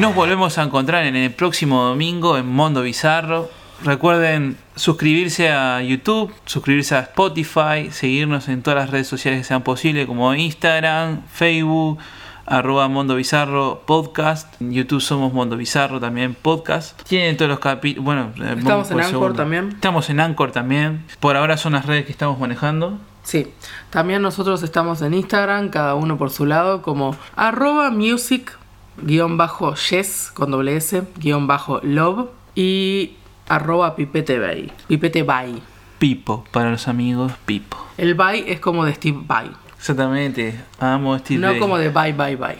Nos 0.00 0.14
volvemos 0.14 0.56
a 0.56 0.62
encontrar 0.62 1.04
en 1.04 1.14
el 1.14 1.30
próximo 1.30 1.82
domingo 1.82 2.38
en 2.38 2.48
Mundo 2.48 2.80
Bizarro. 2.80 3.50
Recuerden 3.84 4.56
suscribirse 4.74 5.50
a 5.50 5.82
YouTube, 5.82 6.32
suscribirse 6.46 6.94
a 6.94 7.00
Spotify, 7.00 7.90
seguirnos 7.90 8.48
en 8.48 8.62
todas 8.62 8.80
las 8.80 8.88
redes 8.88 9.08
sociales 9.08 9.40
que 9.40 9.44
sean 9.44 9.60
posibles 9.60 10.06
como 10.06 10.34
Instagram, 10.34 11.20
Facebook, 11.30 11.98
arroba 12.46 12.88
Mundo 12.88 13.14
Bizarro 13.14 13.82
Podcast. 13.84 14.58
En 14.62 14.72
YouTube 14.72 15.02
somos 15.02 15.34
Mundo 15.34 15.58
Bizarro 15.58 16.00
también 16.00 16.34
Podcast. 16.34 17.02
Tienen 17.02 17.36
todos 17.36 17.50
los 17.50 17.58
capítulos. 17.58 18.02
Bueno, 18.02 18.32
eh, 18.38 18.54
Estamos 18.56 18.90
en 18.90 19.00
Anchor 19.00 19.10
segundo. 19.10 19.34
también. 19.34 19.68
Estamos 19.68 20.08
en 20.08 20.20
Anchor 20.20 20.50
también. 20.50 21.04
Por 21.20 21.36
ahora 21.36 21.58
son 21.58 21.74
las 21.74 21.84
redes 21.84 22.06
que 22.06 22.12
estamos 22.12 22.38
manejando. 22.38 22.98
Sí. 23.22 23.52
También 23.90 24.22
nosotros 24.22 24.62
estamos 24.62 25.02
en 25.02 25.12
Instagram, 25.12 25.68
cada 25.68 25.94
uno 25.94 26.16
por 26.16 26.30
su 26.30 26.46
lado, 26.46 26.80
como 26.80 27.14
arroba 27.36 27.90
music 27.90 28.58
guion 29.02 29.36
bajo 29.36 29.74
yes 29.74 30.30
con 30.34 30.50
doble 30.50 30.76
s 30.76 31.02
guion 31.16 31.46
bajo 31.46 31.80
love 31.82 32.28
y 32.54 33.14
arroba 33.48 33.94
pipete 33.96 34.38
bay. 34.38 34.70
Pipete 34.88 35.22
bay. 35.22 35.62
Pipo, 35.98 36.44
para 36.50 36.70
los 36.70 36.88
amigos, 36.88 37.32
Pipo. 37.44 37.76
El 37.98 38.14
bay 38.14 38.44
es 38.48 38.58
como 38.60 38.84
de 38.86 38.94
Steve 38.94 39.18
Bay. 39.22 39.50
Exactamente. 39.76 40.58
Amo 40.78 41.18
Steve 41.18 41.40
No 41.40 41.48
Day. 41.50 41.58
como 41.58 41.76
de 41.78 41.90
bye 41.90 42.12
bye 42.12 42.36
bye. 42.36 42.58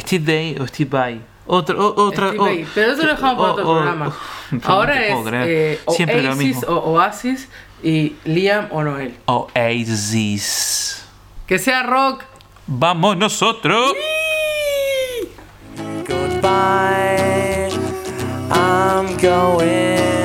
Steve 0.00 0.24
Day 0.24 0.56
o 0.60 0.66
Steve 0.66 0.90
Vai. 0.90 1.20
Otro, 1.46 1.78
o- 1.88 2.06
otra, 2.06 2.28
Steve 2.28 2.40
o- 2.40 2.44
Vai. 2.44 2.66
Pero 2.74 2.92
eso 2.92 3.02
lo 3.02 3.08
dejamos 3.14 3.36
para 3.36 3.48
o- 3.48 3.52
otro 3.52 3.68
o- 3.70 3.74
programa. 3.76 4.12
Ahora 4.64 5.06
es 5.06 5.14
eh, 5.34 5.80
Siempre 5.90 6.22
lo 6.22 6.30
Oasis 6.30 6.44
mismo. 6.56 6.68
o 6.68 6.90
Oasis 6.92 7.48
y 7.82 8.14
Liam 8.24 8.66
o 8.72 8.82
Noel. 8.82 9.14
Oasis. 9.26 11.04
Que 11.46 11.58
sea 11.58 11.82
rock. 11.84 12.24
Vamos 12.66 13.16
nosotros. 13.16 13.92
Goodbye. 16.40 17.68
I'm 18.50 19.14
going 19.18 20.19